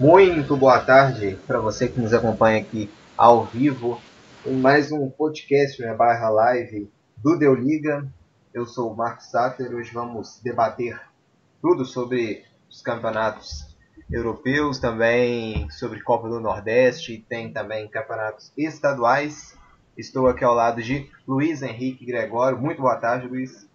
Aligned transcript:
Muito 0.00 0.56
boa 0.56 0.80
tarde 0.80 1.38
para 1.46 1.60
você 1.60 1.86
que 1.86 2.00
nos 2.00 2.14
acompanha 2.14 2.62
aqui 2.62 2.90
ao 3.18 3.44
vivo 3.44 4.00
em 4.46 4.56
mais 4.56 4.90
um 4.90 5.10
podcast 5.10 5.78
né, 5.82 5.92
barra 5.92 6.30
live 6.30 6.90
do 7.18 7.38
Deu 7.38 7.54
Liga. 7.54 8.10
Eu 8.54 8.64
sou 8.64 8.90
o 8.90 8.96
Marcos 8.96 9.26
Satter. 9.26 9.74
Hoje 9.74 9.92
vamos 9.92 10.40
debater 10.42 10.98
tudo 11.60 11.84
sobre 11.84 12.42
os 12.70 12.80
campeonatos 12.80 13.76
europeus, 14.10 14.78
também 14.78 15.68
sobre 15.68 16.00
Copa 16.00 16.30
do 16.30 16.40
Nordeste, 16.40 17.22
tem 17.28 17.52
também 17.52 17.86
campeonatos 17.86 18.54
estaduais. 18.56 19.54
Estou 19.98 20.28
aqui 20.28 20.42
ao 20.42 20.54
lado 20.54 20.82
de 20.82 21.10
Luiz 21.28 21.60
Henrique 21.60 22.06
Gregório. 22.06 22.58
Muito 22.58 22.80
boa 22.80 22.96
tarde, 22.96 23.28
Luiz. 23.28 23.69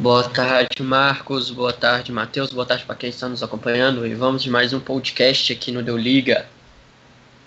Boa 0.00 0.28
tarde, 0.28 0.80
Marcos. 0.80 1.50
Boa 1.50 1.72
tarde, 1.72 2.12
Matheus. 2.12 2.52
Boa 2.52 2.64
tarde 2.64 2.84
para 2.84 2.94
quem 2.94 3.10
está 3.10 3.28
nos 3.28 3.42
acompanhando. 3.42 4.06
E 4.06 4.14
vamos 4.14 4.44
de 4.44 4.48
mais 4.48 4.72
um 4.72 4.78
podcast 4.78 5.52
aqui 5.52 5.72
no 5.72 5.82
Deu 5.82 5.96
Liga. 5.96 6.46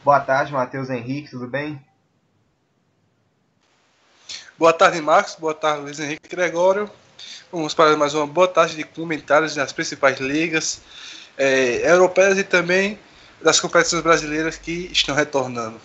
Boa 0.03 0.19
tarde, 0.19 0.51
Matheus 0.51 0.89
Henrique. 0.89 1.31
Tudo 1.31 1.47
bem? 1.47 1.81
Boa 4.59 4.73
tarde, 4.73 5.01
Marcos. 5.01 5.35
Boa 5.35 5.53
tarde, 5.53 5.83
Luiz 5.83 5.97
Henrique 5.97 6.27
Gregório. 6.27 6.91
Vamos 7.49 7.73
para 7.73 7.95
mais 7.95 8.13
uma 8.13 8.27
boa 8.27 8.49
tarde 8.49 8.75
de 8.75 8.83
comentários 8.83 9.55
nas 9.55 9.71
principais 9.71 10.19
ligas 10.19 10.81
é, 11.37 11.89
europeias 11.89 12.37
e 12.37 12.43
também 12.43 12.99
das 13.41 13.61
competições 13.61 14.03
brasileiras 14.03 14.57
que 14.57 14.89
estão 14.91 15.15
retornando. 15.15 15.79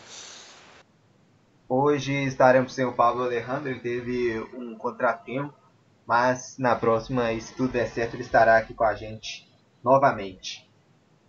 Hoje 1.68 2.24
estaremos 2.24 2.74
sem 2.74 2.84
o 2.84 2.92
Pablo 2.92 3.22
Alejandro, 3.22 3.70
ele 3.70 3.78
teve 3.78 4.40
um 4.52 4.74
contratempo 4.74 5.65
mas 6.06 6.56
na 6.58 6.76
próxima, 6.76 7.38
se 7.40 7.52
tudo 7.54 7.72
der 7.72 7.88
certo, 7.88 8.14
ele 8.14 8.22
estará 8.22 8.56
aqui 8.56 8.72
com 8.72 8.84
a 8.84 8.94
gente 8.94 9.46
novamente. 9.82 10.70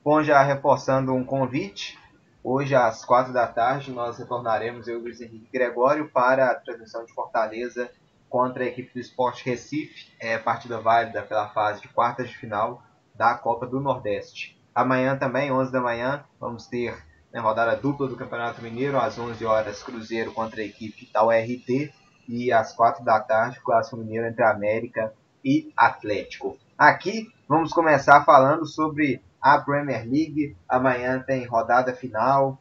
Bom, 0.04 0.22
já 0.24 0.42
reforçando 0.44 1.14
um 1.14 1.24
convite, 1.24 1.98
hoje 2.44 2.76
às 2.76 3.04
quatro 3.04 3.34
da 3.34 3.48
tarde 3.48 3.92
nós 3.92 4.20
retornaremos, 4.20 4.88
eu 4.88 4.96
e 4.96 4.98
o 4.98 5.02
Luiz 5.02 5.20
Henrique 5.20 5.50
Gregório, 5.52 6.10
para 6.10 6.52
a 6.52 6.56
transmissão 6.56 7.04
de 7.04 7.14
Fortaleza 7.14 7.90
contra 8.30 8.64
a 8.64 8.68
equipe 8.68 8.94
do 8.94 9.00
Esporte 9.00 9.44
Recife, 9.46 10.12
é 10.20 10.38
partida 10.38 10.80
válida 10.80 11.24
pela 11.24 11.50
fase 11.50 11.82
de 11.82 11.88
quartas 11.88 12.30
de 12.30 12.38
final 12.38 12.84
da 13.16 13.34
Copa 13.34 13.66
do 13.66 13.80
Nordeste. 13.80 14.62
Amanhã 14.76 15.18
também, 15.18 15.52
11 15.52 15.72
da 15.72 15.82
manhã, 15.82 16.24
vamos 16.40 16.68
ter 16.68 16.96
né, 17.34 17.40
rodada 17.40 17.76
dupla 17.76 18.08
do 18.08 18.16
Campeonato 18.16 18.62
Mineiro, 18.62 19.00
às 19.00 19.18
11 19.18 19.44
horas, 19.44 19.82
Cruzeiro 19.82 20.32
contra 20.32 20.62
a 20.62 20.66
equipe 20.66 21.10
da 21.12 21.26
URT 21.26 21.92
e 22.28 22.52
às 22.52 22.74
quatro 22.74 23.04
da 23.04 23.20
tarde, 23.20 23.62
Clássico 23.62 23.98
Mineiro 23.98 24.28
entre 24.28 24.44
América 24.44 25.14
e 25.44 25.72
Atlético. 25.76 26.58
Aqui 26.78 27.32
vamos 27.48 27.72
começar 27.72 28.24
falando 28.26 28.66
sobre 28.66 29.22
a 29.42 29.58
Premier 29.60 30.04
League. 30.04 30.56
Amanhã 30.68 31.20
tem 31.20 31.46
rodada 31.46 31.94
final. 31.94 32.60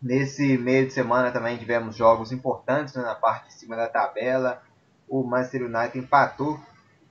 Nesse 0.00 0.58
meio 0.58 0.86
de 0.86 0.92
semana 0.92 1.32
também 1.32 1.56
tivemos 1.56 1.96
jogos 1.96 2.30
importantes 2.32 2.94
né, 2.94 3.02
na 3.02 3.14
parte 3.14 3.48
de 3.48 3.54
cima 3.54 3.74
da 3.74 3.88
tabela. 3.88 4.62
O 5.08 5.22
Manchester 5.24 5.62
United 5.62 5.98
empatou 5.98 6.60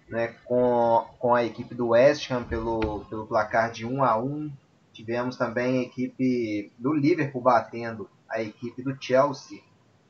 né, 0.08 0.36
com, 0.46 1.04
com 1.18 1.34
a 1.34 1.44
equipe 1.44 1.74
do 1.74 1.90
West 1.90 2.30
Ham 2.30 2.44
pelo, 2.44 3.04
pelo 3.06 3.26
placar 3.26 3.72
de 3.72 3.86
1 3.86 4.04
a 4.04 4.18
1. 4.18 4.52
Tivemos 4.94 5.36
também 5.36 5.80
a 5.80 5.82
equipe 5.82 6.72
do 6.78 6.94
Liverpool 6.94 7.42
batendo 7.42 8.10
a 8.30 8.42
equipe 8.42 8.82
do 8.84 8.96
Chelsea 9.02 9.62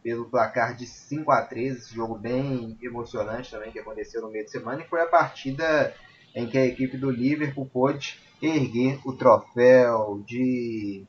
pelo 0.05 0.29
placar 0.29 0.75
de 0.75 0.85
5 0.85 1.31
a 1.31 1.41
3 1.41 1.77
esse 1.77 1.95
jogo 1.95 2.13
bem 2.13 2.77
emocionante 2.79 3.49
também 3.49 3.71
que 3.71 3.79
aconteceu 3.79 4.21
no 4.21 4.29
meio 4.29 4.45
de 4.45 4.51
semana 4.51 4.83
e 4.83 4.87
foi 4.87 5.01
a 5.01 5.07
partida 5.07 5.91
em 6.35 6.45
que 6.45 6.59
a 6.59 6.63
equipe 6.63 6.95
do 6.95 7.09
Liverpool 7.09 7.65
pôde 7.65 8.21
erguer 8.39 8.99
o 9.03 9.13
troféu 9.13 10.21
de, 10.23 11.07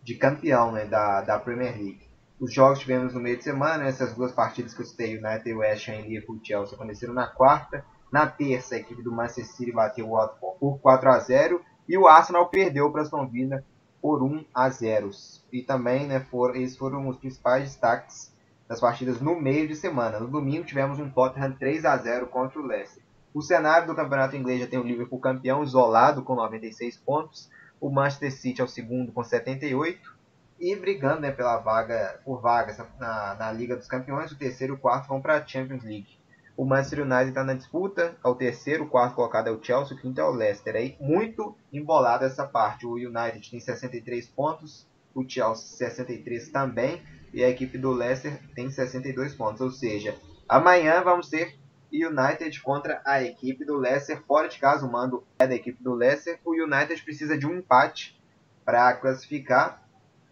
de 0.00 0.14
campeão 0.14 0.70
né, 0.70 0.84
da, 0.84 1.22
da 1.22 1.40
Premier 1.40 1.76
League. 1.76 2.08
Os 2.38 2.52
jogos 2.52 2.78
tivemos 2.78 3.12
no 3.12 3.18
meio 3.18 3.36
de 3.36 3.42
semana, 3.42 3.84
essas 3.84 4.14
duas 4.14 4.30
partidas 4.30 4.72
que 4.72 4.82
eu 4.82 4.86
citei, 4.86 5.18
United 5.18 5.52
West 5.52 5.88
Ham 5.88 5.94
e 5.94 6.02
Liverpool 6.02 6.38
Chelsea 6.40 6.76
aconteceram 6.76 7.14
na 7.14 7.26
quarta. 7.26 7.84
Na 8.12 8.28
terça, 8.28 8.76
a 8.76 8.78
equipe 8.78 9.02
do 9.02 9.10
Manchester 9.10 9.44
City 9.46 9.72
bateu 9.72 10.06
o 10.06 10.12
Watford 10.12 10.60
por 10.60 10.78
4 10.78 11.10
a 11.10 11.18
0 11.18 11.60
e 11.88 11.98
o 11.98 12.06
Arsenal 12.06 12.48
perdeu 12.48 12.92
para 12.92 13.02
Aston 13.02 13.26
Villa 13.26 13.64
por 14.00 14.22
1 14.22 14.44
a 14.54 14.70
0. 14.70 15.10
E 15.52 15.62
também, 15.62 16.06
né, 16.06 16.20
foram, 16.20 16.54
esses 16.54 16.76
foram 16.76 17.08
os 17.08 17.16
principais 17.16 17.64
destaques 17.64 18.35
das 18.68 18.80
partidas 18.80 19.20
no 19.20 19.40
meio 19.40 19.68
de 19.68 19.76
semana. 19.76 20.18
No 20.18 20.28
domingo 20.28 20.64
tivemos 20.64 20.98
um 20.98 21.08
Tottenham 21.08 21.52
3 21.52 21.84
a 21.84 21.96
0 21.96 22.26
contra 22.26 22.58
o 22.58 22.66
Leicester. 22.66 23.02
O 23.32 23.42
cenário 23.42 23.86
do 23.86 23.94
campeonato 23.94 24.36
inglês 24.36 24.60
já 24.60 24.66
tem 24.66 24.78
o 24.78 24.82
Liverpool 24.82 25.20
campeão 25.20 25.62
isolado 25.62 26.22
com 26.22 26.34
96 26.34 26.96
pontos, 26.98 27.50
o 27.80 27.90
Manchester 27.90 28.32
City 28.32 28.60
é 28.60 28.64
o 28.64 28.68
segundo 28.68 29.12
com 29.12 29.22
78 29.22 30.16
e 30.58 30.74
brigando 30.74 31.20
né, 31.20 31.30
pela 31.30 31.58
vaga 31.58 32.18
por 32.24 32.40
vagas 32.40 32.78
na, 32.98 33.34
na 33.34 33.52
Liga 33.52 33.76
dos 33.76 33.86
Campeões, 33.86 34.32
o 34.32 34.38
terceiro 34.38 34.72
e 34.72 34.76
o 34.76 34.78
quarto 34.78 35.08
vão 35.08 35.20
para 35.20 35.36
a 35.36 35.46
Champions 35.46 35.84
League. 35.84 36.18
O 36.56 36.64
Manchester 36.64 37.02
United 37.02 37.28
está 37.28 37.44
na 37.44 37.52
disputa, 37.52 38.16
é 38.24 38.28
o 38.28 38.34
terceiro, 38.34 38.84
o 38.84 38.88
quarto 38.88 39.14
colocado 39.14 39.48
é 39.48 39.50
o 39.50 39.62
Chelsea, 39.62 39.94
o 39.94 40.00
quinto 40.00 40.18
é 40.18 40.24
o 40.24 40.30
Leicester. 40.30 40.74
Aí 40.74 40.96
muito 40.98 41.54
embolada 41.70 42.24
essa 42.24 42.46
parte. 42.46 42.86
O 42.86 42.94
United 42.94 43.50
tem 43.50 43.60
63 43.60 44.26
pontos, 44.28 44.88
o 45.14 45.22
Chelsea 45.28 45.90
63 45.90 46.48
também 46.48 47.02
e 47.32 47.42
a 47.42 47.48
equipe 47.48 47.78
do 47.78 47.90
Leicester 47.90 48.40
tem 48.54 48.70
62 48.70 49.34
pontos. 49.34 49.60
Ou 49.60 49.70
seja, 49.70 50.16
amanhã 50.48 51.02
vamos 51.02 51.28
ter 51.28 51.56
United 51.92 52.60
contra 52.62 53.00
a 53.04 53.22
equipe 53.22 53.64
do 53.64 53.76
Leicester 53.76 54.22
fora 54.26 54.48
de 54.48 54.58
casa. 54.58 54.86
O 54.86 54.90
mando 54.90 55.24
é 55.38 55.46
da 55.46 55.54
equipe 55.54 55.82
do 55.82 55.94
Leicester. 55.94 56.38
O 56.44 56.52
United 56.52 57.02
precisa 57.02 57.38
de 57.38 57.46
um 57.46 57.56
empate 57.56 58.20
para 58.64 58.94
classificar. 58.94 59.82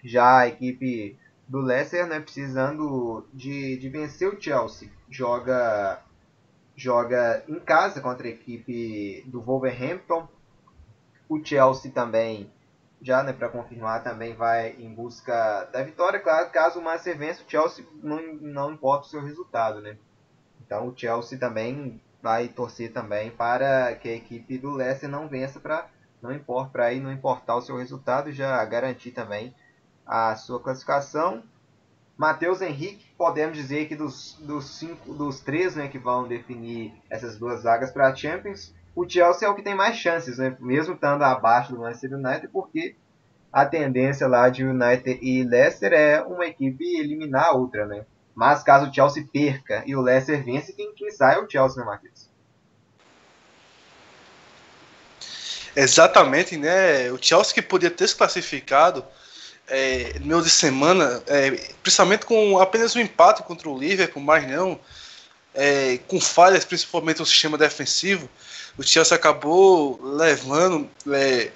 Já 0.03 0.41
a 0.41 0.49
equipe 0.49 1.19
do 1.49 1.61
Leicester, 1.61 2.07
né, 2.07 2.21
precisando 2.21 3.27
de, 3.33 3.77
de 3.77 3.89
vencer 3.89 4.29
o 4.29 4.41
Chelsea. 4.41 4.91
Joga 5.09 6.03
joga 6.77 7.45
em 7.49 7.61
casa 7.61 8.01
contra 8.01 8.27
a 8.27 8.31
equipe 8.31 9.23
do 9.27 9.41
Wolverhampton. 9.41 10.29
O 11.29 11.43
Chelsea 11.43 11.91
também 11.91 12.53
já, 13.05 13.23
né, 13.23 13.33
para 13.33 13.51
confirmar, 13.51 14.03
também 14.03 14.35
vai 14.35 14.73
em 14.79 14.93
busca 14.93 15.69
da 15.71 15.83
vitória. 15.83 16.19
Claro, 16.19 16.51
caso 16.51 16.81
o 16.81 16.83
Manchester 16.83 17.19
vença, 17.19 17.43
o 17.43 17.51
Chelsea 17.51 17.85
não, 18.03 18.21
não 18.41 18.73
importa 18.73 19.07
o 19.07 19.11
seu 19.11 19.23
resultado, 19.23 19.81
né? 19.81 19.97
Então 20.65 20.89
o 20.89 20.97
Chelsea 20.97 21.39
também 21.39 22.01
vai 22.23 22.49
torcer 22.49 22.91
também 22.93 23.31
para 23.31 23.95
que 23.97 24.09
a 24.09 24.15
equipe 24.17 24.57
do 24.57 24.71
Leicester 24.71 25.11
não 25.11 25.29
vença 25.29 25.61
para 25.61 25.87
não 26.23 26.33
importa 26.33 26.71
para 26.71 26.87
aí 26.87 26.99
não 26.99 27.13
importar 27.13 27.55
o 27.55 27.61
seu 27.61 27.77
resultado, 27.77 28.33
já 28.33 28.65
garantir 28.65 29.11
também 29.11 29.55
a 30.07 30.35
sua 30.35 30.59
classificação. 30.59 31.43
Matheus 32.17 32.63
Henrique, 32.63 33.05
podemos 33.19 33.59
dizer 33.59 33.87
que 33.89 33.95
dos, 33.95 34.39
dos 34.41 34.79
cinco, 34.79 35.13
dos 35.13 35.41
três, 35.41 35.77
né, 35.77 35.89
que 35.89 35.99
vão 35.99 36.27
definir 36.27 36.95
essas 37.11 37.37
duas 37.37 37.65
vagas 37.65 37.91
para 37.91 38.09
a 38.09 38.17
Champions, 38.17 38.75
o 38.95 39.09
Chelsea 39.09 39.47
é 39.47 39.51
o 39.51 39.55
que 39.55 39.63
tem 39.63 39.75
mais 39.75 39.97
chances, 39.97 40.39
né? 40.39 40.57
mesmo 40.61 40.95
estando 40.95 41.23
abaixo 41.23 41.73
do 41.73 41.81
Manchester 41.81 42.15
United, 42.15 42.49
porque 42.49 42.95
a 43.53 43.65
tendência 43.67 44.27
lá 44.27 44.49
de 44.49 44.65
United 44.65 45.19
e 45.23 45.43
Leicester 45.45 45.93
é 45.93 46.23
uma 46.23 46.47
equipe 46.47 46.85
eliminar 46.99 47.47
a 47.47 47.53
outra, 47.53 47.87
né? 47.87 48.05
Mas 48.35 48.65
caso 48.65 48.91
o 48.91 48.93
Chelsea 48.93 49.25
perca 49.33 49.85
e 49.87 49.95
o 49.95 50.01
Leicester 50.01 50.45
vence, 50.45 50.73
quem, 50.73 50.93
quem 50.93 51.11
sai 51.11 51.37
é 51.37 51.39
o 51.39 51.49
Chelsea, 51.49 51.79
né, 51.79 51.87
Marquinhos? 51.87 52.29
Exatamente, 55.77 56.57
né? 56.57 57.13
O 57.13 57.19
Chelsea 57.21 57.55
que 57.55 57.63
podia 57.63 57.91
ter 57.91 58.09
se 58.09 58.17
classificado 58.17 59.05
é, 59.69 60.19
no 60.19 60.27
meio 60.27 60.43
de 60.43 60.51
semana, 60.51 61.23
é, 61.27 61.51
principalmente 61.83 62.27
com 62.27 62.59
apenas 62.59 62.95
um 62.97 63.01
empate 63.01 63.43
contra 63.45 63.69
o 63.69 63.79
Liverpool, 63.79 64.23
mas 64.23 64.49
não 64.49 64.81
é, 65.55 65.99
com 66.09 66.21
falhas, 66.21 66.65
principalmente 66.65 67.21
no 67.21 67.27
sistema 67.27 67.57
defensivo, 67.57 68.29
o 68.77 68.83
Chelsea 68.83 69.17
acabou 69.17 70.01
levando. 70.03 70.89
É, 71.11 71.51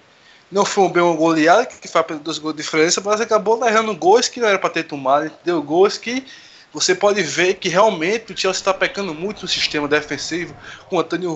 não 0.51 0.65
foi 0.65 0.85
um 0.85 0.91
bem 0.91 1.03
um 1.03 1.17
goleado, 1.17 1.69
que 1.81 1.89
foi 1.89 2.01
apenas 2.01 2.23
dois 2.23 2.39
gols 2.39 2.55
de 2.55 2.63
diferença, 2.63 3.03
mas 3.05 3.21
acabou 3.21 3.59
levando 3.61 3.95
gols 3.95 4.29
que 4.29 4.41
não 4.41 4.49
era 4.49 4.59
para 4.59 4.71
ter 4.71 4.85
tomado. 4.85 5.31
Deu 5.45 5.63
gols 5.63 5.99
que 5.99 6.25
você 6.73 6.95
pode 6.95 7.23
ver 7.23 7.55
que 7.55 7.69
realmente 7.69 8.33
o 8.33 8.37
Chelsea 8.37 8.61
está 8.61 8.75
pecando 8.75 9.15
muito 9.15 9.43
no 9.43 9.49
sistema 9.49 9.89
defensivo, 9.89 10.55
com 10.89 10.97
o 10.97 11.01
Antônio 11.01 11.33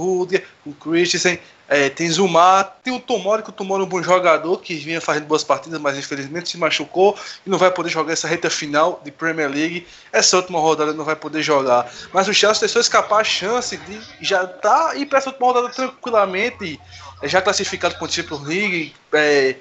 com 0.62 0.70
o 0.70 0.75
Christensen, 0.75 1.38
é, 1.73 1.88
tem 1.88 2.06
Zumar, 2.11 2.76
tem 2.82 2.94
o 2.94 3.00
Tomori, 3.00 3.43
que 3.43 3.49
o 3.49 3.52
Tomori 3.52 3.82
é 3.82 3.87
um 3.87 3.88
bom 3.88 4.02
jogador, 4.02 4.58
que 4.58 4.75
vinha 4.75 5.00
fazendo 5.00 5.25
boas 5.25 5.43
partidas, 5.43 5.81
mas 5.81 5.96
infelizmente 5.96 6.50
se 6.50 6.58
machucou 6.58 7.17
e 7.46 7.49
não 7.49 7.56
vai 7.56 7.70
poder 7.70 7.88
jogar 7.88 8.12
essa 8.12 8.29
reta 8.29 8.50
final 8.50 9.00
de 9.02 9.11
Premier 9.11 9.49
League. 9.49 9.87
Essa 10.12 10.37
última 10.37 10.58
rodada 10.58 10.93
não 10.93 11.02
vai 11.02 11.17
poder 11.17 11.43
jogar. 11.43 11.90
Mas 12.12 12.28
o 12.28 12.35
Chelsea 12.35 12.61
deixou 12.61 12.81
escapar 12.81 13.23
a 13.23 13.25
chance 13.25 13.78
de 13.78 14.00
já 14.20 14.44
estar 14.44 14.93
tá, 14.93 15.06
para 15.08 15.19
essa 15.19 15.31
última 15.31 15.46
rodada 15.46 15.70
tranquilamente, 15.70 16.78
já 17.23 17.40
classificado 17.40 17.94
para 17.94 18.05
o 18.05 18.11
Champions 18.11 18.43
League, 18.43 18.94
é, 19.14 19.56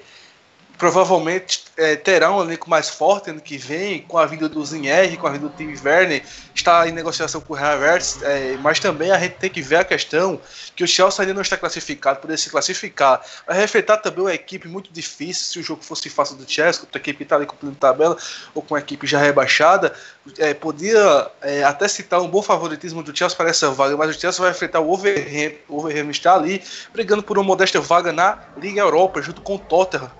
provavelmente 0.82 1.62
é, 1.76 1.94
terá 1.94 2.32
um 2.32 2.42
elenco 2.42 2.68
mais 2.68 2.88
forte 2.88 3.30
ano 3.30 3.40
que 3.40 3.56
vem, 3.56 4.02
com 4.02 4.18
a 4.18 4.26
vinda 4.26 4.48
do 4.48 4.66
Zinher, 4.66 5.16
com 5.16 5.28
a 5.28 5.30
vinda 5.30 5.48
do 5.48 5.54
Tim 5.54 5.72
Werner, 5.80 6.24
está 6.52 6.88
em 6.88 6.90
negociação 6.90 7.40
com 7.40 7.54
o 7.54 7.56
Havertz, 7.56 8.20
é, 8.20 8.56
mas 8.60 8.80
também 8.80 9.12
a 9.12 9.18
gente 9.20 9.36
tem 9.36 9.48
que 9.48 9.62
ver 9.62 9.76
a 9.76 9.84
questão 9.84 10.40
que 10.74 10.82
o 10.82 10.88
Chelsea 10.88 11.22
ainda 11.22 11.34
não 11.34 11.42
está 11.42 11.56
classificado, 11.56 12.18
poder 12.18 12.36
se 12.36 12.50
classificar. 12.50 13.24
Vai 13.46 13.58
refletir 13.58 13.96
também 13.98 14.24
uma 14.24 14.34
equipe 14.34 14.66
muito 14.66 14.92
difícil, 14.92 15.52
se 15.52 15.60
o 15.60 15.62
jogo 15.62 15.84
fosse 15.84 16.10
fácil 16.10 16.34
do 16.34 16.50
Chelsea, 16.50 16.82
a 16.92 16.96
equipe 16.96 17.22
está 17.22 17.36
ali 17.36 17.46
cumprindo 17.46 17.76
tabela, 17.76 18.16
ou 18.52 18.60
com 18.60 18.74
a 18.74 18.80
equipe 18.80 19.06
já 19.06 19.20
rebaixada, 19.20 19.94
é, 20.36 20.52
podia 20.52 21.30
é, 21.42 21.62
até 21.62 21.86
citar 21.86 22.20
um 22.20 22.28
bom 22.28 22.42
favoritismo 22.42 23.04
do 23.04 23.16
Chelsea 23.16 23.36
para 23.36 23.50
essa 23.50 23.70
vaga, 23.70 23.96
mas 23.96 24.16
o 24.16 24.20
Chelsea 24.20 24.42
vai 24.42 24.50
enfrentar 24.50 24.80
o 24.80 24.90
Overham, 24.90 25.52
o 25.68 25.78
Overham 25.78 26.10
está 26.10 26.34
ali, 26.34 26.60
brigando 26.92 27.22
por 27.22 27.38
uma 27.38 27.44
modesta 27.44 27.80
vaga 27.80 28.10
na 28.10 28.40
Liga 28.56 28.80
Europa, 28.80 29.22
junto 29.22 29.42
com 29.42 29.54
o 29.54 29.58
Tottenham, 29.60 30.10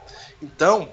então, 0.43 0.93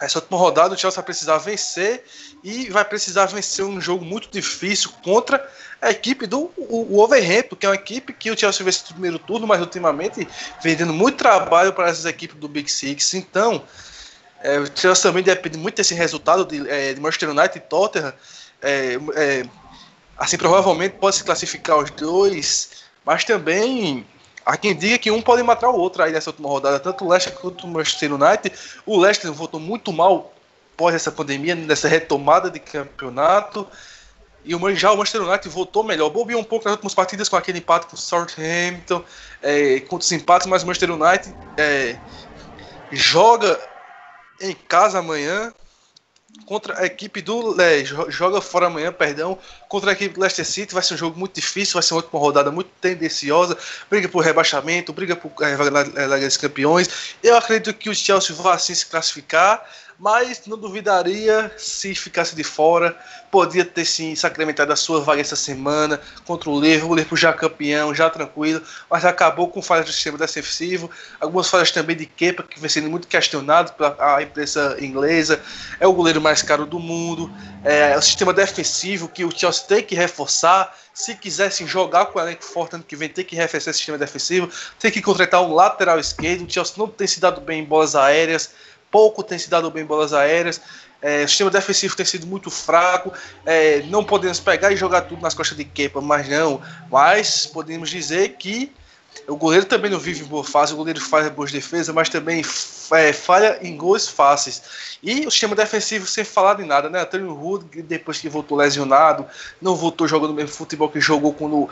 essa 0.00 0.18
última 0.18 0.38
rodada 0.38 0.74
o 0.74 0.78
Chelsea 0.78 0.96
vai 0.96 1.04
precisar 1.04 1.38
vencer 1.38 2.04
e 2.42 2.70
vai 2.70 2.84
precisar 2.84 3.26
vencer 3.26 3.64
um 3.64 3.80
jogo 3.80 4.04
muito 4.04 4.28
difícil 4.30 4.90
contra 5.02 5.46
a 5.80 5.90
equipe 5.90 6.26
do 6.26 6.50
o, 6.56 7.00
Overhampton, 7.00 7.56
que 7.56 7.66
é 7.66 7.68
uma 7.68 7.74
equipe 7.74 8.12
que 8.12 8.30
o 8.30 8.38
Chelsea 8.38 8.64
venceu 8.64 8.82
no 8.88 8.94
primeiro 8.94 9.18
turno, 9.18 9.46
mas 9.46 9.60
ultimamente 9.60 10.26
vem 10.62 10.74
dando 10.74 10.92
muito 10.92 11.18
trabalho 11.18 11.72
para 11.72 11.88
essas 11.88 12.06
equipes 12.06 12.36
do 12.36 12.48
Big 12.48 12.70
Six. 12.70 13.14
Então, 13.14 13.62
é, 14.42 14.58
o 14.58 14.66
Chelsea 14.66 15.02
também 15.02 15.22
depende 15.22 15.58
muito 15.58 15.76
desse 15.76 15.94
resultado 15.94 16.44
de, 16.44 16.68
é, 16.68 16.94
de 16.94 17.00
Manchester 17.00 17.30
United 17.30 17.58
e 17.58 17.60
Tottenham. 17.60 18.12
É, 18.62 18.98
é 19.14 19.46
assim, 20.18 20.36
provavelmente 20.36 20.96
pode 20.96 21.16
se 21.16 21.24
classificar 21.24 21.78
os 21.78 21.90
dois, 21.90 22.70
mas 23.04 23.24
também 23.24 24.06
Há 24.50 24.56
quem 24.56 24.74
diga 24.74 24.98
que 24.98 25.12
um 25.12 25.22
pode 25.22 25.44
matar 25.44 25.70
o 25.70 25.76
outro 25.76 26.02
aí 26.02 26.10
nessa 26.10 26.30
última 26.30 26.48
rodada, 26.48 26.80
tanto 26.80 27.04
o 27.04 27.08
Leicester 27.08 27.32
quanto 27.34 27.68
o 27.68 27.70
Manchester 27.70 28.12
United. 28.12 28.52
O 28.84 28.98
Leicester 28.98 29.32
voltou 29.32 29.60
muito 29.60 29.92
mal 29.92 30.34
após 30.74 30.92
essa 30.92 31.12
pandemia, 31.12 31.54
nessa 31.54 31.86
retomada 31.86 32.50
de 32.50 32.58
campeonato. 32.58 33.64
E 34.44 34.52
o, 34.52 34.74
já 34.74 34.90
o 34.90 34.96
Manchester 34.96 35.22
United 35.22 35.48
voltou 35.50 35.84
melhor. 35.84 36.10
Bobeou 36.10 36.40
um 36.40 36.44
pouco 36.44 36.64
nas 36.64 36.72
últimas 36.72 36.94
partidas 36.94 37.28
com 37.28 37.36
aquele 37.36 37.58
empate 37.58 37.86
com 37.86 37.94
o 37.94 37.96
Southampton, 37.96 39.04
é, 39.40 39.78
com 39.78 39.94
os 39.94 40.10
empates, 40.10 40.48
mas 40.48 40.64
o 40.64 40.66
Manchester 40.66 40.90
United 40.90 41.32
é, 41.56 41.96
joga 42.90 43.56
em 44.40 44.52
casa 44.52 44.98
amanhã 44.98 45.54
contra 46.46 46.80
a 46.80 46.86
equipe 46.86 47.22
do 47.22 47.60
é, 47.60 47.84
joga 47.84 48.40
fora 48.40 48.66
amanhã, 48.66 48.92
perdão, 48.92 49.38
contra 49.68 49.90
a 49.90 49.92
equipe 49.92 50.14
do 50.14 50.20
Leicester 50.20 50.44
City, 50.44 50.74
vai 50.74 50.82
ser 50.82 50.94
um 50.94 50.96
jogo 50.96 51.18
muito 51.18 51.34
difícil, 51.34 51.74
vai 51.74 51.82
ser 51.82 51.94
uma 51.94 52.00
última 52.00 52.18
rodada 52.18 52.50
muito 52.50 52.70
tendenciosa, 52.80 53.56
briga 53.88 54.08
por 54.08 54.20
rebaixamento, 54.24 54.92
briga 54.92 55.14
por 55.14 55.32
é, 55.42 55.54
Liga 56.06 56.26
dos 56.26 56.36
Campeões. 56.36 57.14
Eu 57.22 57.36
acredito 57.36 57.72
que 57.74 57.88
o 57.88 57.94
Chelsea 57.94 58.34
vai 58.34 58.54
assim 58.54 58.74
se 58.74 58.86
classificar 58.86 59.64
mas 60.00 60.46
não 60.46 60.56
duvidaria 60.56 61.52
se 61.58 61.94
ficasse 61.94 62.34
de 62.34 62.42
fora. 62.42 62.96
Podia 63.30 63.64
ter 63.64 63.84
sim 63.84 64.14
sacramentado 64.16 64.72
a 64.72 64.76
sua 64.76 65.00
vaga 65.02 65.20
essa 65.20 65.36
semana 65.36 66.00
contra 66.24 66.48
o 66.48 66.58
Liverpool, 66.58 66.90
o 66.90 66.94
Liverpool 66.94 67.18
já 67.18 67.32
campeão, 67.32 67.94
já 67.94 68.08
tranquilo, 68.08 68.62
mas 68.90 69.04
acabou 69.04 69.48
com 69.48 69.62
falhas 69.62 69.86
do 69.86 69.92
sistema 69.92 70.18
defensivo, 70.18 70.90
algumas 71.20 71.48
falhas 71.48 71.70
também 71.70 71.94
de 71.94 72.06
Kepa, 72.06 72.42
que 72.42 72.58
vem 72.58 72.68
sendo 72.68 72.90
muito 72.90 73.06
questionado 73.06 73.72
pela 73.74 74.22
imprensa 74.22 74.76
inglesa. 74.80 75.40
É 75.78 75.86
o 75.86 75.92
goleiro 75.92 76.20
mais 76.20 76.42
caro 76.42 76.64
do 76.64 76.80
mundo, 76.80 77.30
é 77.62 77.96
o 77.96 78.02
sistema 78.02 78.32
defensivo 78.32 79.06
que 79.06 79.24
o 79.24 79.30
Chelsea 79.30 79.64
tem 79.68 79.82
que 79.82 79.94
reforçar. 79.94 80.76
Se 80.92 81.14
quisessem 81.14 81.66
jogar 81.68 82.06
com 82.06 82.18
o 82.18 82.22
elenco 82.22 82.44
forte 82.44 82.74
ano 82.74 82.84
que 82.84 82.96
vem, 82.96 83.08
tem 83.08 83.24
que 83.24 83.36
reforçar 83.36 83.70
esse 83.70 83.78
sistema 83.78 83.96
defensivo, 83.96 84.50
tem 84.78 84.90
que 84.90 85.00
contratar 85.00 85.40
um 85.40 85.54
lateral 85.54 86.00
esquerdo. 86.00 86.46
O 86.46 86.50
Chelsea 86.50 86.74
não 86.76 86.88
tem 86.88 87.06
se 87.06 87.20
dado 87.20 87.40
bem 87.40 87.60
em 87.60 87.64
bolas 87.64 87.94
aéreas 87.94 88.50
pouco 88.90 89.22
tem 89.22 89.38
se 89.38 89.48
dado 89.48 89.70
bem 89.70 89.84
bolas 89.84 90.12
aéreas. 90.12 90.60
É, 91.02 91.24
o 91.24 91.28
sistema 91.28 91.50
defensivo 91.50 91.96
tem 91.96 92.04
sido 92.04 92.26
muito 92.26 92.50
fraco. 92.50 93.12
É, 93.46 93.82
não 93.84 94.04
podemos 94.04 94.40
pegar 94.40 94.70
e 94.72 94.76
jogar 94.76 95.02
tudo 95.02 95.22
nas 95.22 95.34
costas 95.34 95.56
de 95.56 95.64
Kepa, 95.64 96.00
mas 96.00 96.28
não. 96.28 96.60
Mas 96.90 97.46
podemos 97.46 97.88
dizer 97.90 98.36
que 98.38 98.72
o 99.26 99.36
goleiro 99.36 99.66
também 99.66 99.90
não 99.90 99.98
vive 99.98 100.24
boa 100.24 100.44
fase, 100.44 100.72
o 100.72 100.76
goleiro 100.76 101.00
faz 101.00 101.28
boas 101.30 101.52
defesas, 101.52 101.94
mas 101.94 102.08
também 102.08 102.42
é, 102.92 103.12
falha 103.12 103.58
em 103.62 103.76
gols 103.76 104.08
fáceis. 104.08 104.62
E 105.02 105.26
o 105.26 105.30
sistema 105.30 105.54
defensivo 105.54 106.06
sem 106.06 106.24
falar 106.24 106.54
de 106.54 106.64
nada, 106.64 106.90
né? 106.90 107.00
Antônio 107.00 107.32
Rude, 107.32 107.82
depois 107.82 108.18
que 108.18 108.28
voltou 108.28 108.58
lesionado, 108.58 109.24
não 109.60 109.74
voltou 109.74 110.06
jogando 110.06 110.30
o 110.30 110.34
mesmo 110.34 110.50
futebol 110.50 110.88
que 110.88 111.00
jogou 111.00 111.32
quando 111.32 111.68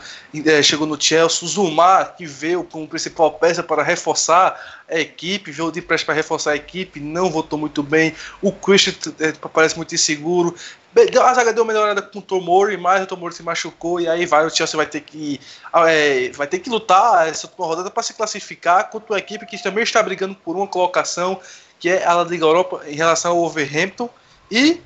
é, 0.46 0.62
chegou 0.62 0.86
no 0.86 1.00
Chelsea. 1.00 1.44
O 1.44 1.48
Zumar, 1.48 2.16
que 2.16 2.24
veio 2.24 2.64
como 2.64 2.88
principal 2.88 3.32
peça 3.32 3.62
para 3.62 3.82
reforçar 3.82 4.82
a 4.88 4.98
equipe, 4.98 5.50
veio 5.50 5.70
de 5.70 5.82
pressa 5.82 6.06
para 6.06 6.14
reforçar 6.14 6.52
a 6.52 6.56
equipe, 6.56 7.00
não 7.00 7.30
voltou 7.30 7.58
muito 7.58 7.82
bem. 7.82 8.14
O 8.40 8.50
Christian 8.50 8.94
é, 9.20 9.32
parece 9.32 9.76
muito 9.76 9.94
inseguro. 9.94 10.54
A 10.96 11.34
zaga 11.34 11.52
deu 11.52 11.62
uma 11.62 11.72
melhorada 11.72 12.00
com 12.00 12.18
o 12.18 12.22
Tomori, 12.22 12.76
mas 12.76 13.02
o 13.02 13.06
Tomori 13.06 13.34
se 13.34 13.42
machucou 13.42 14.00
e 14.00 14.08
aí 14.08 14.24
vai 14.24 14.46
o 14.46 14.50
Chelsea 14.50 14.76
vai 14.76 14.86
ter 14.86 15.02
que 15.02 15.38
é, 15.86 16.30
vai 16.30 16.46
ter 16.46 16.58
que 16.58 16.70
lutar 16.70 17.28
essa 17.28 17.46
última 17.46 17.66
rodada 17.66 17.90
para 17.90 18.02
se 18.02 18.14
classificar 18.14 18.90
contra 18.90 19.12
uma 19.12 19.18
equipe 19.18 19.46
que 19.46 19.62
também 19.62 19.84
está 19.84 20.02
brigando 20.02 20.34
por 20.34 20.56
uma 20.56 20.66
colocação 20.66 21.40
que 21.78 21.88
é 21.88 22.06
a 22.06 22.24
Liga 22.24 22.44
Europa 22.44 22.82
em 22.86 22.94
relação 22.94 23.32
ao 23.32 23.38
Wolverhampton 23.38 24.08
e 24.50 24.80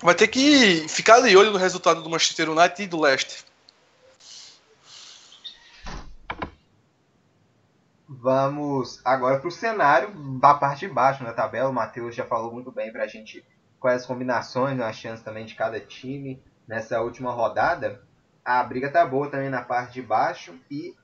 vai 0.00 0.14
ter 0.14 0.28
que 0.28 0.86
ficar 0.88 1.20
de 1.20 1.36
olho 1.36 1.50
no 1.50 1.58
resultado 1.58 2.02
do 2.02 2.10
Manchester 2.10 2.50
United 2.50 2.82
e 2.82 2.86
do 2.86 3.00
Leicester. 3.00 3.38
Vamos 8.08 9.00
agora 9.04 9.38
para 9.38 9.48
o 9.48 9.52
cenário 9.52 10.10
da 10.38 10.52
parte 10.54 10.80
de 10.80 10.92
baixo 10.92 11.24
na 11.24 11.32
tabela. 11.32 11.70
O 11.70 11.72
Matheus 11.72 12.14
já 12.14 12.24
falou 12.24 12.52
muito 12.52 12.70
bem 12.70 12.92
para 12.92 13.04
a 13.04 13.06
gente 13.06 13.44
quais 13.80 14.04
combinações, 14.04 14.78
as 14.78 14.94
chances 14.94 15.24
também 15.24 15.46
de 15.46 15.54
cada 15.54 15.80
time 15.80 16.40
nessa 16.68 17.00
última 17.00 17.32
rodada. 17.32 18.00
A 18.44 18.62
briga 18.62 18.90
tá 18.90 19.04
boa 19.04 19.28
também 19.30 19.48
na 19.48 19.62
parte 19.62 19.94
de 19.94 20.02
baixo 20.02 20.54
e 20.70 20.94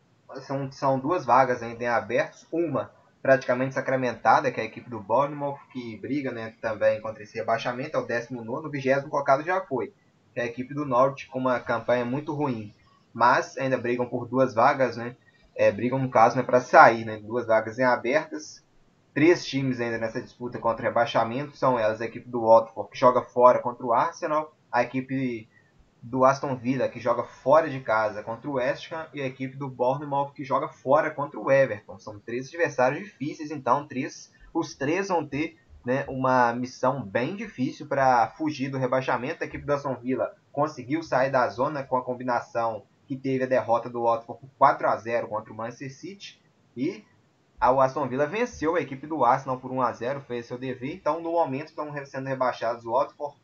são, 0.42 0.70
são 0.70 0.98
duas 0.98 1.24
vagas 1.24 1.62
ainda 1.62 1.82
em 1.82 1.88
abertos. 1.88 2.46
Uma 2.52 2.92
praticamente 3.22 3.74
sacramentada, 3.74 4.52
que 4.52 4.60
é 4.60 4.62
a 4.62 4.66
equipe 4.66 4.88
do 4.88 5.00
Bournemouth, 5.00 5.58
que 5.72 5.96
briga 5.96 6.30
né, 6.30 6.54
também 6.60 7.00
contra 7.00 7.22
esse 7.22 7.36
rebaixamento, 7.36 7.96
é 7.96 8.00
o 8.00 8.06
19 8.06 8.68
o 8.68 8.70
20 8.70 9.08
colocado 9.08 9.42
já 9.42 9.60
foi, 9.62 9.92
que 10.32 10.38
é 10.38 10.42
a 10.44 10.46
equipe 10.46 10.72
do 10.72 10.84
Norte 10.84 11.26
com 11.26 11.38
uma 11.40 11.58
campanha 11.58 12.04
muito 12.04 12.32
ruim. 12.32 12.72
Mas 13.12 13.56
ainda 13.56 13.78
brigam 13.78 14.06
por 14.06 14.28
duas 14.28 14.54
vagas, 14.54 14.96
né? 14.96 15.16
É, 15.56 15.72
brigam 15.72 15.98
no 15.98 16.10
caso 16.10 16.36
né, 16.36 16.42
para 16.42 16.60
sair, 16.60 17.04
né? 17.04 17.16
Duas 17.16 17.46
vagas 17.46 17.78
em 17.78 17.84
abertas 17.84 18.62
três 19.16 19.46
times 19.46 19.80
ainda 19.80 19.96
nessa 19.96 20.20
disputa 20.20 20.58
contra 20.58 20.82
o 20.82 20.88
rebaixamento. 20.88 21.56
São 21.56 21.78
elas 21.78 22.02
a 22.02 22.04
equipe 22.04 22.28
do 22.28 22.42
Watford, 22.42 22.90
que 22.90 22.98
joga 22.98 23.22
fora 23.22 23.60
contra 23.60 23.86
o 23.86 23.94
Arsenal, 23.94 24.54
a 24.70 24.82
equipe 24.82 25.48
do 26.02 26.22
Aston 26.22 26.54
Villa, 26.54 26.86
que 26.86 27.00
joga 27.00 27.24
fora 27.24 27.70
de 27.70 27.80
casa 27.80 28.22
contra 28.22 28.50
o 28.50 28.52
West 28.56 28.92
Ham, 28.92 29.06
e 29.14 29.22
a 29.22 29.26
equipe 29.26 29.56
do 29.56 29.70
Bournemouth, 29.70 30.34
que 30.34 30.44
joga 30.44 30.68
fora 30.68 31.10
contra 31.10 31.40
o 31.40 31.50
Everton. 31.50 31.98
São 31.98 32.20
três 32.20 32.48
adversários 32.48 33.04
difíceis, 33.04 33.50
então 33.50 33.88
três, 33.88 34.30
os 34.52 34.74
três 34.74 35.08
vão 35.08 35.26
ter 35.26 35.56
né, 35.82 36.04
uma 36.08 36.52
missão 36.52 37.02
bem 37.02 37.36
difícil 37.36 37.86
para 37.86 38.28
fugir 38.36 38.68
do 38.68 38.76
rebaixamento. 38.76 39.42
A 39.42 39.46
equipe 39.46 39.64
do 39.64 39.72
Aston 39.72 39.94
Villa 39.94 40.36
conseguiu 40.52 41.02
sair 41.02 41.30
da 41.30 41.48
zona 41.48 41.82
com 41.82 41.96
a 41.96 42.04
combinação 42.04 42.82
que 43.06 43.16
teve 43.16 43.44
a 43.44 43.48
derrota 43.48 43.88
do 43.88 44.02
Watford 44.02 44.42
por 44.42 44.50
4 44.58 44.86
a 44.88 44.96
0 44.98 45.28
contra 45.28 45.54
o 45.54 45.56
Manchester 45.56 45.90
City. 45.90 46.38
E 46.76 47.02
o 47.60 47.80
Aston 47.80 48.06
Villa 48.06 48.26
venceu 48.26 48.76
a 48.76 48.80
equipe 48.80 49.06
do 49.06 49.24
Arsenal 49.24 49.58
por 49.58 49.72
1 49.72 49.80
a 49.80 49.92
0 49.92 50.20
fez 50.20 50.46
seu 50.46 50.58
dever. 50.58 50.94
Então, 50.94 51.20
no 51.20 51.32
momento, 51.32 51.68
estão 51.68 51.90
sendo 52.04 52.28
rebaixados 52.28 52.84
o 52.84 52.92
Watford, 52.92 53.36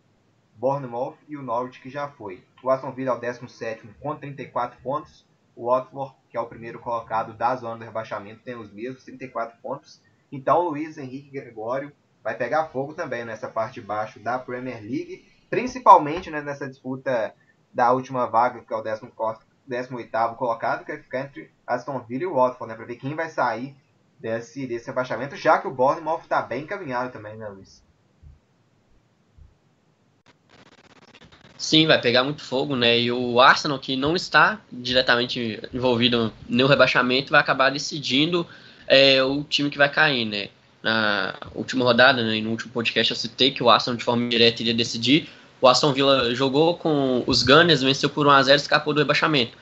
Bournemouth 0.55 1.17
e 1.27 1.37
o 1.37 1.43
Norwich, 1.43 1.81
que 1.81 1.89
já 1.89 2.09
foi. 2.09 2.45
O 2.63 2.71
Aston 2.71 2.93
Villa 2.93 3.13
é 3.13 3.15
o 3.15 3.19
17 3.19 3.89
com 4.01 4.15
34 4.15 4.81
pontos. 4.83 5.27
O 5.57 5.71
Watford, 5.71 6.15
que 6.29 6.37
é 6.37 6.41
o 6.41 6.47
primeiro 6.47 6.79
colocado 6.79 7.33
da 7.33 7.57
zona 7.57 7.79
do 7.79 7.85
rebaixamento, 7.85 8.43
tem 8.43 8.55
os 8.55 8.71
mesmos 8.71 9.03
34 9.05 9.59
pontos. 9.63 10.01
Então, 10.31 10.59
o 10.59 10.71
Luiz 10.71 10.99
Henrique 10.99 11.31
Gregório 11.31 11.93
vai 12.23 12.37
pegar 12.37 12.69
fogo 12.69 12.95
também 12.95 13.25
nessa 13.25 13.49
parte 13.49 13.81
de 13.81 13.87
baixo 13.87 14.21
da 14.21 14.39
Premier 14.39 14.81
League, 14.81 15.27
principalmente 15.51 16.31
né, 16.31 16.41
nessa 16.41 16.69
disputa 16.69 17.35
da 17.73 17.93
última 17.93 18.27
vaga, 18.27 18.63
que 18.63 18.73
é 18.73 18.77
o 18.77 18.83
18º 18.83 20.37
colocado, 20.37 20.85
que 20.85 20.93
vai 20.93 21.03
ficar 21.03 21.21
entre 21.21 21.51
Aston 21.67 21.99
Villa 22.01 22.23
e 22.23 22.27
o 22.27 22.35
Watford, 22.35 22.71
né, 22.71 22.77
para 22.77 22.87
ver 22.87 22.97
quem 22.97 23.15
vai 23.15 23.29
sair 23.29 23.75
desse, 24.23 24.67
desse 24.67 24.87
rebaixamento, 24.87 25.35
já 25.35 25.59
que 25.59 25.67
o 25.67 25.75
Bournemouth 25.75 26.21
está 26.23 26.41
bem 26.41 26.63
encaminhado 26.63 27.13
também, 27.13 27.37
né, 27.37 27.49
Luiz? 27.49 27.83
Sim, 31.59 31.87
vai 31.87 32.01
pegar 32.01 32.25
muito 32.25 32.43
fogo, 32.43 32.75
né? 32.75 32.99
E 32.99 33.13
o 33.13 33.41
Arsenal, 33.41 33.79
que 33.79 33.97
não 33.97 34.17
está 34.17 34.61
diretamente 34.71 35.61
envolvido 35.73 36.33
no 36.49 36.67
rebaixamento, 36.67 37.31
vai 37.31 37.41
acabar 37.41 37.71
decidindo 37.71 38.47
é, 38.87 39.23
o 39.23 39.45
time 39.45 39.71
que 39.71 39.79
vai 39.79 39.89
cair, 39.89 40.25
né? 40.25 40.49
Na 40.83 41.35
última 41.55 41.85
rodada, 41.85 42.25
né, 42.25 42.41
no 42.41 42.51
último 42.51 42.73
podcast, 42.73 43.13
eu 43.13 43.17
citei 43.17 43.53
que 43.53 43.63
o 43.63 43.71
Arsenal 43.71 43.97
de 43.97 44.05
forma 44.05 44.29
direta 44.29 44.63
iria 44.63 44.75
decidir. 44.75 45.29
O 45.61 45.69
Aston 45.69 45.93
Villa 45.93 46.35
jogou 46.35 46.77
com 46.77 47.23
os 47.25 47.45
Gunners, 47.45 47.83
venceu 47.83 48.11
por 48.11 48.27
1x0 48.27 48.51
e 48.51 48.57
escapou 48.57 48.93
do 48.93 48.99
rebaixamento. 48.99 49.57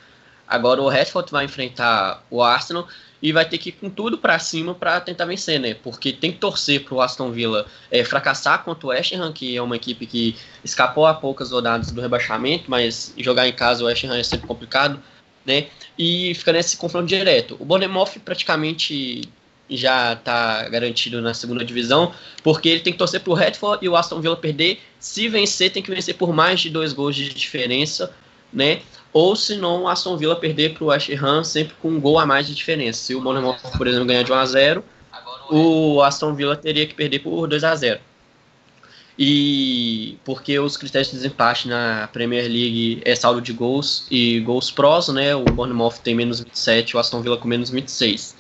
Agora 0.50 0.82
o 0.82 0.88
Rashford 0.88 1.30
vai 1.30 1.44
enfrentar 1.44 2.24
o 2.28 2.42
Arsenal 2.42 2.88
e 3.22 3.32
vai 3.32 3.48
ter 3.48 3.58
que 3.58 3.68
ir 3.68 3.72
com 3.72 3.88
tudo 3.88 4.18
para 4.18 4.36
cima 4.40 4.74
para 4.74 5.00
tentar 5.00 5.26
vencer, 5.26 5.60
né? 5.60 5.74
Porque 5.74 6.12
tem 6.12 6.32
que 6.32 6.38
torcer 6.38 6.82
para 6.82 6.94
o 6.94 7.00
Aston 7.00 7.30
Villa 7.30 7.66
é, 7.88 8.02
fracassar 8.02 8.64
contra 8.64 8.86
o 8.86 8.90
West 8.90 9.12
Ham, 9.12 9.32
que 9.32 9.56
é 9.56 9.62
uma 9.62 9.76
equipe 9.76 10.06
que 10.06 10.36
escapou 10.64 11.06
a 11.06 11.14
poucas 11.14 11.52
rodadas 11.52 11.92
do 11.92 12.00
rebaixamento, 12.00 12.64
mas 12.68 13.14
jogar 13.16 13.46
em 13.46 13.52
casa 13.52 13.84
o 13.84 13.86
West 13.86 14.02
Ham 14.04 14.18
é 14.18 14.22
sempre 14.24 14.48
complicado, 14.48 15.00
né? 15.46 15.68
E 15.96 16.34
fica 16.34 16.52
nesse 16.52 16.76
confronto 16.76 17.06
direto. 17.06 17.56
O 17.60 17.64
Bournemouth 17.64 18.18
praticamente 18.24 19.28
já 19.68 20.14
está 20.14 20.68
garantido 20.68 21.20
na 21.22 21.32
segunda 21.32 21.64
divisão, 21.64 22.12
porque 22.42 22.68
ele 22.68 22.80
tem 22.80 22.92
que 22.92 22.98
torcer 22.98 23.20
para 23.20 23.30
o 23.30 23.34
Redford 23.34 23.84
e 23.84 23.88
o 23.88 23.96
Aston 23.96 24.20
Villa 24.20 24.36
perder. 24.36 24.80
Se 24.98 25.28
vencer, 25.28 25.70
tem 25.70 25.82
que 25.82 25.90
vencer 25.90 26.16
por 26.16 26.32
mais 26.32 26.60
de 26.60 26.70
dois 26.70 26.92
gols 26.92 27.14
de 27.14 27.32
diferença, 27.32 28.12
né? 28.52 28.80
Ou 29.12 29.34
se 29.34 29.56
não, 29.56 29.88
Aston 29.88 30.16
Villa 30.16 30.36
perder 30.36 30.74
para 30.74 30.84
o 30.84 30.86
West 30.88 31.10
Ham 31.10 31.42
sempre 31.42 31.74
com 31.80 31.88
um 31.88 32.00
gol 32.00 32.18
a 32.18 32.26
mais 32.26 32.46
de 32.46 32.54
diferença. 32.54 33.00
Se 33.00 33.14
o 33.14 33.20
Bournemouth, 33.20 33.58
por 33.76 33.86
exemplo, 33.86 34.06
ganhar 34.06 34.22
de 34.22 34.32
1 34.32 34.34
a 34.34 34.46
0, 34.46 34.84
o 35.50 36.00
Aston 36.02 36.34
Villa 36.34 36.56
teria 36.56 36.86
que 36.86 36.94
perder 36.94 37.18
por 37.18 37.48
2 37.48 37.64
a 37.64 37.74
0. 37.74 38.00
E 39.18 40.16
porque 40.24 40.58
os 40.58 40.76
critérios 40.76 41.10
de 41.10 41.16
desempate 41.16 41.68
na 41.68 42.08
Premier 42.12 42.44
League 42.44 43.02
é 43.04 43.14
saldo 43.14 43.40
de 43.40 43.52
gols 43.52 44.06
e 44.10 44.40
gols 44.40 44.70
prós, 44.70 45.08
né? 45.08 45.34
O 45.34 45.44
Bournemouth 45.44 45.98
tem 46.02 46.14
menos 46.14 46.40
27, 46.40 46.96
o 46.96 47.00
Aston 47.00 47.20
Villa 47.20 47.36
com 47.36 47.46
menos 47.46 47.68
26. 47.68 48.36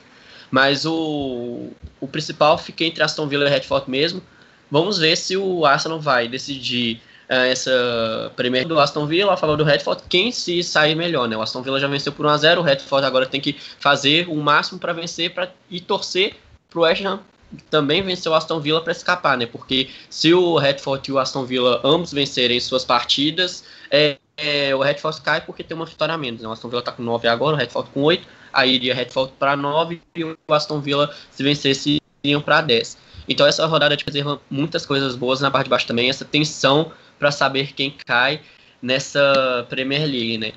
Mas 0.50 0.86
o, 0.86 1.70
o 2.00 2.08
principal 2.08 2.56
fica 2.56 2.84
entre 2.84 3.02
Aston 3.02 3.26
Villa 3.26 3.46
e 3.46 3.50
Redford 3.50 3.90
mesmo. 3.90 4.22
Vamos 4.70 4.98
ver 4.98 5.16
se 5.16 5.36
o 5.36 5.66
Arsenal 5.66 6.00
vai 6.00 6.28
decidir 6.28 7.02
essa 7.36 8.32
Premier 8.36 8.66
do 8.66 8.78
Aston 8.78 9.06
Villa 9.06 9.32
a 9.32 9.36
favor 9.36 9.56
do 9.56 9.64
Redford, 9.64 10.02
quem 10.08 10.32
se 10.32 10.62
sair 10.62 10.94
melhor, 10.94 11.28
né? 11.28 11.36
O 11.36 11.42
Aston 11.42 11.62
Villa 11.62 11.78
já 11.78 11.86
venceu 11.86 12.12
por 12.12 12.26
1 12.26 12.28
a 12.28 12.36
0 12.36 12.60
o 12.60 12.64
Redford 12.64 13.06
agora 13.06 13.26
tem 13.26 13.40
que 13.40 13.56
fazer 13.78 14.28
o 14.28 14.36
máximo 14.36 14.78
para 14.78 14.92
vencer 14.92 15.32
pra, 15.32 15.48
e 15.70 15.80
torcer 15.80 16.36
pro 16.68 16.82
West 16.82 17.04
Ham 17.04 17.20
também 17.68 18.02
vencer 18.02 18.30
o 18.30 18.34
Aston 18.34 18.60
Villa 18.60 18.80
para 18.80 18.92
escapar, 18.92 19.36
né? 19.36 19.46
Porque 19.46 19.90
se 20.08 20.32
o 20.32 20.56
Redford 20.56 21.10
e 21.10 21.12
o 21.12 21.18
Aston 21.18 21.44
Villa 21.44 21.80
ambos 21.82 22.12
vencerem 22.12 22.60
suas 22.60 22.84
partidas, 22.84 23.64
é, 23.90 24.18
é, 24.36 24.74
o 24.74 24.80
Redford 24.80 25.20
cai 25.20 25.40
porque 25.40 25.64
tem 25.64 25.76
uma 25.76 25.86
vitória 25.86 26.14
a 26.14 26.18
menos. 26.18 26.40
Né? 26.40 26.48
O 26.48 26.52
Aston 26.52 26.68
Villa 26.68 26.80
está 26.80 26.92
com 26.92 27.02
9 27.02 27.26
agora, 27.28 27.56
o 27.56 27.58
Redford 27.58 27.90
com 27.92 28.02
8 28.02 28.40
aí 28.52 28.74
iria 28.74 28.94
Redford 28.94 29.32
para 29.38 29.56
9 29.56 30.00
e 30.14 30.24
o 30.24 30.36
Aston 30.48 30.80
Villa, 30.80 31.14
se 31.30 31.42
vencesse, 31.42 32.00
iriam 32.22 32.40
para 32.40 32.60
10. 32.60 32.98
Então 33.28 33.46
essa 33.46 33.64
rodada 33.66 33.96
de 33.96 34.04
fazer 34.04 34.24
muitas 34.50 34.84
coisas 34.84 35.14
boas 35.14 35.40
na 35.40 35.50
parte 35.50 35.66
de 35.66 35.70
baixo 35.70 35.86
também, 35.86 36.10
essa 36.10 36.24
tensão 36.24 36.92
para 37.20 37.30
saber 37.30 37.72
quem 37.74 37.90
cai 38.04 38.40
nessa 38.82 39.66
Premier 39.68 40.02
League, 40.02 40.38
né? 40.38 40.52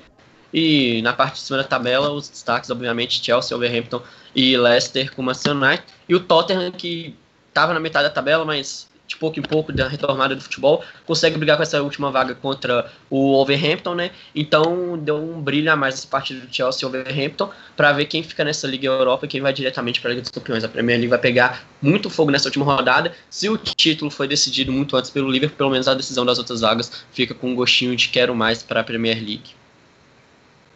E 0.52 1.02
na 1.02 1.12
parte 1.12 1.34
de 1.34 1.40
cima 1.40 1.58
da 1.58 1.64
tabela, 1.64 2.10
os 2.10 2.28
destaques, 2.28 2.70
obviamente, 2.70 3.22
Chelsea, 3.22 3.56
Wolverhampton 3.56 4.02
e 4.34 4.56
Leicester 4.56 5.14
com 5.14 5.20
o 5.20 5.24
Manchester 5.24 5.52
United. 5.52 5.84
E 6.08 6.14
o 6.14 6.20
Tottenham, 6.20 6.72
que 6.72 7.14
estava 7.48 7.74
na 7.74 7.80
metade 7.80 8.08
da 8.08 8.14
tabela, 8.14 8.44
mas 8.44 8.88
de 9.06 9.16
pouco 9.16 9.38
em 9.38 9.42
pouco 9.42 9.72
da 9.72 9.86
retomada 9.86 10.34
do 10.34 10.40
futebol, 10.40 10.82
consegue 11.06 11.36
brigar 11.36 11.56
com 11.56 11.62
essa 11.62 11.82
última 11.82 12.10
vaga 12.10 12.34
contra 12.34 12.90
o 13.10 13.32
Wolverhampton, 13.32 13.94
né? 13.94 14.10
Então 14.34 14.96
deu 14.98 15.16
um 15.16 15.40
brilho 15.40 15.70
a 15.70 15.76
mais 15.76 15.94
essa 15.94 16.06
partida 16.06 16.40
do 16.40 16.52
Chelsea 16.52 16.88
e 16.88 16.90
Wolverhampton 16.90 17.50
para 17.76 17.92
ver 17.92 18.06
quem 18.06 18.22
fica 18.22 18.44
nessa 18.44 18.66
Liga 18.66 18.86
Europa 18.86 19.26
e 19.26 19.28
quem 19.28 19.40
vai 19.40 19.52
diretamente 19.52 20.00
para 20.00 20.10
a 20.10 20.12
Liga 20.12 20.22
dos 20.22 20.30
Campeões. 20.30 20.64
A 20.64 20.68
Premier 20.68 20.96
League 20.96 21.10
vai 21.10 21.18
pegar 21.18 21.64
muito 21.82 22.08
fogo 22.08 22.30
nessa 22.30 22.48
última 22.48 22.64
rodada. 22.64 23.12
Se 23.28 23.48
o 23.48 23.58
título 23.58 24.10
foi 24.10 24.26
decidido 24.26 24.72
muito 24.72 24.96
antes 24.96 25.10
pelo 25.10 25.30
Liverpool, 25.30 25.58
pelo 25.58 25.70
menos 25.70 25.86
a 25.86 25.94
decisão 25.94 26.24
das 26.24 26.38
outras 26.38 26.62
vagas 26.62 27.04
fica 27.12 27.34
com 27.34 27.50
um 27.50 27.54
gostinho 27.54 27.94
de 27.94 28.08
quero 28.08 28.34
mais 28.34 28.62
para 28.62 28.80
a 28.80 28.84
Premier 28.84 29.16
League. 29.16 29.54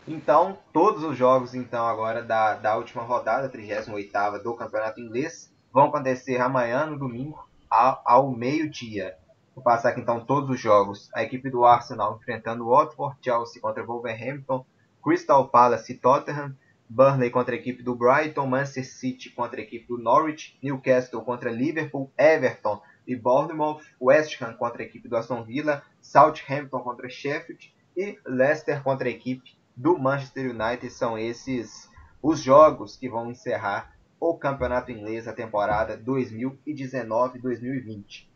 Então, 0.07 0.59
todos 0.73 1.03
os 1.03 1.17
jogos 1.17 1.55
então 1.55 1.87
agora 1.87 2.23
da, 2.23 2.55
da 2.55 2.77
última 2.77 3.03
rodada, 3.03 3.49
38ª 3.49 4.43
do 4.43 4.55
Campeonato 4.55 5.01
Inglês, 5.01 5.53
vão 5.71 5.87
acontecer 5.87 6.41
amanhã, 6.41 6.87
no 6.87 6.99
domingo, 6.99 7.48
ao, 7.71 8.31
meio-dia. 8.31 9.17
Vou 9.55 9.63
passar 9.63 9.91
aqui 9.91 10.01
então 10.01 10.25
todos 10.25 10.51
os 10.51 10.61
jogos. 10.61 11.11
A 11.15 11.23
equipe 11.23 11.51
do 11.51 11.65
Arsenal 11.65 12.17
enfrentando 12.21 12.65
o 12.65 12.71
Watford, 12.71 13.17
Chelsea 13.23 13.61
contra 13.61 13.85
Wolverhampton, 13.85 14.65
Crystal 15.03 15.49
Palace 15.49 15.93
e 15.93 15.97
Tottenham, 15.97 16.55
Burnley 16.89 17.31
contra 17.31 17.55
a 17.55 17.59
equipe 17.59 17.83
do 17.83 17.95
Brighton, 17.95 18.47
Manchester 18.47 18.87
City 18.87 19.31
contra 19.31 19.61
a 19.61 19.65
equipe 19.65 19.87
do 19.87 19.99
Norwich, 19.99 20.59
Newcastle 20.63 21.23
contra 21.23 21.51
Liverpool, 21.51 22.11
Everton 22.17 22.81
e 23.07 23.15
Bournemouth, 23.15 23.83
West 24.01 24.41
Ham 24.41 24.55
contra 24.55 24.83
a 24.83 24.87
equipe 24.87 25.09
do 25.09 25.17
Aston 25.17 25.45
Villa, 25.45 25.83
Southampton 26.01 26.81
contra 26.81 27.09
Sheffield 27.09 27.75
e 27.97 28.19
Leicester 28.25 28.83
contra 28.83 29.09
a 29.09 29.11
equipe 29.11 29.57
do 29.77 29.99
Manchester 29.99 30.51
United. 30.51 30.91
São 30.91 31.19
esses 31.19 31.91
os 32.23 32.41
jogos 32.41 32.97
que 32.97 33.09
vão 33.09 33.31
encerrar 33.31 33.98
o 34.21 34.37
Campeonato 34.37 34.91
Inglês 34.91 35.27
da 35.27 35.33
temporada 35.33 35.97
2019-2020. 35.99 38.27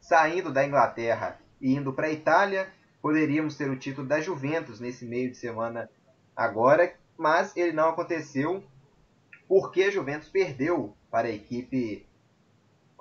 Saindo 0.00 0.50
da 0.52 0.66
Inglaterra 0.66 1.38
e 1.60 1.74
indo 1.74 1.92
para 1.92 2.06
a 2.06 2.12
Itália, 2.12 2.68
poderíamos 3.00 3.56
ter 3.56 3.70
o 3.70 3.78
título 3.78 4.04
da 4.06 4.20
Juventus 4.20 4.78
nesse 4.80 5.04
meio 5.04 5.30
de 5.30 5.36
semana 5.36 5.90
agora, 6.34 6.94
mas 7.16 7.56
ele 7.56 7.72
não 7.72 7.90
aconteceu 7.90 8.64
porque 9.46 9.84
a 9.84 9.90
Juventus 9.90 10.28
perdeu 10.28 10.96
para 11.10 11.28
a 11.28 11.32
equipe 11.32 12.06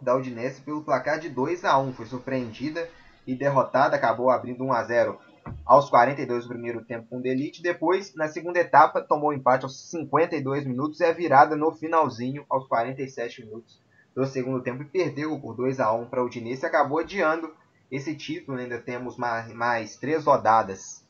da 0.01 0.15
Udinese 0.15 0.61
pelo 0.61 0.83
placar 0.83 1.19
de 1.19 1.29
2 1.29 1.65
a 1.65 1.77
1. 1.77 1.93
Foi 1.93 2.05
surpreendida 2.05 2.89
e 3.25 3.35
derrotada, 3.35 3.95
acabou 3.95 4.29
abrindo 4.29 4.65
1 4.65 4.73
a 4.73 4.83
0 4.83 5.19
aos 5.65 5.89
42 5.89 6.43
do 6.43 6.49
primeiro 6.49 6.83
tempo 6.83 7.07
com 7.09 7.17
o 7.17 7.21
Delite. 7.21 7.61
Depois, 7.61 8.13
na 8.15 8.27
segunda 8.27 8.59
etapa, 8.59 9.01
tomou 9.01 9.33
empate 9.33 9.65
aos 9.65 9.89
52 9.89 10.65
minutos 10.65 10.99
e 10.99 11.05
a 11.05 11.11
virada 11.11 11.55
no 11.55 11.71
finalzinho 11.71 12.45
aos 12.49 12.67
47 12.67 13.45
minutos 13.45 13.81
do 14.15 14.25
segundo 14.25 14.61
tempo 14.61 14.83
e 14.83 14.85
perdeu 14.85 15.39
por 15.39 15.55
2 15.55 15.79
a 15.79 15.91
1 15.91 16.05
para 16.05 16.21
o 16.21 16.25
Udinese 16.25 16.65
acabou 16.65 16.99
adiando 16.99 17.53
esse 17.91 18.15
título. 18.15 18.57
Ainda 18.57 18.79
temos 18.79 19.17
mais, 19.17 19.51
mais 19.53 19.95
três 19.95 20.25
rodadas 20.25 21.05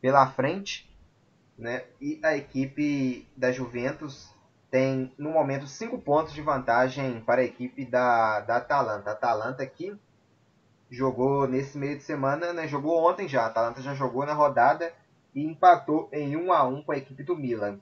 pela 0.00 0.26
frente. 0.30 0.90
Né? 1.58 1.84
E 2.00 2.20
a 2.22 2.36
equipe 2.36 3.26
da 3.36 3.52
Juventus 3.52 4.32
tem, 4.70 5.12
no 5.16 5.30
momento, 5.30 5.68
cinco 5.68 5.98
pontos 5.98 6.32
de 6.32 6.42
vantagem 6.42 7.20
para 7.20 7.42
a 7.42 7.44
equipe 7.44 7.84
da, 7.84 8.40
da 8.40 8.56
Atalanta. 8.56 9.10
A 9.10 9.12
Atalanta 9.12 9.64
que 9.64 9.96
jogou 10.90 11.48
nesse 11.48 11.76
meio 11.76 11.96
de 11.96 12.04
semana, 12.04 12.52
né? 12.52 12.68
Jogou 12.68 13.08
ontem 13.08 13.28
já. 13.28 13.42
A 13.42 13.46
Atalanta 13.46 13.82
já 13.82 13.94
jogou 13.94 14.24
na 14.24 14.34
rodada 14.34 14.92
e 15.34 15.44
empatou 15.44 16.08
em 16.12 16.36
1 16.36 16.52
a 16.52 16.66
1 16.66 16.82
com 16.82 16.92
a 16.92 16.96
equipe 16.96 17.22
do 17.22 17.36
Milan. 17.36 17.78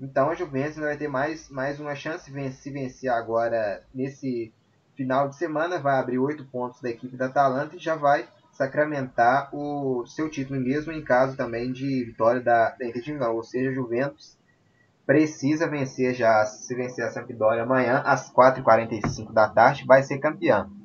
Então 0.00 0.30
a 0.30 0.34
Juventus 0.34 0.78
vai 0.78 0.96
ter 0.96 1.08
mais, 1.08 1.48
mais 1.48 1.78
uma 1.78 1.94
chance 1.94 2.30
se 2.52 2.70
vencer 2.70 3.10
agora 3.10 3.82
nesse 3.94 4.52
final 4.96 5.28
de 5.28 5.36
semana. 5.36 5.78
Vai 5.78 5.98
abrir 5.98 6.18
8 6.18 6.44
pontos 6.46 6.80
da 6.80 6.90
equipe 6.90 7.16
da 7.16 7.26
Atalanta 7.26 7.76
e 7.76 7.78
já 7.78 7.94
vai 7.94 8.28
sacramentar 8.52 9.48
o 9.54 10.04
seu 10.06 10.28
título 10.28 10.60
mesmo 10.60 10.92
em 10.92 11.02
caso 11.02 11.36
também 11.36 11.72
de 11.72 12.04
vitória 12.04 12.40
da, 12.40 12.70
da 12.70 12.86
Inter 12.86 13.02
de 13.02 13.12
Milão. 13.12 13.36
Ou 13.36 13.42
seja, 13.42 13.70
a 13.70 13.74
Juventus 13.74 14.36
precisa 15.06 15.68
vencer 15.68 16.14
já, 16.14 16.44
se 16.44 16.74
vencer 16.74 17.04
a 17.04 17.10
Sampdoria 17.10 17.62
amanhã 17.62 18.02
às 18.04 18.30
4h45 18.32 19.32
da 19.32 19.48
tarde, 19.48 19.84
vai 19.84 20.02
ser 20.02 20.18
campeão. 20.18 20.81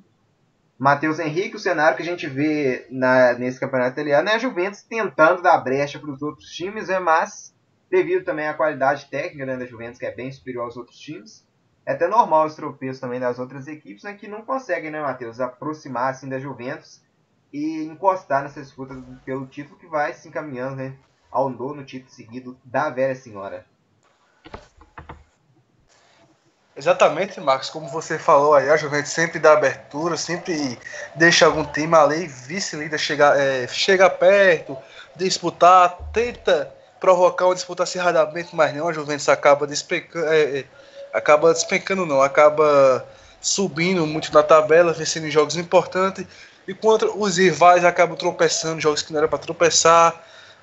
Matheus 0.77 1.17
Henrique, 1.17 1.55
o 1.55 1.60
cenário 1.60 1.98
que 1.98 2.03
a 2.03 2.05
gente 2.05 2.27
vê 2.27 2.86
na, 2.91 3.34
nesse 3.34 3.60
campeonato 3.60 3.93
italiano 3.93 4.29
é 4.29 4.36
a 4.36 4.38
Juventus 4.38 4.84
tentando 4.84 5.41
dar 5.41 5.57
brecha 5.57 5.98
para 5.98 6.12
os 6.12 6.22
outros 6.22 6.51
times, 6.51 6.88
né? 6.88 7.00
mas 7.00 7.55
devido 7.89 8.24
também 8.24 8.48
à 8.48 8.53
qualidade 8.53 9.07
técnica 9.10 9.46
né, 9.46 9.57
da 9.57 9.65
Juventus, 9.65 10.00
que 10.00 10.05
é 10.05 10.13
bem 10.13 10.31
superior 10.31 10.65
aos 10.65 10.77
outros 10.77 11.00
times, 11.00 11.48
é 11.84 11.93
até 11.93 12.07
normal 12.07 12.46
os 12.46 12.55
tropeços 12.55 13.00
também 13.00 13.19
das 13.19 13.39
outras 13.39 13.65
equipes, 13.65 14.03
né, 14.03 14.13
que 14.13 14.27
não 14.27 14.43
conseguem, 14.43 14.91
né, 14.91 15.01
Matheus, 15.01 15.39
aproximar 15.39 16.12
assim, 16.12 16.29
da 16.29 16.38
Juventus 16.38 17.01
e 17.51 17.84
encostar 17.86 18.43
nessa 18.43 18.62
disputa 18.62 18.93
pelo 19.25 19.48
título 19.48 19.79
que 19.79 19.88
vai 19.88 20.13
se 20.13 20.27
encaminhando 20.27 20.75
né, 20.75 20.96
ao 21.31 21.50
nono 21.50 21.84
título 21.84 22.12
seguido 22.12 22.57
da 22.63 22.89
velha 22.89 23.15
senhora. 23.15 23.65
Exatamente, 26.77 27.41
Marcos, 27.41 27.72
como 27.72 27.89
você 27.89 28.19
falou 28.19 28.53
aí, 28.53 28.69
a 28.69 28.77
Juventus 28.77 29.12
sempre 29.12 29.39
dá 29.39 29.53
abertura, 29.53 30.15
sempre 30.15 30.77
deixa 31.15 31.48
algum 31.48 31.65
time 31.65 31.96
ali, 31.96 32.27
vice-líder 32.27 33.00
chegar, 33.00 33.36
é, 33.36 33.67
chega 33.67 34.07
perto, 34.07 34.77
disputar, 35.15 35.98
tenta 36.13 36.72
provocar 37.00 37.46
uma 37.46 37.55
disputa 37.55 37.81
acirradamente, 37.81 38.55
mas 38.55 38.75
não, 38.75 38.88
a 38.88 38.93
Juventus 38.93 39.27
acaba 39.27 39.65
despencando, 39.65 40.27
é, 40.27 40.60
é, 40.60 40.65
acaba 41.12 41.51
despencando 41.51 42.05
não, 42.05 42.22
acaba 42.22 43.03
subindo 43.41 44.05
muito 44.05 44.31
na 44.31 44.43
tabela, 44.43 44.93
vencendo 44.93 45.25
em 45.25 45.31
jogos 45.31 45.55
importantes, 45.55 46.27
enquanto 46.67 47.12
os 47.19 47.38
rivais 47.38 47.84
acabam 47.84 48.15
tropeçando, 48.15 48.79
jogos 48.79 49.01
que 49.01 49.12
não 49.12 49.17
era 49.17 49.27
para 49.27 49.39
tropeçar, 49.39 50.13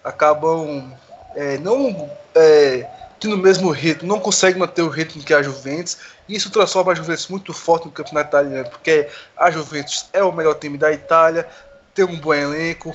acabam 0.04 0.96
é, 1.34 1.58
não 1.58 2.08
é, 2.36 2.86
no 3.22 3.36
mesmo 3.36 3.70
ritmo, 3.70 4.08
não 4.08 4.20
consegue 4.20 4.58
manter 4.58 4.82
o 4.82 4.88
ritmo 4.88 5.22
que 5.22 5.32
a 5.32 5.42
Juventus. 5.42 5.98
E 6.28 6.34
isso 6.34 6.50
transforma 6.50 6.92
a 6.92 6.94
Juventus 6.94 7.28
muito 7.28 7.52
forte 7.52 7.86
no 7.86 7.92
campeonato 7.92 8.28
italiano, 8.28 8.70
porque 8.70 9.08
a 9.36 9.50
Juventus 9.50 10.08
é 10.12 10.22
o 10.22 10.32
melhor 10.32 10.54
time 10.54 10.76
da 10.78 10.92
Itália, 10.92 11.48
tem 11.94 12.04
um 12.04 12.18
bom 12.18 12.34
elenco, 12.34 12.94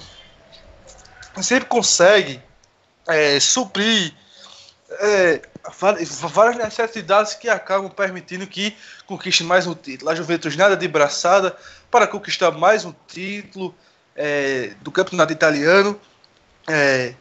sempre 1.42 1.66
consegue 1.66 2.42
é, 3.08 3.40
suprir 3.40 4.14
é, 4.92 5.42
várias 6.30 6.58
necessidades 6.58 7.34
que 7.34 7.50
acabam 7.50 7.90
permitindo 7.90 8.46
que 8.48 8.76
conquiste 9.06 9.44
mais 9.44 9.68
um 9.68 9.76
título. 9.76 10.10
A 10.10 10.16
Juventus 10.16 10.56
nada 10.56 10.76
de 10.76 10.88
braçada 10.88 11.56
para 11.90 12.08
conquistar 12.08 12.52
mais 12.52 12.86
um 12.86 12.94
título 13.08 13.76
é, 14.16 14.74
do 14.82 14.92
campeonato 14.92 15.32
italiano. 15.32 16.00
É, 16.68 17.14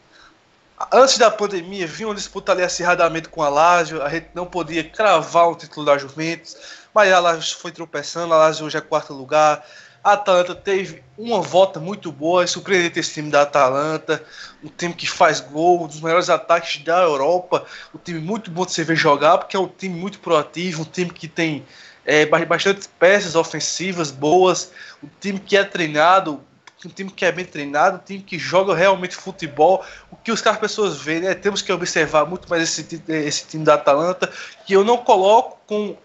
antes 0.92 1.18
da 1.18 1.30
pandemia, 1.30 1.86
vinha 1.86 2.08
uma 2.08 2.14
disputa 2.14 2.52
ali 2.52 2.62
acirradamente 2.62 3.28
com 3.28 3.42
a 3.42 3.48
Lazio, 3.48 4.02
a 4.02 4.08
gente 4.08 4.28
não 4.34 4.46
podia 4.46 4.84
cravar 4.84 5.48
o 5.48 5.54
título 5.54 5.86
da 5.86 5.98
Juventus, 5.98 6.56
mas 6.94 7.12
a 7.12 7.18
Lazio 7.18 7.56
foi 7.56 7.72
tropeçando, 7.72 8.34
a 8.34 8.38
Lazio 8.38 8.66
hoje 8.66 8.76
é 8.76 8.80
quarto 8.80 9.12
lugar, 9.12 9.64
a 10.02 10.12
Atalanta 10.12 10.54
teve 10.54 11.02
uma 11.16 11.40
volta 11.40 11.80
muito 11.80 12.12
boa, 12.12 12.44
é 12.44 12.46
surpreendente 12.46 12.98
esse 12.98 13.14
time 13.14 13.30
da 13.30 13.42
Atalanta, 13.42 14.22
um 14.62 14.68
time 14.68 14.94
que 14.94 15.08
faz 15.08 15.40
gol, 15.40 15.84
um 15.84 15.86
dos 15.86 16.00
melhores 16.00 16.30
ataques 16.30 16.82
da 16.84 17.02
Europa, 17.02 17.66
um 17.94 17.98
time 17.98 18.20
muito 18.20 18.50
bom 18.50 18.64
de 18.64 18.72
se 18.72 18.84
ver 18.84 18.96
jogar, 18.96 19.38
porque 19.38 19.56
é 19.56 19.60
um 19.60 19.68
time 19.68 19.94
muito 19.94 20.20
proativo, 20.20 20.82
um 20.82 20.84
time 20.84 21.10
que 21.10 21.26
tem 21.26 21.66
é, 22.06 22.24
bastante 22.24 22.88
peças 22.98 23.34
ofensivas 23.34 24.10
boas, 24.10 24.72
um 25.02 25.08
time 25.20 25.38
que 25.38 25.56
é 25.56 25.64
treinado, 25.64 26.40
um 26.86 26.90
time 26.90 27.10
que 27.10 27.24
é 27.24 27.32
bem 27.32 27.44
treinado, 27.44 27.96
um 27.96 28.00
time 28.00 28.22
que 28.22 28.38
joga 28.38 28.74
realmente 28.74 29.16
futebol. 29.16 29.84
O 30.10 30.16
que 30.16 30.30
os 30.30 30.40
caras 30.40 30.60
pessoas 30.60 30.98
veem, 30.98 31.20
né? 31.20 31.34
Temos 31.34 31.62
que 31.62 31.72
observar 31.72 32.24
muito 32.24 32.48
mais 32.48 32.62
esse, 32.62 33.02
esse 33.08 33.46
time 33.46 33.64
da 33.64 33.74
Atalanta, 33.74 34.30
que 34.66 34.74
eu 34.74 34.84
não 34.84 34.98
coloco 34.98 35.58
com 35.66 35.96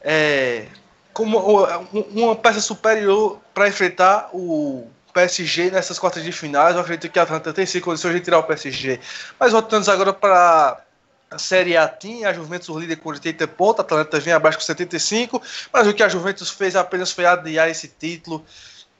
é, 0.00 0.66
como 1.12 1.66
uma 2.12 2.36
peça 2.36 2.60
superior 2.60 3.40
para 3.54 3.68
enfrentar 3.68 4.28
o 4.32 4.86
PSG 5.12 5.70
nessas 5.70 5.98
quartas 5.98 6.22
de 6.22 6.30
finais. 6.30 6.74
Eu 6.74 6.82
acredito 6.82 7.10
que 7.10 7.18
a 7.18 7.22
Atlanta 7.22 7.52
tem 7.52 7.64
sim 7.64 7.80
condições 7.80 8.14
de 8.14 8.20
tirar 8.20 8.38
o 8.38 8.42
PSG. 8.42 9.00
Mas 9.40 9.52
voltando 9.52 9.88
agora 9.90 10.12
para 10.12 10.80
a 11.30 11.38
Série 11.38 11.76
A 11.76 11.88
Team, 11.88 12.28
a 12.28 12.32
Juventus 12.32 12.76
líder 12.76 12.96
com 12.96 13.08
80 13.08 13.46
pontos, 13.48 13.80
a 13.80 13.82
Atlanta 13.82 14.20
vem 14.20 14.34
abaixo 14.34 14.58
com 14.58 14.64
75, 14.64 15.40
mas 15.72 15.86
o 15.86 15.94
que 15.94 16.02
a 16.02 16.08
Juventus 16.08 16.50
fez 16.50 16.76
apenas 16.76 17.10
foi 17.10 17.26
adiar 17.26 17.68
esse 17.68 17.88
título 17.88 18.44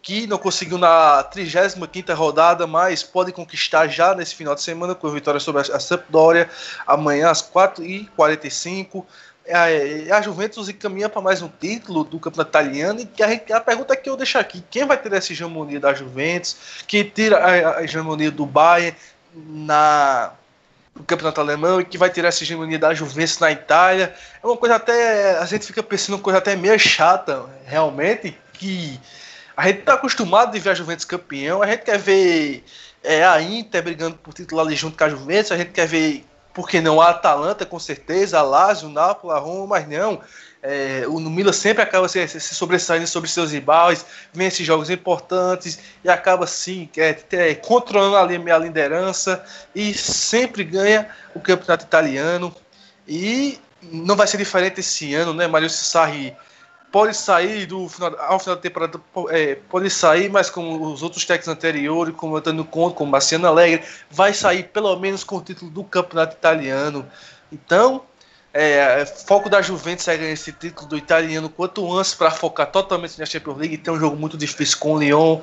que 0.05 0.27
não 0.27 0.37
conseguiu 0.37 0.77
na 0.77 1.25
35ª 1.35 2.15
rodada, 2.15 2.67
mas 2.67 3.03
pode 3.03 3.33
conquistar 3.33 3.89
já 3.89 4.15
nesse 4.15 4.35
final 4.35 4.55
de 4.55 4.61
semana 4.61 4.95
com 4.95 5.07
a 5.07 5.11
vitória 5.11 5.41
sobre 5.41 5.63
a 5.63 5.81
Sampdoria 5.81 6.49
amanhã 6.87 7.31
às 7.31 7.43
4h45 7.43 9.03
a, 9.49 10.17
a 10.17 10.23
Juventus 10.23 10.69
encaminha 10.69 11.09
para 11.09 11.23
mais 11.23 11.41
um 11.41 11.49
título 11.49 12.05
do 12.05 12.21
campeonato 12.21 12.51
italiano 12.51 13.01
e 13.01 13.53
a, 13.53 13.61
pergunta 13.61 13.97
que 13.97 14.09
eu 14.09 14.17
deixo 14.17 14.39
aqui, 14.39 14.63
quem 14.71 14.87
vai 14.87 14.99
ter 14.99 15.11
essa 15.13 15.33
hegemonia 15.33 15.81
da 15.81 15.95
Juventus, 15.95 16.85
que 16.87 17.03
tira 17.03 17.39
a, 17.39 17.79
a 17.79 17.85
hegemonia 17.85 18.31
do 18.31 18.45
Bayern 18.45 18.97
na 19.35 20.33
no 20.95 21.03
campeonato 21.03 21.41
alemão 21.41 21.81
e 21.81 21.85
que 21.85 21.99
vai 21.99 22.09
tirar 22.09 22.29
essa 22.29 22.45
hegemonia 22.45 22.79
da 22.79 22.95
Juventus 22.95 23.39
na 23.41 23.51
Itália, 23.51 24.15
é 24.41 24.47
uma 24.47 24.57
coisa 24.57 24.77
até, 24.77 25.39
a 25.39 25.45
gente 25.45 25.67
fica 25.67 25.83
pensando 25.83 26.15
uma 26.15 26.23
coisa 26.23 26.39
até 26.39 26.55
meio 26.55 26.79
chata, 26.79 27.47
realmente, 27.67 28.39
que 28.53 29.01
a 29.57 29.67
gente 29.67 29.81
está 29.81 29.95
acostumado 29.95 30.53
de 30.53 30.59
ver 30.59 30.71
a 30.71 30.75
Juventus 30.75 31.05
campeão, 31.05 31.63
a 31.63 31.67
gente 31.67 31.83
quer 31.83 31.99
ver 31.99 32.65
é, 33.03 33.25
a 33.25 33.41
Inter 33.41 33.83
brigando 33.83 34.17
por 34.17 34.35
título 34.35 34.61
ali 34.61 34.75
junto 34.75 34.97
com 34.97 35.05
a 35.05 35.09
Juventus, 35.09 35.53
a 35.53 35.57
gente 35.57 35.71
quer 35.71 35.87
ver 35.87 36.25
porque 36.55 36.81
não 36.81 37.01
a 37.01 37.11
Atalanta, 37.11 37.67
com 37.67 37.79
certeza, 37.81 38.39
a 38.39 38.43
Lazio, 38.43 38.89
o 38.89 38.93
Napoli, 38.93 39.35
a 39.35 39.39
Roma, 39.39 39.67
mas 39.67 39.89
não. 39.89 40.21
É, 40.63 41.05
o 41.09 41.19
Milan 41.19 41.53
sempre 41.53 41.83
acaba 41.83 42.09
se, 42.09 42.27
se, 42.27 42.41
sobressaindo 42.41 43.07
sobre 43.07 43.29
seus 43.29 43.53
rivais, 43.53 44.07
vence 44.33 44.65
jogos 44.65 44.89
importantes 44.89 45.79
e 46.03 46.09
acaba 46.09 46.45
assim 46.45 46.89
é, 46.97 47.19
é, 47.33 47.55
controlando 47.55 48.17
ali 48.17 48.51
a 48.51 48.57
liderança 48.57 49.45
e 49.75 49.93
sempre 49.93 50.65
ganha 50.65 51.09
o 51.35 51.41
campeonato 51.41 51.85
italiano. 51.85 52.55
E 53.07 53.59
não 53.83 54.17
vai 54.17 54.27
ser 54.27 54.39
diferente 54.39 54.81
esse 54.81 55.15
ano, 55.15 55.35
né? 55.35 55.47
Mário 55.47 55.69
Sarri 55.69 56.35
pode 56.95 57.17
sair 57.17 57.67
do 57.67 57.89
final, 57.89 58.15
ao 58.21 58.39
final 58.39 58.55
da 58.55 58.63
temporada, 58.63 59.01
é, 59.31 59.57
pode 59.69 59.91
sair, 59.91 60.31
mas 60.31 60.49
como 60.49 60.93
os 60.93 61.03
outros 61.03 61.25
técnicos 61.25 61.49
anteriores, 61.49 62.15
como 62.15 62.37
Antônio 62.37 62.65
Conte, 62.65 62.95
como 62.95 63.11
Marciano 63.11 63.49
Alegre, 63.49 63.85
vai 64.09 64.33
sair 64.33 64.69
pelo 64.69 64.95
menos 65.01 65.25
com 65.25 65.39
o 65.39 65.43
título 65.43 65.73
do 65.73 65.83
campeonato 65.83 66.37
italiano. 66.37 67.05
Então, 67.51 68.05
é, 68.53 69.05
foco 69.05 69.51
da 69.51 69.61
Juventus 69.61 70.07
é 70.07 70.17
ganhar 70.17 70.31
esse 70.31 70.53
título 70.53 70.87
do 70.87 70.97
italiano 70.97 71.51
quanto 71.51 71.93
antes 71.93 72.15
para 72.15 72.31
focar 72.31 72.71
totalmente 72.71 73.19
na 73.19 73.27
Champions 73.27 73.59
League. 73.59 73.79
Tem 73.79 73.93
um 73.93 73.99
jogo 73.99 74.17
muito 74.17 74.37
difícil 74.37 74.79
com 74.79 74.95
o 74.95 74.99
Lyon. 75.01 75.41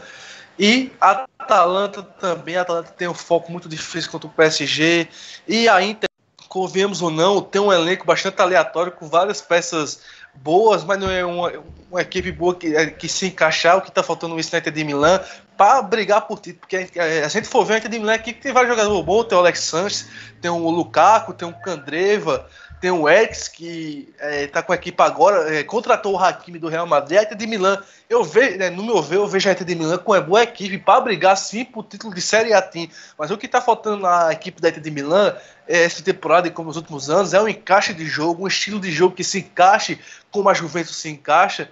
E 0.58 0.90
a 1.02 1.26
Atalanta 1.38 2.02
também, 2.02 2.56
a 2.56 2.62
Atalanta 2.62 2.94
tem 2.98 3.10
um 3.10 3.14
foco 3.14 3.52
muito 3.52 3.68
difícil 3.68 4.10
contra 4.10 4.30
o 4.30 4.32
PSG. 4.32 5.06
E 5.46 5.68
a 5.68 5.82
Inter, 5.84 6.11
convenhamos 6.52 7.02
ou 7.02 7.10
não, 7.10 7.42
tem 7.42 7.62
um 7.62 7.72
elenco 7.72 8.06
bastante 8.06 8.42
aleatório 8.42 8.92
com 8.92 9.08
várias 9.08 9.40
peças 9.40 10.02
boas, 10.36 10.84
mas 10.84 11.00
não 11.00 11.10
é 11.10 11.24
uma, 11.24 11.50
uma 11.90 12.02
equipe 12.02 12.30
boa 12.30 12.54
que, 12.54 12.76
é, 12.76 12.88
que 12.88 13.08
se 13.08 13.28
encaixar. 13.28 13.78
O 13.78 13.82
que 13.82 13.88
está 13.88 14.04
faltando 14.04 14.36
no 14.36 14.40
Inter 14.42 14.70
de 14.70 14.84
Milan 14.84 15.22
para 15.56 15.82
brigar 15.82 16.28
por 16.28 16.40
título. 16.40 16.60
Porque 16.60 17.00
a, 17.00 17.28
gente 17.30 17.48
for 17.48 17.64
ver, 17.64 17.76
a 17.76 17.78
Inter 17.78 17.90
de 17.90 18.00
Milan 18.00 18.16
aqui 18.16 18.34
tem 18.34 18.52
vários 18.52 18.70
jogadores 18.70 19.06
bons. 19.06 19.24
Tem 19.24 19.38
o 19.38 19.40
Alex 19.40 19.62
Sanches, 19.62 20.10
tem 20.42 20.52
o 20.52 20.70
Lukaku, 20.70 21.34
tem 21.34 21.48
o 21.48 21.54
Candreva, 21.54 22.46
tem 22.82 22.90
o 22.90 23.08
Ex, 23.08 23.48
que 23.48 24.12
está 24.20 24.60
é, 24.60 24.64
com 24.64 24.72
a 24.72 24.76
equipe 24.76 25.00
agora, 25.04 25.56
é, 25.56 25.64
contratou 25.64 26.14
o 26.14 26.18
Hakimi 26.18 26.58
do 26.58 26.68
Real 26.68 26.88
Madrid. 26.88 27.20
A 27.20 27.22
Inter 27.22 27.38
de 27.38 27.46
Milan, 27.46 27.80
eu 28.10 28.24
vejo, 28.24 28.58
né, 28.58 28.72
no 28.72 28.84
meu 28.84 29.04
ver, 29.04 29.18
eu 29.18 29.28
vejo 29.28 29.48
a 29.48 29.52
Inter 29.52 29.68
de 29.68 29.76
Milan 29.76 30.00
com 30.00 30.14
uma 30.14 30.20
boa 30.20 30.42
equipe 30.42 30.80
para 30.80 31.00
brigar 31.00 31.38
sim 31.38 31.64
por 31.64 31.84
título 31.84 32.12
de 32.12 32.20
Série 32.22 32.54
A. 32.54 32.72
Mas 33.20 33.30
o 33.30 33.38
que 33.38 33.46
está 33.46 33.62
faltando 33.62 34.02
na 34.02 34.34
equipe 34.34 34.60
da 34.60 34.70
Inter 34.70 34.82
de 34.82 34.90
Milan, 34.90 35.38
é, 35.68 35.84
essa 35.84 36.04
temporada 36.04 36.48
e 36.48 36.52
como 36.52 36.70
nos 36.70 36.76
últimos 36.76 37.08
anos, 37.08 37.36
é 37.36 37.42
um 37.42 37.48
encaixe 37.48 37.94
de 37.94 38.06
jogo, 38.06 38.46
um 38.46 38.48
estilo 38.48 38.80
de 38.80 38.92
jogo 38.92 39.16
que 39.16 39.24
se 39.24 39.38
encaixe 39.38 40.00
como 40.32 40.50
a 40.50 40.54
Juventus 40.56 40.96
se 40.96 41.08
encaixa. 41.08 41.70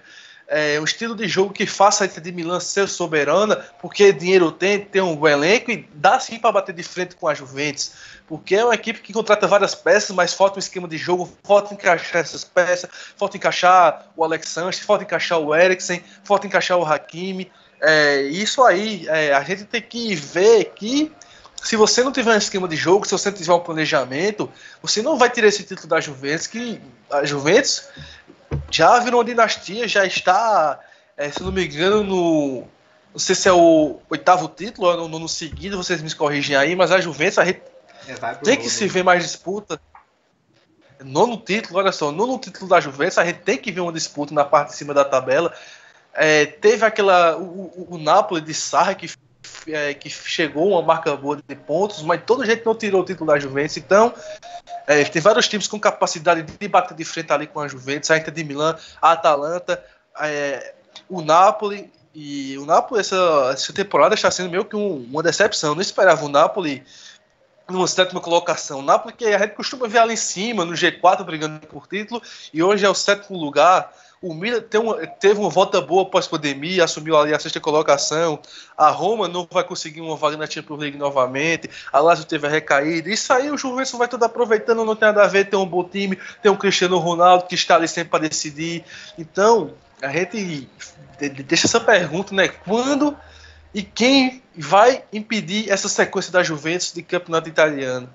É, 0.52 0.80
um 0.80 0.84
estilo 0.84 1.14
de 1.14 1.28
jogo 1.28 1.52
que 1.52 1.64
faça 1.64 2.02
a 2.02 2.06
Inter 2.06 2.22
de 2.22 2.32
Milan 2.32 2.58
ser 2.58 2.88
soberana, 2.88 3.56
porque 3.80 4.12
dinheiro 4.12 4.50
tem, 4.50 4.80
tem 4.80 5.00
um 5.00 5.14
bom 5.14 5.28
elenco 5.28 5.70
e 5.70 5.88
dá 5.94 6.18
sim 6.18 6.40
para 6.40 6.50
bater 6.50 6.74
de 6.74 6.82
frente 6.82 7.14
com 7.14 7.28
a 7.28 7.34
Juventus 7.34 7.92
porque 8.30 8.54
é 8.54 8.64
uma 8.64 8.76
equipe 8.76 9.00
que 9.00 9.12
contrata 9.12 9.48
várias 9.48 9.74
peças, 9.74 10.14
mas 10.14 10.32
falta 10.32 10.54
um 10.54 10.60
esquema 10.60 10.86
de 10.86 10.96
jogo, 10.96 11.28
falta 11.42 11.74
encaixar 11.74 12.20
essas 12.20 12.44
peças, 12.44 12.88
falta 13.16 13.36
encaixar 13.36 14.06
o 14.16 14.22
Alex 14.22 14.48
Sanches, 14.50 14.84
falta 14.84 15.02
encaixar 15.02 15.40
o 15.40 15.52
Eriksen, 15.52 16.00
falta 16.22 16.46
encaixar 16.46 16.78
o 16.78 16.84
Hakimi. 16.84 17.50
É, 17.80 18.22
isso 18.22 18.62
aí, 18.62 19.04
é, 19.08 19.34
a 19.34 19.42
gente 19.42 19.64
tem 19.64 19.82
que 19.82 20.14
ver 20.14 20.66
que 20.76 21.10
se 21.60 21.74
você 21.74 22.04
não 22.04 22.12
tiver 22.12 22.32
um 22.32 22.38
esquema 22.38 22.68
de 22.68 22.76
jogo, 22.76 23.04
se 23.04 23.10
você 23.10 23.30
não 23.30 23.36
tiver 23.36 23.52
um 23.52 23.58
planejamento, 23.58 24.48
você 24.80 25.02
não 25.02 25.18
vai 25.18 25.28
tirar 25.28 25.48
esse 25.48 25.64
título 25.64 25.88
da 25.88 26.00
Juventus, 26.00 26.46
que 26.46 26.80
a 27.10 27.24
Juventus 27.24 27.88
já 28.70 28.98
virou 29.00 29.20
uma 29.20 29.24
dinastia, 29.24 29.86
já 29.86 30.04
está, 30.04 30.78
é, 31.16 31.30
se 31.30 31.42
não 31.42 31.52
me 31.52 31.64
engano, 31.64 32.02
no. 32.02 32.64
Não 33.12 33.18
sei 33.18 33.34
se 33.34 33.48
é 33.48 33.52
o 33.52 34.00
oitavo 34.08 34.48
título 34.48 34.86
ou 34.86 35.08
no, 35.08 35.18
no 35.18 35.28
seguido, 35.28 35.76
vocês 35.76 36.00
me 36.00 36.14
corrigem 36.14 36.54
aí, 36.54 36.76
mas 36.76 36.92
a 36.92 37.00
Juventus, 37.00 37.38
a 37.38 37.44
gente 37.44 37.60
é, 38.06 38.34
tem 38.36 38.56
que 38.56 38.70
se 38.70 38.86
ver 38.86 39.02
mais 39.02 39.22
disputa. 39.22 39.80
Nono 41.02 41.36
título, 41.36 41.78
olha 41.78 41.92
só, 41.92 42.12
nono 42.12 42.38
título 42.38 42.68
da 42.68 42.80
Juventus, 42.80 43.18
a 43.18 43.24
gente 43.24 43.40
tem 43.40 43.58
que 43.58 43.72
ver 43.72 43.80
uma 43.80 43.92
disputa 43.92 44.32
na 44.32 44.44
parte 44.44 44.70
de 44.70 44.76
cima 44.76 44.94
da 44.94 45.04
tabela. 45.04 45.52
É, 46.14 46.46
teve 46.46 46.84
aquela. 46.84 47.36
O, 47.36 47.42
o, 47.42 47.94
o 47.94 47.98
Napoli 47.98 48.40
de 48.40 48.54
Sarra 48.54 48.94
que, 48.94 49.10
é, 49.66 49.94
que 49.94 50.08
chegou 50.08 50.70
uma 50.70 50.82
marca 50.82 51.14
boa 51.16 51.36
de 51.36 51.56
pontos, 51.56 52.02
mas 52.02 52.22
todo 52.24 52.44
jeito 52.44 52.64
não 52.64 52.74
tirou 52.74 53.02
o 53.02 53.04
título 53.04 53.32
da 53.32 53.38
Juventus. 53.38 53.76
Então, 53.76 54.12
é, 54.86 55.04
tem 55.04 55.20
vários 55.20 55.48
times 55.48 55.66
com 55.66 55.78
capacidade 55.78 56.42
de 56.42 56.68
bater 56.68 56.96
de 56.96 57.04
frente 57.04 57.32
ali 57.32 57.46
com 57.46 57.60
a 57.60 57.68
Juventus, 57.68 58.10
a 58.10 58.18
Inter 58.18 58.32
de 58.32 58.44
Milão, 58.44 58.76
a 59.00 59.12
Atalanta, 59.12 59.82
é, 60.20 60.74
o 61.08 61.20
Napoli. 61.20 61.90
E 62.12 62.58
o 62.58 62.66
Napoli, 62.66 63.00
essa, 63.00 63.50
essa 63.52 63.72
temporada 63.72 64.14
está 64.14 64.30
sendo 64.30 64.50
meio 64.50 64.64
que 64.64 64.74
um, 64.74 65.06
uma 65.10 65.22
decepção. 65.22 65.70
Eu 65.70 65.74
não 65.76 65.82
esperava 65.82 66.24
o 66.24 66.28
Napoli 66.28 66.82
numa 67.72 67.86
sétima 67.86 68.20
colocação. 68.20 68.82
Napoli 68.82 69.14
que 69.14 69.24
a 69.24 69.38
gente 69.38 69.54
costuma 69.54 69.86
ver 69.88 70.04
lá 70.04 70.12
em 70.12 70.16
cima, 70.16 70.64
no 70.64 70.72
G4 70.72 71.24
brigando 71.24 71.66
por 71.66 71.86
título, 71.86 72.22
e 72.52 72.62
hoje 72.62 72.84
é 72.84 72.88
o 72.88 72.94
sétimo 72.94 73.38
lugar. 73.38 73.92
O 74.22 74.34
Milan 74.34 74.62
uma, 74.74 75.06
teve 75.06 75.40
uma 75.40 75.48
volta 75.48 75.80
boa 75.80 76.04
pós-pandemia, 76.04 76.84
assumiu 76.84 77.16
ali 77.16 77.32
a 77.32 77.38
sexta 77.38 77.58
colocação. 77.58 78.38
A 78.76 78.90
Roma 78.90 79.26
não 79.26 79.48
vai 79.50 79.64
conseguir 79.64 80.02
uma 80.02 80.14
vaga 80.14 80.36
na 80.36 80.46
Champions 80.46 80.78
League 80.78 80.98
novamente. 80.98 81.70
A 81.90 82.00
Lazio 82.00 82.26
teve 82.26 82.46
a 82.46 82.50
recaída. 82.50 83.08
Isso 83.08 83.32
aí 83.32 83.50
o 83.50 83.56
Juventus 83.56 83.92
vai 83.92 84.08
tudo 84.08 84.24
aproveitando, 84.24 84.84
não 84.84 84.94
tem 84.94 85.08
nada 85.08 85.24
a 85.24 85.26
ver. 85.26 85.48
Tem 85.48 85.58
um 85.58 85.64
bom 85.64 85.82
time, 85.82 86.18
tem 86.42 86.52
um 86.52 86.56
Cristiano 86.56 86.98
Ronaldo 86.98 87.46
que 87.46 87.54
está 87.54 87.76
ali 87.76 87.88
sempre 87.88 88.10
para 88.10 88.28
decidir. 88.28 88.84
Então, 89.16 89.72
a 90.02 90.08
gente 90.08 90.68
deixa 91.46 91.66
essa 91.66 91.80
pergunta, 91.80 92.34
né? 92.34 92.48
Quando 92.48 93.16
e 93.72 93.82
quem 93.82 94.42
vai 94.56 95.04
impedir 95.12 95.70
essa 95.70 95.88
sequência 95.88 96.32
da 96.32 96.42
Juventus 96.42 96.92
de 96.92 97.02
campeonato 97.02 97.48
italiano? 97.48 98.12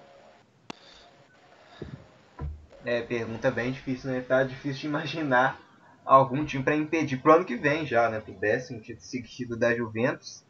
É, 2.85 3.01
pergunta 3.01 3.49
bem 3.49 3.71
difícil, 3.71 4.11
né? 4.11 4.21
Tá 4.21 4.43
difícil 4.43 4.81
de 4.81 4.87
imaginar 4.87 5.59
algum 6.05 6.45
time 6.45 6.63
para 6.63 6.75
impedir 6.75 7.17
pro 7.17 7.33
ano 7.33 7.45
que 7.45 7.55
vem 7.55 7.85
já, 7.85 8.09
né? 8.09 8.19
Pro 8.19 8.33
décimo 8.33 8.79
título 8.79 9.05
seguido 9.05 9.57
da 9.57 9.73
Juventus. 9.73 10.43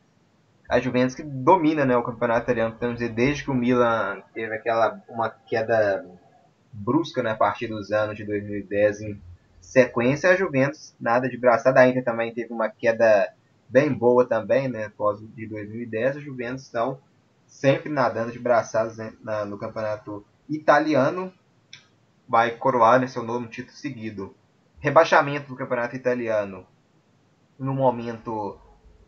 a 0.68 0.80
Juventus 0.80 1.16
que 1.16 1.24
domina 1.24 1.86
né, 1.86 1.96
o 1.96 2.04
campeonato 2.04 2.44
italiano, 2.44 2.74
podemos 2.74 2.98
dizer, 3.00 3.14
desde 3.14 3.44
que 3.44 3.52
o 3.52 3.54
Milan 3.54 4.22
teve 4.34 4.54
aquela 4.54 5.00
uma 5.08 5.30
queda 5.30 6.04
brusca 6.74 7.24
né, 7.24 7.32
a 7.32 7.36
partir 7.36 7.68
dos 7.68 7.92
anos 7.92 8.18
de 8.18 8.26
2010 8.26 9.02
em 9.02 9.22
sequência, 9.62 10.32
a 10.32 10.36
Juventus 10.36 10.96
nada 11.00 11.30
de 11.30 11.38
braçada, 11.38 11.80
a 11.80 11.88
Inter 11.88 12.04
também 12.04 12.34
teve 12.34 12.52
uma 12.52 12.68
queda 12.68 13.32
bem 13.68 13.94
boa 13.94 14.26
também, 14.26 14.68
né, 14.68 14.86
após 14.86 15.20
de 15.20 15.48
2010, 15.48 16.18
a 16.18 16.20
Juventus 16.20 16.64
estão 16.64 17.00
sempre 17.48 17.92
nadando 17.92 18.32
de 18.32 18.40
braçadas 18.40 18.98
né, 18.98 19.14
no 19.46 19.58
campeonato 19.58 20.26
italiano, 20.50 21.34
vai 22.28 22.52
coroar 22.52 23.00
né, 23.00 23.08
seu 23.08 23.24
novo 23.24 23.48
título 23.48 23.76
seguido. 23.76 24.36
Rebaixamento 24.80 25.48
do 25.48 25.56
campeonato 25.56 25.96
italiano, 25.96 26.66
no 27.58 27.74
momento 27.74 28.60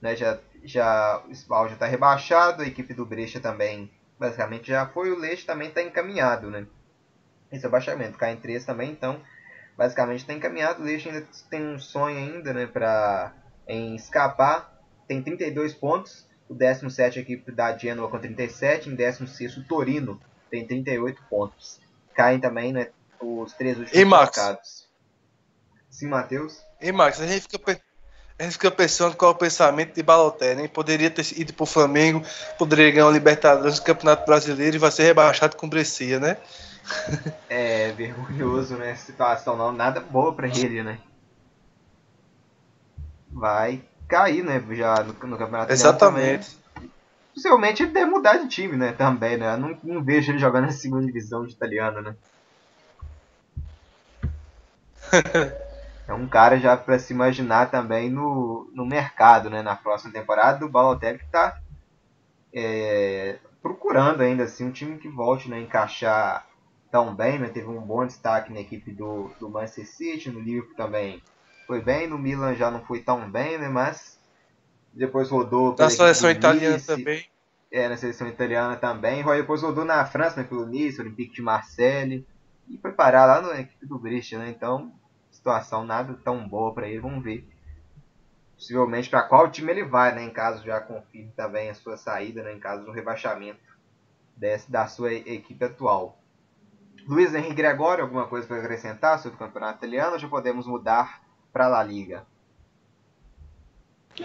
né, 0.02 0.16
já, 0.16 0.40
já, 0.64 1.24
o 1.28 1.32
Spal 1.32 1.68
já 1.68 1.74
está 1.74 1.86
rebaixado, 1.86 2.64
a 2.64 2.68
equipe 2.68 2.94
do 2.94 3.06
Brecha 3.06 3.40
também 3.40 3.92
basicamente 4.20 4.68
já 4.68 4.88
foi, 4.88 5.12
o 5.12 5.18
Leite 5.18 5.46
também 5.46 5.70
está 5.70 5.82
encaminhado, 5.82 6.50
né? 6.50 6.66
Esse 7.52 7.64
rebaixamento, 7.64 8.18
cai 8.18 8.34
em 8.34 8.38
3 8.38 8.66
também, 8.66 8.92
então 8.92 9.22
basicamente 9.78 10.22
está 10.22 10.34
encaminhado, 10.34 10.82
o 10.82 10.86
Leite 10.86 11.08
ainda 11.08 11.26
tem 11.50 11.66
um 11.66 11.80
sonho 11.80 12.18
ainda, 12.18 12.54
né, 12.54 12.66
para 12.66 13.34
em 13.68 13.96
escapar, 13.96 14.74
tem 15.08 15.22
32 15.22 15.74
pontos, 15.74 16.26
o 16.50 16.54
17 16.54 17.20
a 17.20 17.22
equipe 17.22 17.52
da 17.52 17.78
Genoa 17.78 18.10
com 18.10 18.20
37, 18.20 18.90
em 18.90 18.96
16 18.96 19.58
o 19.58 19.64
Torino 19.66 20.20
tem 20.50 20.66
38 20.66 21.22
pontos. 21.30 21.80
Caem 22.14 22.40
também, 22.40 22.72
né, 22.72 22.90
os 23.22 23.54
três 23.54 23.78
últimos 23.78 24.00
e 24.00 24.06
Max? 24.06 24.36
colocados. 24.36 24.88
Sim, 25.90 26.08
Matheus? 26.08 26.64
E 26.82 26.92
Max, 26.92 27.20
a 27.20 27.28
gente 27.28 27.42
fica 27.42 27.82
a 28.40 28.44
gente 28.44 28.54
fica 28.54 28.70
pensando 28.70 29.16
qual 29.16 29.32
é 29.32 29.36
o 29.36 29.38
pensamento 29.38 29.96
de 29.96 30.04
Balotelli, 30.04 30.62
hein? 30.62 30.68
Poderia 30.68 31.10
ter 31.10 31.26
ido 31.40 31.54
pro 31.54 31.66
Flamengo, 31.66 32.22
poderia 32.58 32.92
ganhar 32.92 33.08
o 33.08 33.12
Libertadores, 33.12 33.80
o 33.80 33.84
Campeonato 33.84 34.28
Brasileiro 34.28 34.76
e 34.76 34.80
vai 34.80 34.92
ser 34.92 35.04
rebaixado 35.04 35.58
com 35.58 35.68
Brescia, 35.68 36.20
né? 36.20 36.38
É 37.50 37.92
vergonhoso, 37.94 38.76
né? 38.76 38.96
Situação 38.96 39.58
não, 39.58 39.72
nada 39.72 40.00
boa 40.00 40.34
para 40.34 40.48
ele, 40.48 40.84
né? 40.84 41.00
Vai 43.38 43.84
cair, 44.08 44.44
né? 44.44 44.64
Já 44.72 45.04
no, 45.04 45.14
no 45.14 45.38
Campeonato 45.38 45.72
Exatamente. 45.72 46.58
Possivelmente 47.34 47.84
ele 47.84 47.92
deve 47.92 48.10
mudar 48.10 48.38
de 48.38 48.48
time, 48.48 48.76
né? 48.76 48.94
Também, 48.94 49.38
né? 49.38 49.54
Eu 49.54 49.58
não, 49.58 49.80
não 49.84 50.04
vejo 50.04 50.32
ele 50.32 50.40
jogando 50.40 50.66
na 50.66 50.72
segunda 50.72 51.06
divisão 51.06 51.46
de 51.46 51.54
italiano, 51.54 52.02
né? 52.02 52.16
é 56.08 56.14
um 56.14 56.28
cara 56.28 56.58
já 56.58 56.76
para 56.76 56.98
se 56.98 57.14
imaginar 57.14 57.70
também 57.70 58.10
no, 58.10 58.68
no 58.74 58.86
mercado, 58.86 59.52
né? 59.52 59.62
Na 59.62 59.76
próxima 59.76 60.12
temporada 60.12 60.58
do 60.58 60.68
Balotelli 60.70 61.20
que 61.20 61.26
está 61.26 61.60
é, 62.52 63.38
procurando 63.62 64.22
ainda 64.22 64.46
assim 64.46 64.66
um 64.66 64.72
time 64.72 64.98
que 64.98 65.08
volte 65.08 65.48
né, 65.48 65.58
a 65.58 65.62
encaixar 65.62 66.48
tão 66.90 67.14
bem, 67.14 67.38
né? 67.38 67.50
Teve 67.50 67.68
um 67.68 67.82
bom 67.82 68.04
destaque 68.04 68.52
na 68.52 68.62
equipe 68.62 68.92
do, 68.92 69.30
do 69.40 69.48
Manchester 69.48 69.88
City, 69.88 70.32
no 70.32 70.40
Liverpool 70.40 70.76
também 70.76 71.22
foi 71.68 71.82
bem, 71.82 72.08
no 72.08 72.18
Milan 72.18 72.56
já 72.56 72.72
não 72.72 72.84
foi 72.86 73.02
tão 73.02 73.30
bem, 73.30 73.58
né? 73.58 73.68
Mas 73.68 74.18
depois 74.94 75.30
rodou 75.30 75.76
na 75.78 75.90
seleção 75.90 76.32
italiana 76.32 76.76
Nice, 76.76 76.88
também. 76.88 77.26
É, 77.70 77.90
na 77.90 77.98
seleção 77.98 78.28
italiana 78.28 78.78
também. 78.78 79.24
Depois 79.24 79.62
rodou 79.62 79.84
na 79.84 80.04
França, 80.06 80.42
né, 80.42 80.48
pelo 80.48 80.66
Nice, 80.66 81.00
Olympique 81.00 81.36
de 81.36 81.42
Marseille. 81.42 82.26
E 82.70 82.78
foi 82.78 82.94
parar 82.94 83.26
lá 83.26 83.42
na 83.42 83.60
equipe 83.60 83.86
do 83.86 84.00
Brescia, 84.00 84.40
né? 84.40 84.50
Então, 84.50 84.92
situação 85.30 85.86
nada 85.86 86.18
tão 86.24 86.48
boa 86.48 86.74
para 86.74 86.88
ele. 86.88 87.00
Vamos 87.00 87.24
ver. 87.24 87.48
Possivelmente 88.56 89.10
para 89.10 89.22
qual 89.24 89.52
time 89.52 89.72
ele 89.72 89.84
vai, 89.84 90.16
né? 90.16 90.24
Em 90.24 90.32
caso 90.32 90.66
já 90.66 90.80
confirme 90.80 91.32
também 91.36 91.70
a 91.70 91.76
sua 91.76 91.98
saída, 91.98 92.42
né? 92.42 92.54
Em 92.54 92.60
caso 92.60 92.86
do 92.86 92.92
rebaixamento 92.92 93.60
desse, 94.36 94.72
da 94.72 94.88
sua 94.88 95.14
equipe 95.14 95.64
atual. 95.64 96.18
Luiz 97.08 97.34
Henrique 97.34 97.56
Gregório, 97.56 98.04
alguma 98.04 98.28
coisa 98.28 98.48
para 98.48 98.58
acrescentar 98.58 99.20
sobre 99.20 99.36
o 99.36 99.40
campeonato 99.40 99.78
italiano 99.78 100.18
já 100.20 100.28
podemos 100.28 100.66
mudar 100.66 101.22
para 101.52 101.68
La 101.68 101.84
Liga? 101.84 102.24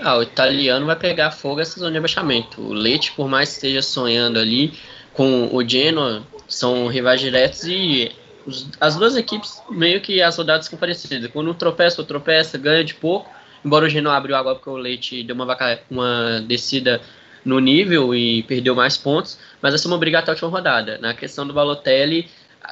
Ah, 0.00 0.16
o 0.16 0.22
italiano 0.22 0.86
vai 0.86 0.96
pegar 0.96 1.30
fogo 1.30 1.60
essa 1.60 1.78
zona 1.78 1.90
de 1.90 1.96
rebaixamento. 1.96 2.60
O 2.62 2.72
Leite, 2.72 3.12
por 3.12 3.28
mais 3.28 3.50
que 3.50 3.54
esteja 3.56 3.82
sonhando 3.82 4.38
ali 4.38 4.72
com 5.12 5.54
o 5.54 5.68
Genoa, 5.68 6.22
são 6.48 6.86
rivais 6.86 7.20
diretos 7.20 7.64
e 7.64 8.10
os, 8.46 8.68
as 8.80 8.96
duas 8.96 9.16
equipes 9.16 9.62
meio 9.70 10.00
que 10.00 10.22
as 10.22 10.36
rodadas 10.36 10.66
são 10.66 10.78
parecidas. 10.78 11.30
Quando 11.30 11.50
um 11.50 11.54
tropeça, 11.54 12.00
ou 12.00 12.06
tropeça, 12.06 12.56
ganha 12.56 12.82
de 12.82 12.94
pouco. 12.94 13.30
Embora 13.64 13.86
o 13.86 13.88
Genoa 13.88 14.16
abriu 14.16 14.34
agora 14.34 14.56
porque 14.56 14.70
o 14.70 14.76
Leite 14.76 15.22
deu 15.22 15.34
uma, 15.36 15.46
vaca, 15.46 15.80
uma 15.90 16.42
descida 16.46 17.00
no 17.44 17.58
nível 17.58 18.14
e 18.14 18.42
perdeu 18.44 18.74
mais 18.74 18.96
pontos, 18.96 19.38
mas 19.60 19.74
essa 19.74 19.86
é 19.86 19.90
uma 19.90 19.98
briga 19.98 20.18
até 20.18 20.30
a 20.30 20.34
última 20.34 20.50
rodada. 20.50 20.98
Na 20.98 21.12
questão 21.12 21.46
do 21.46 21.52
Balotelli, 21.52 22.28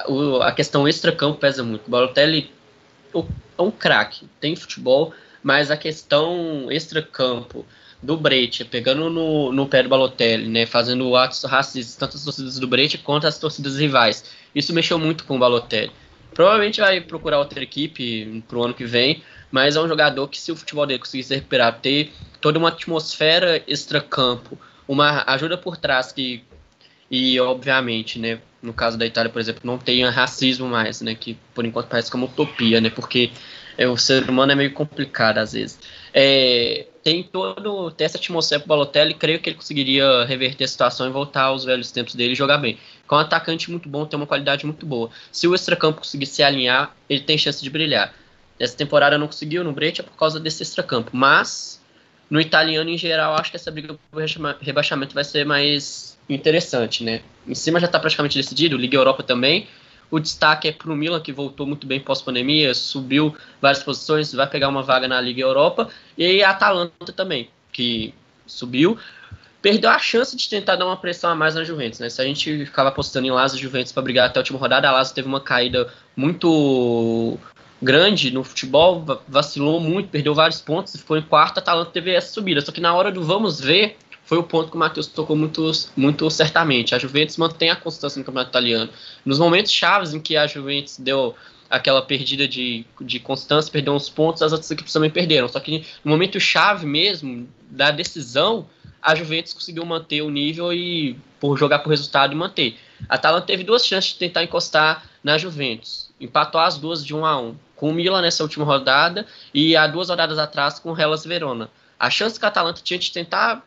o, 0.07 0.41
a 0.41 0.51
questão 0.51 0.87
extra-campo 0.87 1.39
pesa 1.39 1.63
muito. 1.63 1.87
O 1.87 1.91
Balotelli 1.91 2.51
é 3.13 3.61
um 3.61 3.71
craque, 3.71 4.27
tem 4.39 4.55
futebol, 4.55 5.13
mas 5.43 5.71
a 5.71 5.77
questão 5.77 6.67
extra-campo 6.69 7.65
do 8.01 8.17
Brecht, 8.17 8.65
pegando 8.65 9.09
no, 9.09 9.51
no 9.51 9.67
pé 9.67 9.83
do 9.83 9.89
Balotelli, 9.89 10.47
né, 10.47 10.65
fazendo 10.65 11.15
atos 11.15 11.43
racistas, 11.43 11.95
tanto 11.95 12.17
as 12.17 12.23
torcidas 12.23 12.59
do 12.59 12.67
Brecht 12.67 12.97
quanto 12.99 13.27
as 13.27 13.37
torcidas 13.37 13.77
rivais. 13.77 14.25
Isso 14.55 14.73
mexeu 14.73 14.97
muito 14.97 15.23
com 15.23 15.35
o 15.35 15.39
Balotelli. 15.39 15.91
Provavelmente 16.33 16.79
vai 16.79 17.01
procurar 17.01 17.39
outra 17.39 17.61
equipe 17.61 18.43
pro 18.47 18.63
ano 18.63 18.73
que 18.73 18.85
vem, 18.85 19.21
mas 19.51 19.75
é 19.75 19.81
um 19.81 19.87
jogador 19.87 20.27
que, 20.27 20.39
se 20.39 20.51
o 20.51 20.55
futebol 20.55 20.85
dele 20.87 20.99
conseguir 20.99 21.23
se 21.23 21.35
recuperar, 21.35 21.79
ter 21.79 22.11
toda 22.39 22.57
uma 22.57 22.69
atmosfera 22.69 23.61
extra-campo, 23.67 24.57
uma 24.87 25.23
ajuda 25.27 25.57
por 25.57 25.77
trás 25.77 26.11
que 26.11 26.43
e 27.11 27.37
obviamente, 27.41 28.17
né, 28.17 28.39
no 28.63 28.73
caso 28.73 28.97
da 28.97 29.05
Itália, 29.05 29.29
por 29.29 29.39
exemplo, 29.39 29.61
não 29.65 29.77
tenha 29.77 30.09
racismo 30.09 30.67
mais, 30.67 31.01
né, 31.01 31.13
que 31.13 31.37
por 31.53 31.65
enquanto 31.65 31.87
parece 31.87 32.09
como 32.09 32.25
utopia, 32.25 32.79
né, 32.79 32.89
porque 32.89 33.31
é, 33.77 33.85
o 33.87 33.97
ser 33.97 34.29
humano 34.29 34.53
é 34.53 34.55
meio 34.55 34.71
complicado 34.73 35.37
às 35.37 35.51
vezes. 35.51 35.77
É, 36.13 36.87
tem 37.03 37.23
todo 37.23 37.91
tem 37.91 38.05
essa 38.05 38.17
atmosfera 38.17 38.59
pro 38.59 38.69
Balotelli, 38.69 39.13
creio 39.13 39.39
que 39.39 39.49
ele 39.49 39.57
conseguiria 39.57 40.23
reverter 40.23 40.63
a 40.63 40.67
situação 40.67 41.07
e 41.07 41.09
voltar 41.09 41.43
aos 41.43 41.65
velhos 41.65 41.91
tempos 41.91 42.15
dele 42.15 42.31
e 42.31 42.35
jogar 42.35 42.59
bem. 42.59 42.77
Com 43.07 43.15
um 43.15 43.19
atacante 43.19 43.69
muito 43.69 43.89
bom, 43.89 44.05
tem 44.05 44.17
uma 44.17 44.27
qualidade 44.27 44.65
muito 44.65 44.85
boa. 44.85 45.09
Se 45.31 45.47
o 45.47 45.55
extracampo 45.55 45.99
conseguir 45.99 46.27
se 46.27 46.41
alinhar, 46.43 46.95
ele 47.09 47.21
tem 47.21 47.37
chance 47.37 47.61
de 47.61 47.69
brilhar. 47.69 48.13
Essa 48.59 48.77
temporada 48.77 49.17
não 49.17 49.27
conseguiu 49.27 49.63
no 49.63 49.73
Breccia 49.73 50.03
por 50.03 50.15
causa 50.15 50.39
desse 50.39 50.63
extracampo, 50.63 51.09
mas 51.11 51.80
no 52.31 52.39
italiano 52.39 52.89
em 52.89 52.97
geral, 52.97 53.35
acho 53.35 53.51
que 53.51 53.57
essa 53.57 53.69
briga 53.69 53.93
por 54.09 54.23
rebaixamento 54.61 55.13
vai 55.13 55.23
ser 55.25 55.45
mais 55.45 56.17
interessante, 56.29 57.03
né? 57.03 57.21
Em 57.45 57.53
cima 57.53 57.77
já 57.77 57.87
está 57.87 57.99
praticamente 57.99 58.37
decidido, 58.37 58.77
Liga 58.77 58.95
Europa 58.95 59.21
também. 59.21 59.67
O 60.09 60.17
destaque 60.17 60.69
é 60.69 60.71
para 60.71 60.89
o 60.89 60.95
Milan, 60.95 61.19
que 61.19 61.33
voltou 61.33 61.67
muito 61.67 61.85
bem 61.85 61.99
pós-pandemia, 61.99 62.73
subiu 62.73 63.35
várias 63.61 63.83
posições, 63.83 64.31
vai 64.31 64.47
pegar 64.47 64.69
uma 64.69 64.81
vaga 64.81 65.09
na 65.09 65.19
Liga 65.19 65.41
Europa. 65.41 65.89
E 66.17 66.41
a 66.41 66.51
Atalanta 66.51 67.11
também, 67.11 67.49
que 67.71 68.13
subiu. 68.47 68.97
Perdeu 69.61 69.89
a 69.89 69.99
chance 69.99 70.35
de 70.35 70.49
tentar 70.49 70.77
dar 70.77 70.85
uma 70.85 70.97
pressão 70.97 71.29
a 71.29 71.35
mais 71.35 71.55
na 71.55 71.65
Juventus, 71.65 71.99
né? 71.99 72.09
Se 72.09 72.21
a 72.21 72.25
gente 72.25 72.65
ficava 72.65 72.89
apostando 72.89 73.27
em 73.27 73.31
Lazio 73.31 73.57
e 73.57 73.61
Juventus 73.61 73.91
para 73.91 74.03
brigar 74.03 74.27
até 74.27 74.39
a 74.39 74.41
última 74.41 74.57
rodada, 74.57 74.87
a 74.87 74.91
Lazio 74.91 75.13
teve 75.13 75.27
uma 75.27 75.41
caída 75.41 75.91
muito 76.15 77.37
grande 77.81 78.31
no 78.31 78.43
futebol, 78.43 79.03
vacilou 79.27 79.79
muito, 79.79 80.09
perdeu 80.09 80.35
vários 80.35 80.61
pontos 80.61 80.95
ficou 80.95 81.17
em 81.17 81.21
quarto. 81.21 81.57
A 81.57 81.61
Atalanta 81.61 81.91
teve 81.91 82.11
essa 82.11 82.31
subida. 82.31 82.61
Só 82.61 82.71
que 82.71 82.81
na 82.81 82.93
hora 82.93 83.11
do 83.11 83.23
vamos 83.23 83.59
ver, 83.59 83.97
foi 84.23 84.37
o 84.37 84.43
ponto 84.43 84.69
que 84.69 84.75
o 84.75 84.79
Matheus 84.79 85.07
tocou 85.07 85.35
muito, 85.35 85.71
muito 85.95 86.29
certamente. 86.29 86.93
A 86.93 86.99
Juventus 86.99 87.37
mantém 87.37 87.69
a 87.69 87.75
constância 87.75 88.19
no 88.19 88.25
campeonato 88.25 88.51
italiano. 88.51 88.89
Nos 89.25 89.39
momentos 89.39 89.71
chaves 89.71 90.13
em 90.13 90.19
que 90.19 90.37
a 90.37 90.47
Juventus 90.47 90.97
deu 90.97 91.35
aquela 91.69 92.01
perdida 92.01 92.47
de, 92.47 92.85
de 92.99 93.19
constância, 93.19 93.71
perdeu 93.71 93.93
uns 93.93 94.09
pontos, 94.09 94.41
as 94.41 94.51
outras 94.51 94.69
equipes 94.69 94.93
também 94.93 95.09
perderam. 95.09 95.47
Só 95.47 95.59
que 95.59 95.85
no 96.03 96.11
momento 96.11 96.39
chave 96.39 96.85
mesmo, 96.85 97.47
da 97.69 97.91
decisão, 97.91 98.67
a 99.01 99.15
Juventus 99.15 99.53
conseguiu 99.53 99.85
manter 99.85 100.21
o 100.21 100.29
nível 100.29 100.71
e 100.71 101.17
por 101.39 101.57
jogar 101.57 101.79
por 101.79 101.89
resultado 101.89 102.33
e 102.33 102.35
manter. 102.35 102.77
A 103.09 103.15
Atalanta 103.15 103.47
teve 103.47 103.63
duas 103.63 103.85
chances 103.85 104.11
de 104.11 104.19
tentar 104.19 104.43
encostar 104.43 105.09
na 105.23 105.37
Juventus. 105.37 106.10
Empatou 106.21 106.61
as 106.61 106.77
duas 106.77 107.03
de 107.03 107.13
1 107.13 107.19
um 107.19 107.25
a 107.25 107.41
1 107.41 107.47
um, 107.47 107.55
com 107.75 107.89
o 107.89 107.93
Milan 107.93 108.21
nessa 108.21 108.43
última 108.43 108.63
rodada 108.63 109.25
e 109.53 109.75
há 109.75 109.87
duas 109.87 110.09
rodadas 110.09 110.37
atrás 110.37 110.79
com 110.79 110.91
o 110.91 110.99
Hellas 110.99 111.25
Verona. 111.25 111.69
A 111.99 112.09
chance 112.09 112.39
que 112.39 112.45
a 112.45 112.49
Atalanta 112.49 112.81
tinha 112.83 112.99
de 112.99 113.11
tentar 113.11 113.65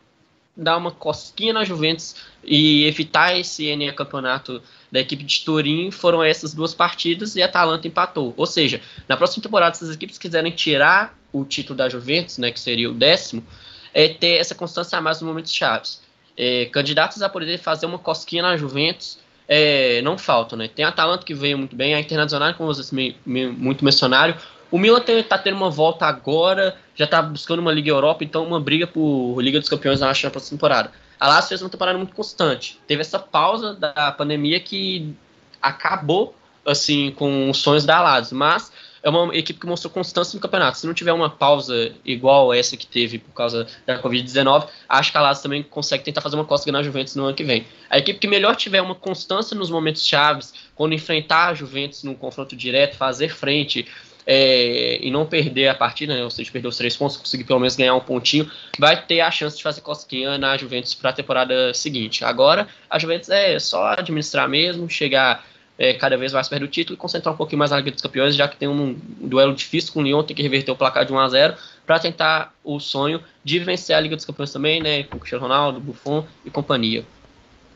dar 0.57 0.77
uma 0.77 0.91
cosquinha 0.91 1.53
na 1.53 1.65
Juventus 1.65 2.15
e 2.45 2.87
evitar 2.87 3.37
esse 3.37 3.67
N 3.67 3.93
campeonato 3.93 4.63
da 4.91 5.01
equipe 5.01 5.25
de 5.25 5.41
Turim 5.45 5.91
foram 5.91 6.23
essas 6.23 6.55
duas 6.55 6.73
partidas 6.73 7.35
e 7.35 7.43
a 7.43 7.47
Atalanta 7.47 7.89
empatou. 7.89 8.33
Ou 8.37 8.47
seja, 8.47 8.81
na 9.09 9.17
próxima 9.17 9.43
temporada, 9.43 9.75
se 9.75 9.85
as 9.85 9.91
equipes 9.91 10.19
quiserem 10.19 10.53
tirar 10.53 11.19
o 11.33 11.45
título 11.45 11.77
da 11.77 11.89
Juventus, 11.89 12.39
né, 12.39 12.53
que 12.53 12.61
seria 12.61 12.89
o 12.89 12.95
décimo, 12.95 13.45
é 13.93 14.09
ter 14.09 14.37
essa 14.37 14.55
constância 14.55 14.97
a 14.97 15.01
mais 15.01 15.21
nos 15.21 15.29
momentos 15.29 15.53
chaves. 15.53 16.01
É, 16.37 16.67
candidatos 16.67 17.23
a 17.23 17.29
poder 17.29 17.59
fazer 17.59 17.87
uma 17.87 17.99
cosquinha 17.99 18.43
na 18.43 18.57
Juventus 18.57 19.19
é, 19.49 20.01
não 20.03 20.17
faltam, 20.17 20.59
né? 20.59 20.69
Tem 20.69 20.85
a 20.85 20.89
Atalanta 20.89 21.25
que 21.25 21.35
veio 21.35 21.59
muito 21.59 21.77
bem, 21.77 21.95
a 21.95 22.01
Internacional, 22.01 22.55
como 22.55 22.73
vocês 22.73 22.91
me, 22.91 23.17
muito 23.27 23.85
mencionaram, 23.85 24.35
O 24.71 24.79
Milan 24.79 25.03
está 25.07 25.39
tendo 25.39 25.57
uma 25.57 25.71
volta 25.71 26.07
agora, 26.07 26.77
já 26.95 27.05
está 27.05 27.23
buscando 27.23 27.61
uma 27.61 27.73
Liga 27.73 27.91
Europa, 27.91 28.25
então 28.25 28.45
uma 28.45 28.61
briga 28.61 28.87
por 28.87 29.41
Liga 29.41 29.61
dos 29.61 29.69
Campeões 29.69 30.01
na 30.01 30.13
próxima 30.13 30.57
temporada. 30.57 30.91
A 31.21 31.29
Lazio 31.29 31.51
fez 31.51 31.63
uma 31.63 31.71
temporada 31.71 31.97
muito 31.97 32.15
constante. 32.15 32.81
Teve 32.87 33.01
essa 33.01 33.19
pausa 33.19 33.75
da 33.75 34.11
pandemia 34.13 34.59
que 34.59 35.15
acabou 35.63 36.35
assim 36.67 37.11
com 37.13 37.51
os 37.51 37.59
sonhos 37.59 37.85
da 37.85 38.01
Lazio, 38.01 38.37
mas 38.37 38.73
é 39.05 39.11
uma 39.11 39.37
equipe 39.37 39.61
que 39.61 39.67
mostrou 39.67 39.93
constância 39.93 40.35
no 40.35 40.41
campeonato. 40.41 40.79
Se 40.79 40.87
não 40.87 40.95
tiver 40.95 41.13
uma 41.13 41.29
pausa 41.29 41.93
igual 42.05 42.55
essa 42.55 42.75
que 42.75 42.87
teve 42.87 43.19
por 43.19 43.35
causa 43.35 43.67
da 43.87 44.03
Covid-19, 44.03 44.67
acho 44.89 45.13
que 45.13 45.19
a 45.19 45.21
Lazio 45.21 45.43
também 45.43 45.63
consegue 45.63 46.03
tentar 46.03 46.23
fazer 46.23 46.37
uma 46.37 46.45
costa 46.47 46.73
na 46.73 46.83
Juventus 46.83 47.15
no 47.15 47.25
ano 47.25 47.35
que 47.35 47.45
vem. 47.45 47.67
A 47.91 47.99
equipe 47.99 48.19
que 48.19 48.27
melhor 48.27 48.57
tiver 48.57 48.81
uma 48.81 48.95
constância 48.95 49.55
nos 49.55 49.71
momentos 49.71 50.07
chaves, 50.07 50.55
quando 50.75 50.95
enfrentar 50.95 51.49
a 51.49 51.55
Juventus 51.55 52.03
num 52.03 52.15
confronto 52.15 52.57
direto, 52.57 52.97
fazer 52.97 53.29
frente, 53.29 53.87
é, 54.27 54.99
e 55.03 55.11
não 55.11 55.27
perder 55.27 55.69
a 55.69 55.75
partida, 55.75 56.15
né, 56.15 56.25
ou 56.25 56.31
seja, 56.31 56.51
perder 56.51 56.69
os 56.69 56.79
três 56.79 56.97
pontos, 56.97 57.19
conseguir 57.19 57.45
pelo 57.45 57.61
menos 57.61 57.77
ganhar 57.77 57.95
um 57.95 58.01
pontinho, 58.01 58.51
vai 58.79 59.01
ter 59.05 59.21
a 59.21 59.31
chance 59.31 59.55
de 59.59 59.63
fazer 59.63 59.83
cosquinha 59.83 60.39
na 60.39 60.57
Juventus 60.57 60.95
para 60.95 61.11
a 61.11 61.13
temporada 61.13 61.75
seguinte. 61.75 62.25
Agora, 62.25 62.67
a 62.89 62.99
Juventus 62.99 63.29
é 63.29 63.59
só 63.59 63.89
administrar 63.89 64.49
mesmo, 64.49 64.89
chegar 64.89 65.45
é, 65.79 65.95
cada 65.95 66.17
vez 66.17 66.33
mais 66.33 66.49
perto 66.49 66.63
do 66.63 66.69
título 66.69 66.97
e 66.97 66.99
concentrar 66.99 67.35
um 67.35 67.37
pouquinho 67.37 67.59
mais 67.59 67.71
na 67.71 67.79
Liga 67.79 67.91
dos 67.91 68.03
Campeões, 68.03 68.37
já 68.37 68.49
que 68.49 68.57
tem 68.57 68.69
um, 68.69 68.95
duelo 69.21 69.55
difícil 69.55 69.93
com 69.93 70.01
o 70.01 70.03
Lyon, 70.03 70.23
tem 70.23 70.37
que 70.37 70.43
reverter 70.43 70.71
o 70.71 70.77
placar 70.77 71.05
de 71.05 71.13
1 71.13 71.19
a 71.19 71.29
0 71.29 71.55
para 71.85 71.99
tentar 71.99 72.55
o 72.63 72.79
sonho 72.79 73.23
de 73.43 73.59
vencer 73.59 73.95
a 73.95 74.01
Liga 74.01 74.17
dos 74.17 74.25
Campeões 74.25 74.53
também, 74.53 74.83
né, 74.83 75.03
com 75.05 75.17
o 75.17 75.21
Cristiano 75.21 75.43
Ronaldo, 75.43 75.81
Buffon 75.81 76.27
e 76.45 76.51
companhia. 76.51 77.05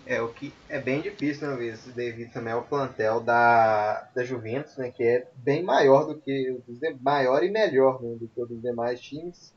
É, 0.06 0.22
o 0.22 0.28
que 0.28 0.54
é 0.70 0.80
bem 0.80 1.02
difícil, 1.02 1.48
né, 1.48 1.56
vezes, 1.56 1.92
devido 1.92 2.32
também 2.32 2.52
ao 2.52 2.62
plantel 2.62 3.20
da, 3.20 4.08
da 4.14 4.24
Juventus, 4.24 4.76
né, 4.76 4.90
que 4.90 5.02
é 5.02 5.26
bem 5.36 5.62
maior 5.62 6.06
do 6.06 6.14
que 6.14 6.56
maior 7.02 7.44
e 7.44 7.50
melhor 7.50 8.00
né, 8.00 8.16
do 8.18 8.26
que 8.26 8.40
os 8.40 8.62
demais 8.62 9.00
times. 9.00 9.52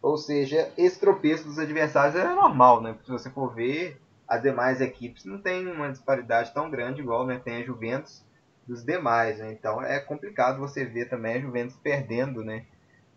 Ou 0.00 0.16
seja, 0.16 0.70
esse 0.78 0.98
tropeço 0.98 1.44
dos 1.44 1.58
adversários 1.58 2.16
é 2.16 2.24
normal, 2.34 2.80
né? 2.80 2.96
Se 3.04 3.10
você 3.10 3.28
for 3.28 3.54
ver, 3.54 4.00
as 4.30 4.40
demais 4.40 4.80
equipes 4.80 5.24
não 5.24 5.38
tem 5.38 5.66
uma 5.66 5.90
disparidade 5.90 6.54
tão 6.54 6.70
grande 6.70 7.00
igual 7.00 7.26
né, 7.26 7.40
tem 7.44 7.56
a 7.56 7.64
Juventus 7.64 8.24
dos 8.64 8.84
demais. 8.84 9.38
Né? 9.38 9.50
Então 9.50 9.82
é 9.82 9.98
complicado 9.98 10.60
você 10.60 10.84
ver 10.84 11.08
também 11.08 11.34
a 11.34 11.40
Juventus 11.40 11.76
perdendo 11.76 12.44
né, 12.44 12.64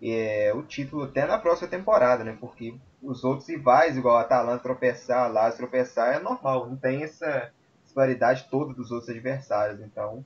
é, 0.02 0.52
o 0.56 0.64
título 0.64 1.04
até 1.04 1.28
na 1.28 1.38
próxima 1.38 1.68
temporada, 1.68 2.24
né? 2.24 2.36
porque 2.40 2.74
os 3.00 3.24
outros 3.24 3.48
rivais, 3.48 3.96
igual 3.96 4.18
a 4.18 4.22
Atalanta 4.22 4.64
tropeçar, 4.64 5.32
Lazio 5.32 5.60
tropeçar, 5.60 6.16
é 6.16 6.20
normal, 6.20 6.68
não 6.68 6.76
tem 6.76 7.04
essa 7.04 7.52
disparidade 7.84 8.48
toda 8.50 8.74
dos 8.74 8.90
outros 8.90 9.12
adversários. 9.12 9.82
Então, 9.82 10.26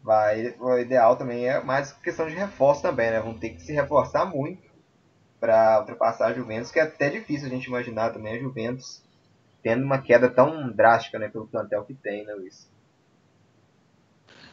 vai, 0.00 0.54
o 0.60 0.78
ideal 0.78 1.16
também 1.16 1.48
é 1.48 1.60
mais 1.60 1.92
questão 1.92 2.28
de 2.28 2.36
reforço 2.36 2.82
também, 2.82 3.10
né? 3.10 3.20
Vão 3.20 3.36
ter 3.36 3.50
que 3.50 3.62
se 3.62 3.72
reforçar 3.72 4.26
muito 4.26 4.62
para 5.40 5.80
ultrapassar 5.80 6.26
a 6.26 6.32
Juventus, 6.32 6.70
que 6.70 6.78
é 6.78 6.82
até 6.82 7.10
difícil 7.10 7.48
a 7.48 7.50
gente 7.50 7.66
imaginar 7.66 8.10
também 8.10 8.36
a 8.36 8.38
Juventus 8.38 9.03
tendo 9.64 9.82
uma 9.82 9.98
queda 9.98 10.28
tão 10.28 10.70
drástica, 10.70 11.18
né, 11.18 11.28
pelo 11.28 11.46
plantel 11.46 11.82
que 11.84 11.94
tem, 11.94 12.24
né, 12.24 12.34
Luiz? 12.34 12.68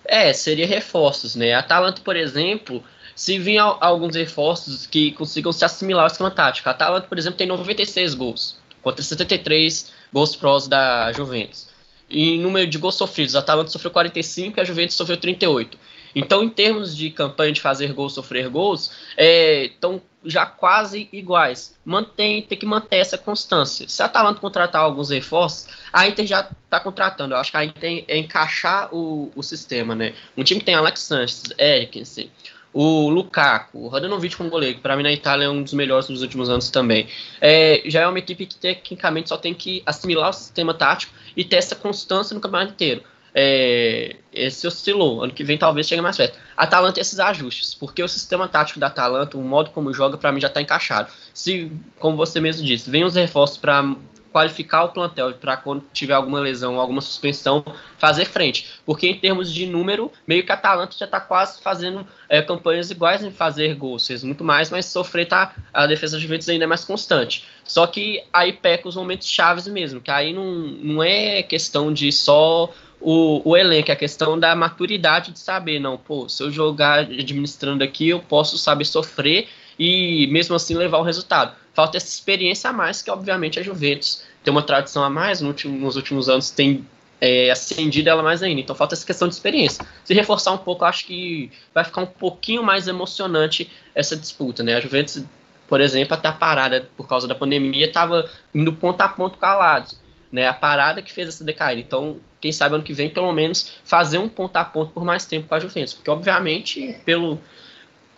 É, 0.06 0.32
seria 0.32 0.66
reforços, 0.66 1.36
né? 1.36 1.54
A 1.54 1.60
Atalanta, 1.60 2.02
por 2.02 2.16
exemplo, 2.16 2.82
se 3.14 3.38
vir 3.38 3.58
alguns 3.60 4.16
reforços 4.16 4.88
que 4.88 5.12
consigam 5.12 5.52
se 5.52 5.64
assimilar 5.66 6.06
ao 6.06 6.08
esquema 6.08 6.32
tático. 6.32 6.70
A 6.70 6.72
Atalanta, 6.72 7.08
por 7.08 7.18
exemplo, 7.18 7.38
tem 7.38 7.46
96 7.46 8.14
gols, 8.16 8.58
contra 8.82 9.04
73 9.04 9.92
gols 10.12 10.36
prós 10.36 10.68
da 10.68 11.12
Juventus. 11.12 11.70
E 12.10 12.38
número 12.40 12.68
de 12.68 12.78
gols 12.78 12.96
sofridos, 12.96 13.36
a 13.36 13.40
Atalanta 13.40 13.70
sofreu 13.70 13.92
45 13.92 14.58
e 14.58 14.62
a 14.62 14.64
Juventus 14.66 14.96
sofreu 14.96 15.18
38. 15.18 15.78
Então, 16.16 16.44
em 16.44 16.50
termos 16.50 16.96
de 16.96 17.10
campanha 17.10 17.52
de 17.52 17.62
fazer 17.62 17.94
gols, 17.94 18.14
sofrer 18.14 18.50
gols, 18.50 18.92
estão 19.18 19.96
é, 19.96 20.00
já 20.26 20.46
quase 20.46 21.10
iguais. 21.12 21.76
Mantém, 21.84 22.42
tem 22.42 22.58
que 22.58 22.66
manter 22.66 22.98
essa 22.98 23.18
constância. 23.18 23.88
Se 23.88 24.02
a 24.02 24.06
Atalanta 24.06 24.40
contratar 24.40 24.82
alguns 24.82 25.10
reforços, 25.10 25.68
a 25.92 26.08
Inter 26.08 26.26
já 26.26 26.42
está 26.42 26.80
contratando. 26.80 27.34
Eu 27.34 27.38
acho 27.38 27.52
que 27.52 27.58
a 27.58 27.66
Inter 27.66 28.06
é 28.08 28.18
encaixar 28.18 28.94
o, 28.94 29.32
o 29.36 29.42
sistema, 29.42 29.96
né? 29.96 30.14
Um 30.38 30.44
time 30.44 30.60
que 30.60 30.66
tem 30.66 30.76
Alex 30.76 31.02
Sanches, 31.02 31.44
Eriksen, 31.58 32.30
o 32.74 33.10
Lukaku, 33.10 33.86
o 33.86 33.88
Radanovic 33.88 34.36
como 34.36 34.50
goleiro, 34.50 34.76
que 34.76 34.82
para 34.82 34.96
mim 34.96 35.04
na 35.04 35.12
Itália 35.12 35.46
é 35.46 35.50
um 35.50 35.62
dos 35.62 35.74
melhores 35.74 36.08
dos 36.08 36.22
últimos 36.22 36.50
anos 36.50 36.70
também. 36.70 37.08
É, 37.40 37.82
já 37.86 38.02
é 38.02 38.08
uma 38.08 38.20
equipe 38.20 38.46
que 38.46 38.56
tecnicamente 38.56 39.30
só 39.30 39.38
tem 39.38 39.54
que 39.54 39.84
assimilar 39.86 40.30
o 40.30 40.34
sistema 40.34 40.74
tático 40.74 41.14
e 41.36 41.44
ter 41.44 41.58
essa 41.58 41.76
constância 41.76 42.34
no 42.34 42.40
campeonato 42.40 42.74
inteiro. 42.74 43.04
É, 43.34 44.18
esse 44.34 44.68
oscilou. 44.68 45.24
Ano 45.24 45.34
que 45.34 45.44
vem 45.44 45.58
talvez 45.58 45.88
chegue 45.88 46.02
mais 46.02 46.18
perto. 46.18 46.38
Atalanta 46.56 46.96
tem 46.96 47.02
esses 47.02 47.20
ajustes, 47.20 47.74
porque 47.74 48.04
o 48.04 48.08
sistema 48.08 48.48
tático 48.48 48.80
da 48.80 48.88
Atalanta, 48.88 49.38
o 49.38 49.42
modo 49.42 49.72
como 49.72 49.94
joga, 49.94 50.18
para 50.18 50.32
mim 50.32 50.42
já 50.42 50.48
está 50.48 50.62
encaixado. 50.62 51.12
Se, 51.34 51.72
como 52.00 52.18
você 52.18 52.40
mesmo 52.40 52.66
disse, 52.66 52.90
vem 52.90 53.04
os 53.04 53.16
reforços 53.16 53.58
para 53.58 53.96
qualificar 54.32 54.86
o 54.86 54.90
plantel 54.90 55.34
para 55.34 55.58
quando 55.58 55.84
tiver 55.94 56.14
alguma 56.14 56.40
lesão, 56.40 56.80
alguma 56.80 57.02
suspensão, 57.02 57.64
fazer 57.98 58.26
frente. 58.26 58.68
Porque 58.86 59.08
em 59.08 59.20
termos 59.20 59.54
de 59.54 59.66
número, 59.66 60.12
meio 60.26 60.46
que 60.46 60.52
a 60.52 60.56
Atalanta 60.56 60.96
já 60.98 61.06
está 61.06 61.20
quase 61.20 61.62
fazendo 61.62 62.08
é, 62.30 62.42
campanhas 62.42 62.90
iguais 62.90 63.24
em 63.24 63.32
fazer 63.32 63.76
gols, 63.76 64.08
fez 64.08 64.24
muito 64.24 64.44
mais, 64.44 64.70
mas 64.70 64.86
sofrer 64.86 65.28
tá, 65.28 65.54
a 65.74 65.86
defesa 65.86 66.16
da 66.16 66.22
Juventus 66.22 66.48
ainda 66.48 66.64
é 66.64 66.68
mais 66.68 66.86
constante. 66.86 67.46
Só 67.64 67.86
que 67.86 68.24
aí 68.32 68.54
peca 68.54 68.88
os 68.88 68.96
momentos 68.96 69.28
chaves 69.28 69.68
mesmo, 69.68 70.02
que 70.02 70.12
aí 70.12 70.34
não, 70.34 70.46
não 70.46 71.04
é 71.04 71.44
questão 71.44 71.94
de 71.94 72.12
só 72.12 72.74
o, 73.02 73.42
o 73.44 73.58
elenco, 73.58 73.90
é 73.90 73.94
a 73.94 73.98
questão 73.98 74.40
da 74.40 74.56
maturidade 74.56 75.32
de 75.32 75.40
saber, 75.40 75.80
não, 75.80 75.98
pô, 75.98 76.30
se 76.30 76.42
eu 76.44 76.52
jogar 76.52 77.00
administrando 77.00 77.84
aqui, 77.84 78.10
eu 78.10 78.20
posso 78.20 78.58
saber 78.58 78.86
sofrer 78.86 79.48
e 79.78 80.28
mesmo 80.28 80.56
assim 80.56 80.76
levar 80.76 81.00
o 81.00 81.04
resultado. 81.04 81.56
Falta 81.74 81.98
essa 81.98 82.08
experiência 82.08 82.70
a 82.70 82.74
mais, 82.74 83.02
que 83.02 83.10
obviamente 83.10 83.60
a 83.60 83.64
Juventus 83.64 84.24
tem 84.44 84.52
uma 84.52 84.62
tradição 84.62 85.04
a 85.04 85.10
mais, 85.10 85.42
no 85.42 85.48
último, 85.48 85.78
nos 85.78 85.96
últimos 85.96 86.30
anos 86.30 86.52
tem 86.52 86.86
é, 87.20 87.50
acendido 87.52 88.10
ela 88.10 88.22
mais 88.22 88.44
ainda. 88.44 88.62
Então 88.62 88.76
falta 88.76 88.94
essa 88.94 89.06
questão 89.06 89.28
de 89.28 89.34
experiência. 89.34 89.86
Se 90.04 90.14
reforçar 90.14 90.52
um 90.52 90.58
pouco, 90.58 90.86
acho 90.86 91.06
que 91.06 91.52
vai 91.74 91.84
ficar 91.84 92.02
um 92.02 92.06
pouquinho 92.06 92.64
mais 92.64 92.88
emocionante 92.88 93.72
essa 93.96 94.16
disputa, 94.16 94.64
né? 94.64 94.76
A 94.76 94.80
Juventus, 94.80 95.24
por 95.68 95.80
exemplo, 95.80 96.14
até 96.14 96.28
a 96.28 96.34
parada 96.34 96.90
por 96.98 97.08
causa 97.08 97.28
da 97.28 97.36
pandemia, 97.36 97.86
estava 97.86 98.30
indo 98.54 98.74
ponto 98.74 99.02
a 99.02 99.10
ponto 99.10 99.38
calados. 99.38 100.00
Né, 100.32 100.48
a 100.48 100.54
parada 100.54 101.02
que 101.02 101.12
fez 101.12 101.28
essa 101.28 101.44
decaída. 101.44 101.82
Então, 101.82 102.18
quem 102.42 102.52
sabe 102.52 102.76
ano 102.76 102.84
que 102.84 102.94
vem, 102.94 103.10
pelo 103.10 103.32
menos, 103.32 103.74
fazer 103.86 104.18
um 104.18 104.28
ponto 104.28 104.58
a 104.58 104.66
ponto 104.66 104.92
por 104.92 105.06
mais 105.06 105.26
tempo 105.26 105.48
com 105.48 105.56
a 105.56 105.60
Juventus. 105.60 105.94
Porque, 105.94 106.10
obviamente, 106.10 106.98
pelo 107.06 107.40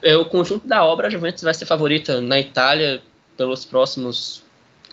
é, 0.01 0.15
o 0.15 0.25
conjunto 0.25 0.65
da 0.65 0.83
obra, 0.83 1.07
a 1.07 1.09
Juventus 1.09 1.43
vai 1.43 1.53
ser 1.53 1.65
favorita 1.65 2.21
na 2.21 2.39
Itália 2.39 3.01
pelos 3.37 3.65
próximos 3.65 4.41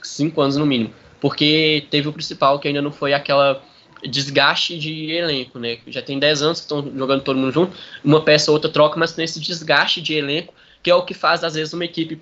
cinco 0.03 0.41
anos 0.41 0.57
no 0.57 0.67
mínimo. 0.67 0.93
Porque 1.21 1.87
teve 1.91 2.09
o 2.09 2.13
principal, 2.13 2.59
que 2.59 2.69
ainda 2.69 2.83
não 2.83 2.91
foi 2.91 3.13
aquela 3.15 3.63
desgaste 4.03 4.79
de 4.79 5.13
elenco, 5.13 5.59
né? 5.59 5.79
Já 5.87 6.01
tem 6.01 6.19
10 6.19 6.43
anos 6.43 6.61
que 6.61 6.65
estão 6.65 6.83
jogando 6.97 7.23
todo 7.23 7.39
mundo 7.39 7.53
junto, 7.53 7.77
uma 8.03 8.23
peça 8.23 8.51
ou 8.51 8.55
outra 8.57 8.71
troca, 8.71 8.99
mas 8.99 9.13
tem 9.13 9.25
esse 9.25 9.39
desgaste 9.39 10.01
de 10.01 10.15
elenco, 10.15 10.55
que 10.83 10.91
é 10.91 10.95
o 10.95 11.05
que 11.05 11.13
faz, 11.13 11.45
às 11.45 11.55
vezes, 11.55 11.73
uma 11.75 11.85
equipe 11.85 12.21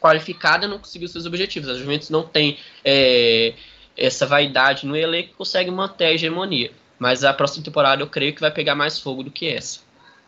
qualificada 0.00 0.68
não 0.68 0.78
conseguir 0.78 1.06
os 1.06 1.12
seus 1.12 1.26
objetivos. 1.26 1.68
A 1.68 1.74
Juventus 1.74 2.08
não 2.10 2.22
tem 2.22 2.56
é, 2.84 3.54
essa 3.98 4.26
vaidade 4.26 4.86
no 4.86 4.96
elenco 4.96 5.34
consegue 5.36 5.70
manter 5.70 6.06
a 6.06 6.12
hegemonia. 6.12 6.70
Mas 6.98 7.24
a 7.24 7.32
próxima 7.32 7.64
temporada 7.64 8.02
eu 8.02 8.08
creio 8.08 8.34
que 8.34 8.40
vai 8.40 8.50
pegar 8.50 8.74
mais 8.74 8.98
fogo 8.98 9.22
do 9.22 9.30
que 9.30 9.48
essa. 9.48 9.80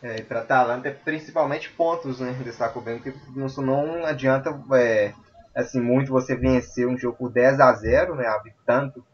É, 0.03 0.17
e 0.17 0.23
para 0.23 0.41
Atalanta 0.41 0.87
é 0.87 0.91
principalmente 0.91 1.69
pontos, 1.69 2.19
né? 2.19 2.33
Destaco 2.43 2.81
bem, 2.81 2.99
porque 2.99 3.17
não, 3.35 3.47
não 3.85 4.05
adianta 4.05 4.49
é, 4.73 5.13
assim, 5.55 5.79
muito 5.79 6.11
você 6.11 6.35
vencer 6.35 6.87
um 6.87 6.97
jogo 6.97 7.17
por 7.17 7.29
10 7.31 7.59
a 7.59 7.71
0 7.73 8.15
né? 8.15 8.25
Abre 8.25 8.53
tanto 8.65 9.05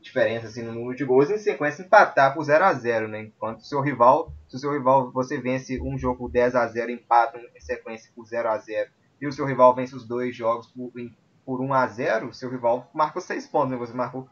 diferença 0.00 0.46
assim, 0.46 0.62
no 0.62 0.72
número 0.72 0.96
de 0.96 1.04
gols 1.04 1.28
e 1.28 1.34
em 1.34 1.38
sequência 1.38 1.82
empatar 1.82 2.34
por 2.34 2.42
0 2.42 2.64
a 2.64 2.72
0 2.72 3.08
né? 3.08 3.22
Enquanto 3.22 3.66
seu 3.66 3.80
rival, 3.80 4.32
se 4.48 4.56
o 4.56 4.58
seu 4.58 4.72
rival 4.72 5.10
você 5.12 5.38
vence 5.38 5.80
um 5.80 5.98
jogo 5.98 6.18
por 6.18 6.30
10 6.30 6.54
a 6.54 6.66
0 6.66 6.90
empata 6.90 7.38
em 7.38 7.60
sequência 7.60 8.10
por 8.14 8.26
0 8.26 8.48
a 8.48 8.58
0 8.58 8.90
e 9.20 9.26
o 9.26 9.32
seu 9.32 9.44
rival 9.44 9.74
vence 9.74 9.94
os 9.94 10.06
dois 10.06 10.34
jogos 10.34 10.66
por, 10.68 10.90
por 11.44 11.60
1 11.60 11.72
a 11.72 11.86
0 11.86 12.34
seu 12.34 12.50
rival 12.50 12.90
marcou 12.92 13.20
6 13.20 13.46
pontos, 13.48 13.70
né? 13.70 13.76
Você 13.76 13.92
marcou, 13.92 14.28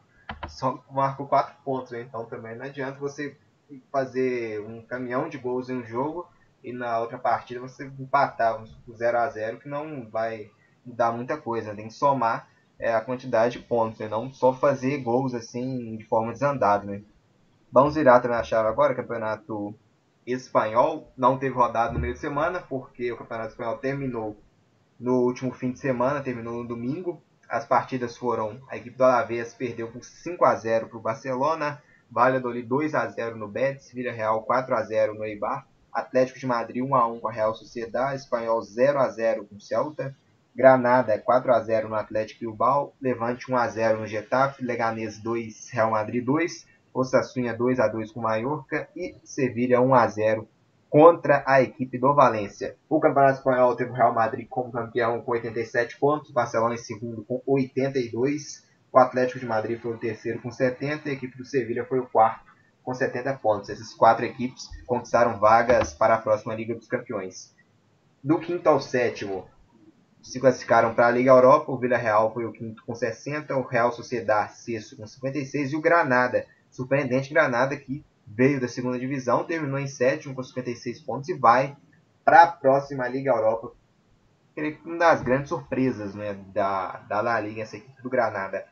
só 0.47 0.83
marcou 0.91 1.27
4 1.27 1.55
pontos, 1.63 1.91
né? 1.91 2.01
Então 2.01 2.25
também 2.25 2.55
não 2.55 2.65
adianta 2.65 2.99
você 2.99 3.37
fazer 3.91 4.61
um 4.61 4.81
caminhão 4.81 5.29
de 5.29 5.37
gols 5.37 5.69
em 5.69 5.77
um 5.77 5.85
jogo 5.85 6.27
e 6.63 6.73
na 6.73 6.99
outra 6.99 7.17
partida 7.17 7.59
você 7.59 7.85
empatar 7.85 8.63
por 8.85 8.95
0 8.95 9.17
a 9.17 9.29
0 9.29 9.59
que 9.59 9.69
não 9.69 10.09
vai 10.09 10.49
mudar 10.85 11.11
muita 11.11 11.37
coisa, 11.37 11.75
tem 11.75 11.87
que 11.87 11.93
somar 11.93 12.49
é, 12.79 12.93
a 12.93 13.01
quantidade 13.01 13.59
de 13.59 13.65
pontos, 13.65 13.99
né? 13.99 14.07
não 14.07 14.31
só 14.31 14.53
fazer 14.53 14.97
gols 14.99 15.33
assim 15.33 15.97
de 15.97 16.05
forma 16.05 16.31
desandada. 16.31 16.85
Né? 16.85 17.01
Vamos 17.71 17.95
virar 17.95 18.19
também 18.19 18.37
a 18.37 18.43
chave 18.43 18.67
agora, 18.67 18.95
campeonato 18.95 19.75
espanhol, 20.25 21.11
não 21.17 21.37
teve 21.37 21.55
rodada 21.55 21.93
no 21.93 21.99
meio 21.99 22.13
de 22.13 22.19
semana, 22.19 22.59
porque 22.59 23.11
o 23.11 23.17
campeonato 23.17 23.51
espanhol 23.51 23.77
terminou 23.77 24.37
no 24.99 25.21
último 25.21 25.51
fim 25.51 25.71
de 25.71 25.79
semana, 25.79 26.21
terminou 26.21 26.55
no 26.55 26.67
domingo. 26.67 27.23
As 27.47 27.65
partidas 27.65 28.17
foram: 28.17 28.61
a 28.69 28.75
equipe 28.75 28.97
do 28.97 29.03
Alavés 29.03 29.53
perdeu 29.53 29.87
por 29.87 30.03
5 30.03 30.43
a 30.43 30.55
0 30.55 30.87
para 30.87 30.97
o 30.97 31.01
Barcelona, 31.01 31.81
Valladolid 32.11 32.67
2 32.67 32.93
a 32.93 33.07
0 33.07 33.37
no 33.37 33.47
Betis, 33.47 33.91
Vila 33.93 34.11
Real 34.11 34.43
4 34.43 34.75
a 34.75 34.83
0 34.83 35.13
no 35.13 35.23
Eibar, 35.23 35.65
Atlético 35.91 36.37
de 36.37 36.45
Madrid 36.45 36.83
1 36.83 36.95
a 36.95 37.07
1 37.07 37.19
com 37.19 37.27
a 37.27 37.31
Real 37.31 37.55
Sociedade, 37.55 38.17
Espanhol 38.17 38.61
0 38.61 38.99
a 38.99 39.09
0 39.09 39.45
com 39.45 39.55
o 39.55 39.61
Celta, 39.61 40.15
Granada 40.53 41.17
4 41.17 41.53
a 41.53 41.61
0 41.61 41.89
no 41.89 41.95
Atlético 41.95 42.41
Bilbao, 42.41 42.93
Levante 43.01 43.49
1 43.49 43.55
a 43.55 43.67
0 43.67 43.99
no 44.01 44.07
Getafe, 44.07 44.63
Leganés 44.63 45.17
2, 45.19 45.69
Real 45.71 45.91
Madrid 45.91 46.23
2, 46.23 46.67
Osasuna 46.93 47.53
2 47.53 47.79
a 47.79 47.87
2 47.87 48.11
com 48.11 48.19
o 48.19 48.23
Mallorca 48.23 48.89
e 48.95 49.15
Sevilha 49.23 49.79
1 49.79 49.93
a 49.93 50.07
0 50.07 50.47
contra 50.89 51.43
a 51.45 51.61
equipe 51.61 51.97
do 51.97 52.13
Valência. 52.13 52.75
O 52.89 52.99
Campeonato 52.99 53.37
Espanhol 53.37 53.75
teve 53.75 53.91
o 53.91 53.93
Real 53.93 54.13
Madrid 54.13 54.47
como 54.49 54.71
campeão 54.71 55.21
com 55.21 55.31
87 55.31 55.99
pontos, 55.99 56.31
Barcelona 56.31 56.73
em 56.73 56.77
segundo 56.77 57.23
com 57.23 57.41
82, 57.45 58.67
o 58.91 58.97
Atlético 58.97 59.39
de 59.39 59.45
Madrid 59.45 59.79
foi 59.79 59.93
o 59.93 59.97
terceiro 59.97 60.41
com 60.41 60.51
70 60.51 61.07
e 61.07 61.11
a 61.11 61.13
equipe 61.13 61.37
do 61.37 61.45
Sevilha 61.45 61.85
foi 61.85 61.99
o 61.99 62.07
quarto 62.07 62.49
com 62.83 62.93
70 62.93 63.35
pontos. 63.35 63.69
Essas 63.69 63.93
quatro 63.93 64.25
equipes 64.25 64.67
conquistaram 64.87 65.39
vagas 65.39 65.93
para 65.93 66.15
a 66.15 66.17
próxima 66.17 66.55
Liga 66.55 66.73
dos 66.73 66.87
Campeões. 66.87 67.55
Do 68.23 68.39
quinto 68.39 68.67
ao 68.67 68.81
sétimo 68.81 69.47
se 70.23 70.39
classificaram 70.39 70.95
para 70.95 71.07
a 71.07 71.11
Liga 71.11 71.29
Europa. 71.29 71.71
O 71.71 71.77
Villarreal 71.77 72.33
foi 72.33 72.45
o 72.45 72.51
quinto 72.51 72.83
com 72.83 72.95
60, 72.95 73.55
o 73.55 73.61
Real 73.61 73.91
Sociedade 73.91 74.57
sexto 74.57 74.97
com 74.97 75.05
56 75.05 75.71
e 75.71 75.75
o 75.75 75.81
Granada, 75.81 76.47
surpreendente 76.71 77.31
Granada 77.31 77.77
que 77.77 78.03
veio 78.29 78.61
da 78.61 78.67
segunda 78.67 78.99
divisão, 78.99 79.43
terminou 79.43 79.79
em 79.79 79.87
sétimo 79.87 80.35
com 80.35 80.43
56 80.43 81.01
pontos 81.01 81.29
e 81.29 81.33
vai 81.33 81.75
para 82.23 82.43
a 82.43 82.47
próxima 82.47 83.07
Liga 83.07 83.31
Europa. 83.31 83.73
Uma 84.85 84.97
das 84.97 85.23
grandes 85.23 85.49
surpresas 85.49 86.13
né, 86.13 86.33
da, 86.53 86.97
da 87.07 87.21
La 87.21 87.39
Liga, 87.39 87.61
essa 87.61 87.77
equipe 87.77 88.01
do 88.01 88.09
Granada. 88.09 88.65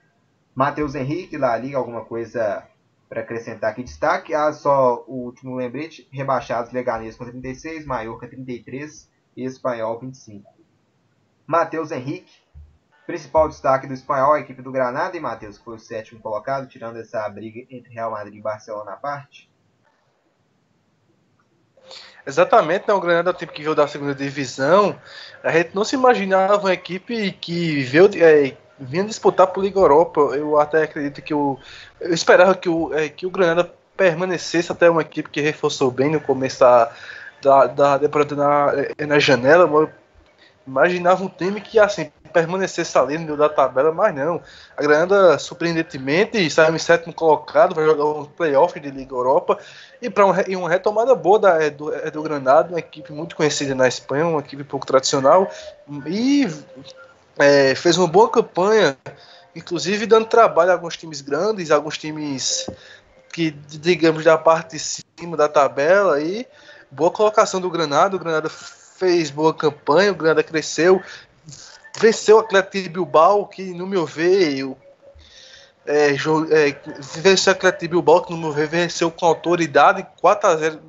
Matheus 0.54 0.96
Henrique, 0.96 1.38
La 1.38 1.58
Liga, 1.58 1.78
alguma 1.78 2.04
coisa 2.04 2.68
para 3.08 3.22
acrescentar 3.22 3.72
aqui? 3.72 3.84
Destaque, 3.84 4.34
ah, 4.34 4.52
só 4.52 5.04
o 5.08 5.26
último 5.26 5.56
lembrete, 5.56 6.08
rebaixados 6.12 6.72
Leganês 6.72 7.16
com 7.16 7.26
36, 7.26 7.86
Maiorca 7.86 8.28
33 8.28 9.10
e 9.36 9.46
Espanhol 9.46 10.00
25. 10.00 10.52
Matheus 11.46 11.92
Henrique, 11.92 12.34
principal 13.06 13.48
destaque 13.48 13.88
do 13.88 13.94
Espanhol, 13.94 14.34
a 14.34 14.40
equipe 14.40 14.62
do 14.62 14.72
Granada, 14.72 15.16
e 15.16 15.20
Matheus, 15.20 15.58
que 15.58 15.64
foi 15.64 15.76
o 15.76 15.80
sétimo 15.80 16.20
colocado, 16.20 16.68
tirando 16.68 16.98
essa 16.98 17.28
briga 17.30 17.66
entre 17.70 17.94
Real 17.94 18.12
Madrid 18.12 18.36
e 18.36 18.42
Barcelona 18.42 18.92
à 18.92 18.98
parte. 18.98 19.47
Exatamente, 22.26 22.86
né? 22.88 22.94
o 22.94 23.00
Granada, 23.00 23.30
o 23.30 23.34
tempo 23.34 23.54
que 23.54 23.62
veio 23.64 23.74
da 23.74 23.88
segunda 23.88 24.14
divisão, 24.14 24.96
a 25.42 25.50
gente 25.52 25.70
não 25.74 25.86
se 25.86 25.96
imaginava 25.96 26.58
uma 26.58 26.74
equipe 26.74 27.32
que 27.32 27.82
veio, 27.84 28.10
é, 28.16 28.54
vinha 28.80 29.06
disputar 29.06 29.48
por 29.48 29.64
Liga 29.64 29.80
Europa. 29.80 30.20
Eu 30.36 30.60
até 30.60 30.84
acredito 30.84 31.22
que 31.22 31.34
o. 31.34 31.58
Eu 32.02 32.14
esperava 32.14 32.54
que 32.54 32.68
o, 32.68 32.94
é, 32.94 33.08
que 33.08 33.26
o 33.26 33.32
Granada 33.32 33.72
permanecesse 33.96 34.72
até 34.72 34.90
uma 34.90 35.02
equipe 35.02 35.30
que 35.30 35.42
reforçou 35.42 35.90
bem 35.90 36.12
no 36.12 36.20
começo 36.20 36.60
da, 36.60 36.92
da, 37.42 37.68
da 37.68 38.00
temporada 38.00 38.36
na, 38.36 38.74
é, 38.98 39.06
na 39.06 39.20
janela. 39.20 39.68
Mas 39.68 39.90
imaginava 40.68 41.24
um 41.24 41.30
time 41.30 41.62
que 41.62 41.80
assim 41.80 42.12
permanecesse 42.28 42.98
ali 42.98 43.18
no 43.18 43.26
meio 43.26 43.38
da 43.38 43.50
tabela, 43.50 43.92
mas 43.92 44.14
não. 44.14 44.42
A 44.76 44.82
Granada, 44.82 45.40
surpreendentemente, 45.40 46.50
saiu 46.50 46.76
em 46.76 46.80
sétimo 46.80 47.14
colocado, 47.14 47.74
vai 47.74 47.86
jogar 47.86 48.06
um 48.06 48.26
playoff 48.26 48.80
de 48.80 48.92
Liga 48.92 49.14
Europa. 49.14 49.58
E 50.02 50.10
para 50.10 50.26
um, 50.26 50.32
uma 50.60 50.70
retomada 50.70 51.16
boa 51.16 51.40
da, 51.40 51.70
do, 51.70 51.92
do 52.12 52.24
Granada, 52.24 52.70
uma 52.70 52.80
equipe 52.80 53.12
muito 53.12 53.36
conhecida 53.36 53.74
na 53.74 53.88
Espanha, 53.88 54.28
uma 54.28 54.40
equipe 54.40 54.64
pouco 54.64 54.86
tradicional. 54.86 55.50
E 56.06 56.48
é, 57.38 57.74
fez 57.76 57.98
uma 57.98 58.08
boa 58.08 58.30
campanha, 58.30 58.98
inclusive 59.56 60.06
dando 60.06 60.26
trabalho 60.26 60.72
a 60.72 60.74
alguns 60.74 60.98
times 60.98 61.22
grandes, 61.22 61.72
alguns 61.72 61.98
times 61.98 62.70
que, 63.32 63.52
digamos, 63.52 64.24
da 64.24 64.38
parte 64.38 64.78
de 64.78 64.80
cima 64.80 65.38
da 65.38 65.48
tabela. 65.48 66.22
E 66.22 66.48
boa 66.92 67.12
colocação 67.12 67.62
do 67.62 67.70
Granada. 67.70 68.16
O 68.16 68.20
Granada 68.20 68.50
fez 68.98 69.30
boa 69.30 69.54
campanha, 69.54 70.12
o 70.12 70.16
Granada 70.16 70.44
cresceu, 70.44 71.02
venceu 72.00 72.38
o 72.38 72.40
Atlético 72.40 72.90
Bilbao, 72.90 73.48
que 73.48 73.74
no 73.74 73.88
meu 73.88 74.06
ver, 74.06 74.66
é, 75.86 76.12
é, 76.12 76.16
venceu 77.16 77.54
o 77.54 77.56
Atlético 77.56 77.92
Bilbao, 77.92 78.24
que 78.24 78.32
no 78.32 78.38
meu 78.38 78.52
ver 78.52 78.68
venceu 78.68 79.10
com 79.12 79.26
autoridade, 79.26 80.06
4 80.22 80.50
a 80.50 80.56
0 80.56 80.80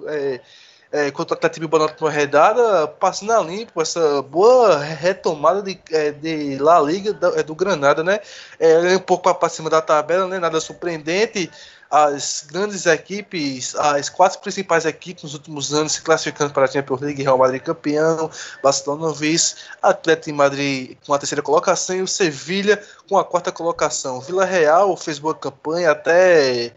é, 0.90 1.10
contra 1.10 1.34
o 1.34 1.36
Atlético 1.36 1.60
Bilbao 1.60 1.80
na 1.80 1.86
última 1.86 2.10
redada, 2.10 2.88
passando 2.88 3.32
a 3.32 3.40
limpo 3.40 3.80
essa 3.80 4.22
boa 4.22 4.78
retomada 4.78 5.62
de, 5.62 5.78
é, 5.90 6.12
de 6.12 6.58
La 6.58 6.80
Liga 6.80 7.12
do, 7.12 7.38
é, 7.38 7.42
do 7.42 7.54
Granada, 7.54 8.02
né? 8.02 8.20
É, 8.58 8.96
um 8.96 9.00
pouco 9.00 9.32
para 9.34 9.48
cima 9.48 9.68
da 9.68 9.82
tabela, 9.82 10.26
né? 10.26 10.38
Nada 10.38 10.60
surpreendente. 10.60 11.50
As 11.90 12.44
grandes 12.46 12.84
equipes, 12.84 13.74
as 13.74 14.10
quatro 14.10 14.38
principais 14.40 14.84
equipes 14.84 15.22
nos 15.22 15.32
últimos 15.32 15.72
anos 15.72 15.92
se 15.92 16.02
classificando 16.02 16.52
para 16.52 16.64
a 16.64 16.68
Champions 16.68 17.00
League, 17.00 17.22
Real 17.22 17.38
Madrid 17.38 17.62
campeão, 17.62 18.30
Barcelona 18.62 19.10
vice, 19.14 19.54
Atlético 19.80 20.36
Madrid 20.36 20.98
com 21.06 21.14
a 21.14 21.18
terceira 21.18 21.40
colocação 21.40 21.96
e 21.96 22.02
o 22.02 22.06
Sevilha 22.06 22.82
com 23.08 23.16
a 23.16 23.24
quarta 23.24 23.50
colocação. 23.50 24.20
Vila 24.20 24.44
Real 24.44 24.94
fez 24.98 25.18
boa 25.18 25.34
campanha 25.34 25.92
até 25.92 26.74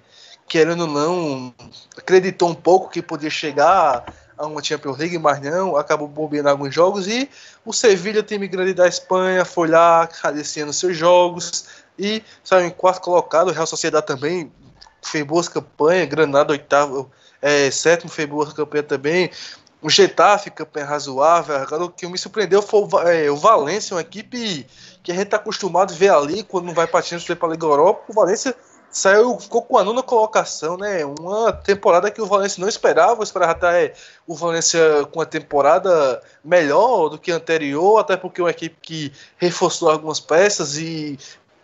querendo 0.51 0.81
ou 0.81 0.87
não, 0.87 1.53
acreditou 1.97 2.49
um 2.49 2.53
pouco 2.53 2.89
que 2.89 3.01
podia 3.01 3.29
chegar 3.29 4.03
a 4.37 4.45
uma 4.45 4.61
Champions 4.61 4.97
League, 4.97 5.17
mas 5.17 5.39
não, 5.39 5.77
acabou 5.77 6.09
bobeando 6.09 6.49
alguns 6.49 6.75
jogos 6.75 7.07
e 7.07 7.29
o 7.63 7.71
Sevilha, 7.71 8.21
time 8.21 8.49
grande 8.49 8.73
da 8.73 8.85
Espanha, 8.85 9.45
foi 9.45 9.69
lá 9.69 10.05
cadeciando 10.07 10.73
seus 10.73 10.97
jogos 10.97 11.67
e 11.97 12.21
saiu 12.43 12.67
em 12.67 12.69
quarto 12.69 12.99
colocado, 12.99 13.47
o 13.47 13.51
Real 13.53 13.65
Sociedade 13.65 14.05
também 14.05 14.51
fez 15.01 15.25
boas 15.25 15.47
campanhas, 15.47 16.09
Granada 16.09 16.51
oitavo, 16.51 17.09
é, 17.41 17.71
sétimo 17.71 18.11
fez 18.11 18.27
boas 18.27 18.51
campanhas 18.51 18.87
também, 18.87 19.31
o 19.81 19.89
Getafe, 19.89 20.51
campanha 20.51 20.85
razoável. 20.85 21.55
Agora, 21.55 21.85
o 21.85 21.89
que 21.89 22.05
me 22.05 22.17
surpreendeu 22.17 22.61
foi 22.61 22.81
o, 22.81 22.99
é, 22.99 23.31
Valência, 23.31 23.95
uma 23.95 24.01
equipe 24.01 24.67
que 25.01 25.11
a 25.11 25.15
gente 25.15 25.23
está 25.23 25.37
acostumado 25.37 25.93
a 25.93 25.97
ver 25.97 26.11
ali 26.11 26.43
quando 26.43 26.65
não 26.65 26.73
vai 26.73 26.85
para 26.85 27.03
para 27.35 27.47
a 27.47 27.51
Liga 27.51 27.65
Europa. 27.65 28.03
O 28.07 28.13
Valência 28.13 28.55
saiu, 28.91 29.39
ficou 29.39 29.61
com 29.61 29.77
a 29.77 29.83
nona 29.83 30.03
colocação, 30.03 30.75
né? 30.77 31.03
Uma 31.05 31.53
temporada 31.53 32.11
que 32.11 32.21
o 32.21 32.25
Valência 32.25 32.59
não 32.59 32.67
esperava, 32.67 33.23
esperava 33.23 33.53
até 33.53 33.93
o 34.27 34.35
Valência 34.35 34.79
com 35.11 35.21
a 35.21 35.25
temporada 35.25 36.21
melhor 36.43 37.09
do 37.09 37.17
que 37.17 37.31
a 37.31 37.35
anterior, 37.35 37.99
até 37.99 38.17
porque 38.17 38.41
é 38.41 38.43
uma 38.43 38.51
equipe 38.51 38.75
que 38.81 39.13
reforçou 39.37 39.89
algumas 39.89 40.19
peças 40.19 40.77
e 40.77 41.17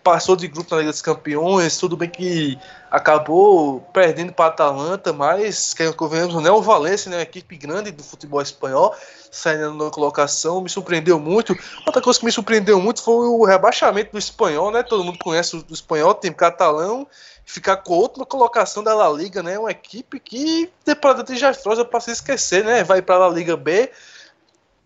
passou 0.07 0.37
de 0.37 0.47
grupo 0.47 0.73
na 0.73 0.79
Liga 0.79 0.91
dos 0.91 1.01
Campeões, 1.01 1.77
tudo 1.77 1.97
bem 1.97 2.09
que 2.09 2.57
acabou 2.89 3.81
perdendo 3.91 4.31
para 4.31 4.45
a 4.45 4.47
Atalanta, 4.47 5.11
mas 5.11 5.73
que 5.73 5.91
convenhamos, 5.91 6.33
não 6.33 6.47
é 6.47 6.51
o 6.51 6.61
Valência, 6.61 7.11
né, 7.11 7.17
uma 7.17 7.23
equipe 7.23 7.57
grande 7.57 7.91
do 7.91 8.01
futebol 8.01 8.41
espanhol, 8.41 8.95
saindo 9.29 9.73
na 9.73 9.91
colocação, 9.91 10.61
me 10.61 10.69
surpreendeu 10.69 11.19
muito. 11.19 11.53
Outra 11.85 12.01
coisa 12.01 12.17
que 12.17 12.25
me 12.25 12.31
surpreendeu 12.31 12.79
muito 12.79 13.03
foi 13.03 13.27
o 13.27 13.43
rebaixamento 13.43 14.13
do 14.13 14.17
espanhol, 14.17 14.71
né? 14.71 14.81
Todo 14.81 15.03
mundo 15.03 15.19
conhece 15.19 15.57
o 15.57 15.65
espanhol, 15.73 16.13
tem 16.13 16.31
catalão, 16.31 17.05
ficar 17.43 17.75
com 17.75 17.93
a 17.95 17.97
última 17.97 18.25
colocação 18.25 18.81
da 18.81 18.95
La 18.95 19.09
Liga, 19.09 19.43
né? 19.43 19.59
Uma 19.59 19.71
equipe 19.71 20.21
que 20.21 20.71
temporada 20.85 21.21
desastrosa 21.21 21.83
para 21.83 21.99
se 21.99 22.11
esquecer, 22.11 22.63
né? 22.63 22.81
Vai 22.81 23.01
para 23.01 23.15
a 23.15 23.27
La 23.27 23.29
Liga 23.29 23.57
B, 23.57 23.91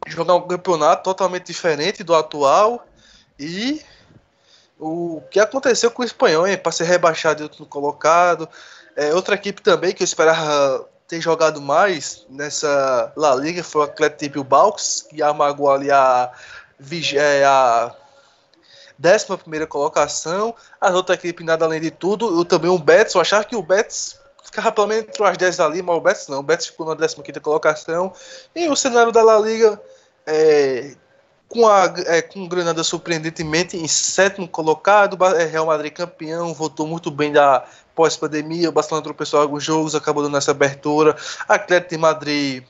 jogar 0.07 0.33
um 0.33 0.47
campeonato 0.47 1.03
totalmente 1.03 1.45
diferente 1.45 2.03
do 2.03 2.15
atual 2.15 2.83
e 3.39 3.83
o 4.81 5.21
que 5.29 5.39
aconteceu 5.39 5.91
com 5.91 6.01
o 6.01 6.05
espanhol, 6.05 6.47
hein? 6.47 6.57
Para 6.57 6.71
ser 6.71 6.85
rebaixado 6.85 7.41
e 7.41 7.43
outro 7.43 7.65
colocado. 7.67 8.49
É, 8.95 9.13
outra 9.13 9.35
equipe 9.35 9.61
também 9.61 9.93
que 9.93 10.01
eu 10.01 10.05
esperava 10.05 10.89
ter 11.07 11.21
jogado 11.21 11.61
mais 11.61 12.25
nessa 12.27 13.13
La 13.15 13.35
Liga 13.35 13.63
foi 13.63 13.81
o 13.81 13.83
Atlético 13.83 14.33
Bilbao, 14.33 14.75
que 15.07 15.21
amagou 15.21 15.69
ali 15.69 15.91
a, 15.91 16.31
é, 17.13 17.43
a 17.45 17.95
décima 18.97 19.37
primeira 19.37 19.67
colocação. 19.67 20.55
As 20.79 20.95
outras 20.95 21.19
equipes, 21.19 21.45
nada 21.45 21.63
além 21.63 21.79
de 21.79 21.91
tudo. 21.91 22.39
Eu 22.39 22.43
também 22.43 22.71
o 22.71 22.79
Betis, 22.79 23.13
eu 23.13 23.21
achava 23.21 23.43
que 23.43 23.55
o 23.55 23.61
Betis 23.61 24.19
ficava 24.43 24.71
pelo 24.71 24.87
menos 24.87 25.03
entre 25.03 25.23
as 25.23 25.37
10 25.37 25.59
ali, 25.59 25.83
mas 25.83 25.95
o 25.95 26.01
Betis 26.01 26.27
não. 26.27 26.39
O 26.39 26.43
Betis 26.43 26.65
ficou 26.65 26.87
na 26.87 26.95
15 26.95 27.21
quinta 27.21 27.39
colocação. 27.39 28.11
E 28.55 28.67
o 28.67 28.75
cenário 28.75 29.11
da 29.11 29.21
La 29.21 29.37
Liga 29.37 29.79
é, 30.25 30.95
com, 31.51 31.67
a, 31.67 31.93
é, 32.05 32.21
com 32.21 32.43
o 32.43 32.47
Granada 32.47 32.81
surpreendentemente 32.81 33.75
em 33.75 33.87
sétimo 33.87 34.47
colocado, 34.47 35.17
é, 35.35 35.45
Real 35.45 35.65
Madrid 35.65 35.91
campeão, 35.91 36.53
voltou 36.53 36.87
muito 36.87 37.11
bem 37.11 37.33
da 37.33 37.65
pós-pandemia, 37.93 38.69
o 38.69 38.71
Barcelona 38.71 39.03
tropeçou 39.03 39.41
alguns 39.41 39.61
jogos, 39.61 39.93
acabou 39.93 40.23
dando 40.23 40.37
essa 40.37 40.51
abertura, 40.51 41.15
Atlético 41.49 41.89
de 41.89 41.97
Madrid 41.97 42.63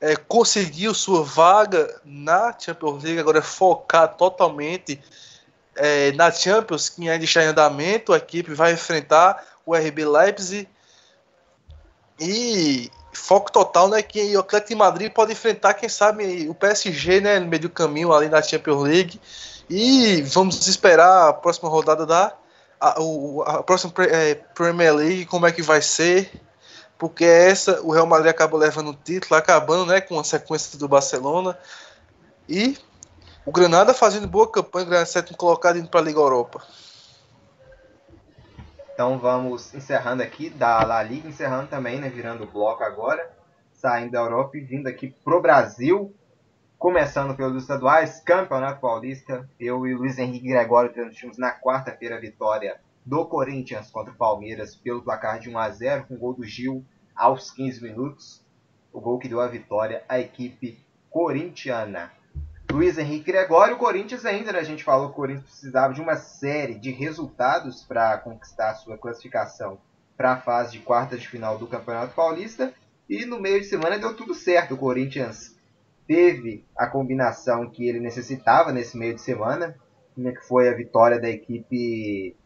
é, 0.00 0.16
conseguiu 0.16 0.92
sua 0.92 1.22
vaga 1.22 2.00
na 2.04 2.52
Champions 2.58 3.04
League, 3.04 3.20
agora 3.20 3.38
é 3.38 3.42
focar 3.42 4.08
totalmente 4.16 5.00
é, 5.76 6.10
na 6.12 6.32
Champions, 6.32 6.88
que 6.88 7.08
ainda 7.08 7.24
está 7.24 7.44
em 7.44 7.46
andamento, 7.46 8.12
a 8.12 8.16
equipe 8.16 8.52
vai 8.52 8.72
enfrentar 8.72 9.46
o 9.64 9.76
RB 9.76 10.04
Leipzig. 10.04 10.68
E 12.18 12.90
foco 13.12 13.52
total, 13.52 13.88
né? 13.88 14.02
Que 14.02 14.36
o 14.36 14.40
Atlético 14.40 14.68
de 14.70 14.74
Madrid 14.74 15.12
pode 15.12 15.32
enfrentar, 15.32 15.74
quem 15.74 15.88
sabe, 15.88 16.48
o 16.48 16.54
PSG, 16.54 17.20
né? 17.20 17.38
No 17.38 17.46
meio 17.46 17.62
do 17.62 17.70
caminho 17.70 18.12
ali 18.12 18.28
na 18.28 18.42
Champions 18.42 18.82
League. 18.82 19.20
E 19.68 20.22
vamos 20.22 20.66
esperar 20.66 21.28
a 21.28 21.32
próxima 21.32 21.68
rodada 21.68 22.04
da. 22.06 22.34
A, 22.80 22.96
a 23.46 23.62
próxima 23.62 23.92
é, 24.00 24.34
Premier 24.34 24.94
League, 24.94 25.26
como 25.26 25.46
é 25.46 25.52
que 25.52 25.62
vai 25.62 25.80
ser. 25.80 26.30
porque 26.98 27.24
essa 27.24 27.80
o 27.82 27.92
Real 27.92 28.06
Madrid 28.06 28.30
acabou 28.30 28.58
levando 28.58 28.90
o 28.90 28.94
título, 28.94 29.36
acabando 29.36 29.86
né, 29.86 30.00
com 30.00 30.18
a 30.18 30.24
sequência 30.24 30.78
do 30.78 30.88
Barcelona. 30.88 31.58
E 32.48 32.76
o 33.44 33.52
Granada 33.52 33.92
fazendo 33.92 34.26
boa 34.26 34.50
campanha, 34.50 34.84
o 34.84 34.88
Granada 34.88 35.10
sétimo 35.10 35.36
colocado 35.36 35.78
indo 35.78 35.88
para 35.88 36.00
a 36.00 36.04
Liga 36.04 36.18
Europa. 36.18 36.62
Então 38.92 39.18
vamos 39.18 39.74
encerrando 39.74 40.22
aqui 40.22 40.50
da 40.50 40.84
La 40.84 41.02
Liga, 41.02 41.26
encerrando 41.26 41.68
também, 41.68 41.98
né, 41.98 42.10
virando 42.10 42.44
o 42.44 42.46
bloco 42.46 42.84
agora, 42.84 43.30
saindo 43.72 44.12
da 44.12 44.20
Europa 44.20 44.58
e 44.58 44.60
vindo 44.60 44.86
aqui 44.86 45.14
pro 45.24 45.40
Brasil, 45.40 46.14
começando 46.78 47.34
pelos 47.34 47.62
estaduais, 47.62 48.20
Campeonato 48.20 48.82
Paulista. 48.82 49.48
Eu 49.58 49.86
e 49.86 49.94
Luiz 49.94 50.18
Henrique 50.18 50.46
Gregório 50.46 50.92
transmitimos 50.92 51.38
na 51.38 51.58
quarta-feira 51.58 52.16
a 52.16 52.20
vitória 52.20 52.80
do 53.04 53.24
Corinthians 53.24 53.90
contra 53.90 54.12
o 54.12 54.16
Palmeiras 54.16 54.76
pelo 54.76 55.02
placar 55.02 55.40
de 55.40 55.48
1 55.48 55.58
a 55.58 55.70
0 55.70 56.04
com 56.06 56.14
o 56.14 56.18
gol 56.18 56.34
do 56.34 56.44
Gil 56.44 56.84
aos 57.16 57.50
15 57.50 57.82
minutos. 57.82 58.44
O 58.92 59.00
gol 59.00 59.18
que 59.18 59.28
deu 59.28 59.40
a 59.40 59.48
vitória 59.48 60.04
à 60.06 60.20
equipe 60.20 60.84
corintiana. 61.08 62.12
Luiz 62.70 62.96
Henrique 62.96 63.32
Gregório, 63.32 63.74
o 63.74 63.78
Corinthians 63.78 64.24
ainda, 64.24 64.52
né? 64.52 64.58
a 64.58 64.64
gente 64.64 64.82
falou 64.82 65.08
que 65.08 65.12
o 65.12 65.16
Corinthians 65.16 65.44
precisava 65.44 65.92
de 65.92 66.00
uma 66.00 66.16
série 66.16 66.74
de 66.74 66.90
resultados 66.90 67.82
para 67.82 68.16
conquistar 68.18 68.70
a 68.70 68.74
sua 68.74 68.96
classificação 68.96 69.78
para 70.16 70.32
a 70.32 70.40
fase 70.40 70.72
de 70.72 70.78
quartas 70.78 71.20
de 71.20 71.28
final 71.28 71.58
do 71.58 71.66
Campeonato 71.66 72.14
Paulista. 72.14 72.72
E 73.08 73.26
no 73.26 73.40
meio 73.40 73.60
de 73.60 73.66
semana 73.66 73.98
deu 73.98 74.14
tudo 74.16 74.34
certo. 74.34 74.74
O 74.74 74.78
Corinthians 74.78 75.54
teve 76.06 76.64
a 76.76 76.86
combinação 76.86 77.68
que 77.68 77.88
ele 77.88 78.00
necessitava 78.00 78.72
nesse 78.72 78.96
meio 78.96 79.14
de 79.14 79.20
semana, 79.20 79.76
né, 80.16 80.32
que 80.32 80.46
foi 80.46 80.68
a 80.68 80.74
vitória 80.74 81.20
da 81.20 81.28
equipe 81.28 82.36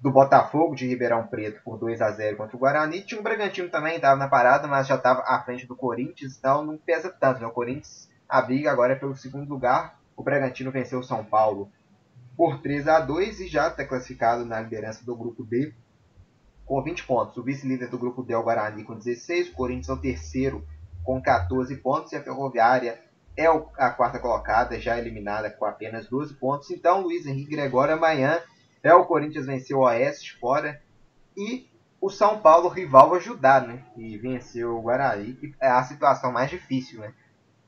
do 0.00 0.10
Botafogo 0.10 0.74
de 0.74 0.86
Ribeirão 0.86 1.26
Preto 1.26 1.62
por 1.64 1.78
2 1.78 2.02
a 2.02 2.10
0 2.10 2.36
contra 2.36 2.56
o 2.56 2.58
Guarani. 2.58 3.00
Tinha 3.00 3.20
o 3.20 3.24
Bragantino 3.24 3.70
também, 3.70 3.96
estava 3.96 4.16
na 4.16 4.28
parada, 4.28 4.68
mas 4.68 4.86
já 4.86 4.96
estava 4.96 5.22
à 5.26 5.42
frente 5.42 5.66
do 5.66 5.74
Corinthians, 5.74 6.36
então 6.38 6.64
não 6.64 6.76
pesa 6.76 7.10
tanto. 7.10 7.40
Né? 7.40 7.46
O 7.46 7.50
Corinthians 7.50 8.08
a 8.28 8.42
briga 8.42 8.70
agora 8.70 8.92
é 8.92 8.96
pelo 8.96 9.16
segundo 9.16 9.48
lugar. 9.48 10.00
O 10.16 10.22
Bragantino 10.22 10.70
venceu 10.70 11.00
o 11.00 11.04
São 11.04 11.24
Paulo 11.24 11.70
por 12.36 12.60
3 12.60 12.88
a 12.88 13.00
2 13.00 13.40
e 13.40 13.48
já 13.48 13.68
está 13.68 13.84
classificado 13.84 14.44
na 14.44 14.60
liderança 14.60 15.04
do 15.04 15.16
grupo 15.16 15.44
D 15.44 15.72
com 16.64 16.82
20 16.82 17.06
pontos. 17.06 17.36
O 17.36 17.42
vice-líder 17.42 17.88
do 17.88 17.98
grupo 17.98 18.22
D 18.22 18.32
é 18.32 18.36
o 18.36 18.42
Guarani 18.42 18.84
com 18.84 18.96
16, 18.96 19.50
o 19.50 19.52
Corinthians 19.52 19.88
é 19.88 19.92
o 19.92 20.00
terceiro 20.00 20.66
com 21.04 21.20
14 21.20 21.76
pontos 21.76 22.12
e 22.12 22.16
a 22.16 22.22
Ferroviária 22.22 23.00
é 23.36 23.46
a 23.46 23.90
quarta 23.90 24.18
colocada, 24.18 24.78
já 24.80 24.96
eliminada 24.96 25.50
com 25.50 25.64
apenas 25.64 26.08
12 26.08 26.34
pontos. 26.34 26.70
Então, 26.70 27.02
Luiz 27.02 27.26
Henrique 27.26 27.50
Gregório, 27.50 27.94
amanhã 27.94 28.40
é 28.82 28.94
o 28.94 29.04
Corinthians 29.04 29.46
venceu 29.46 29.78
o 29.78 29.82
Oeste 29.82 30.38
fora 30.38 30.80
e 31.36 31.68
o 32.00 32.10
São 32.10 32.38
Paulo, 32.40 32.68
rival, 32.68 33.14
ajudar, 33.14 33.66
né? 33.66 33.82
E 33.96 34.18
venceu 34.18 34.76
o 34.76 34.82
Guarani, 34.82 35.34
que 35.34 35.54
é 35.58 35.68
a 35.68 35.82
situação 35.82 36.30
mais 36.30 36.50
difícil, 36.50 37.00
né? 37.00 37.14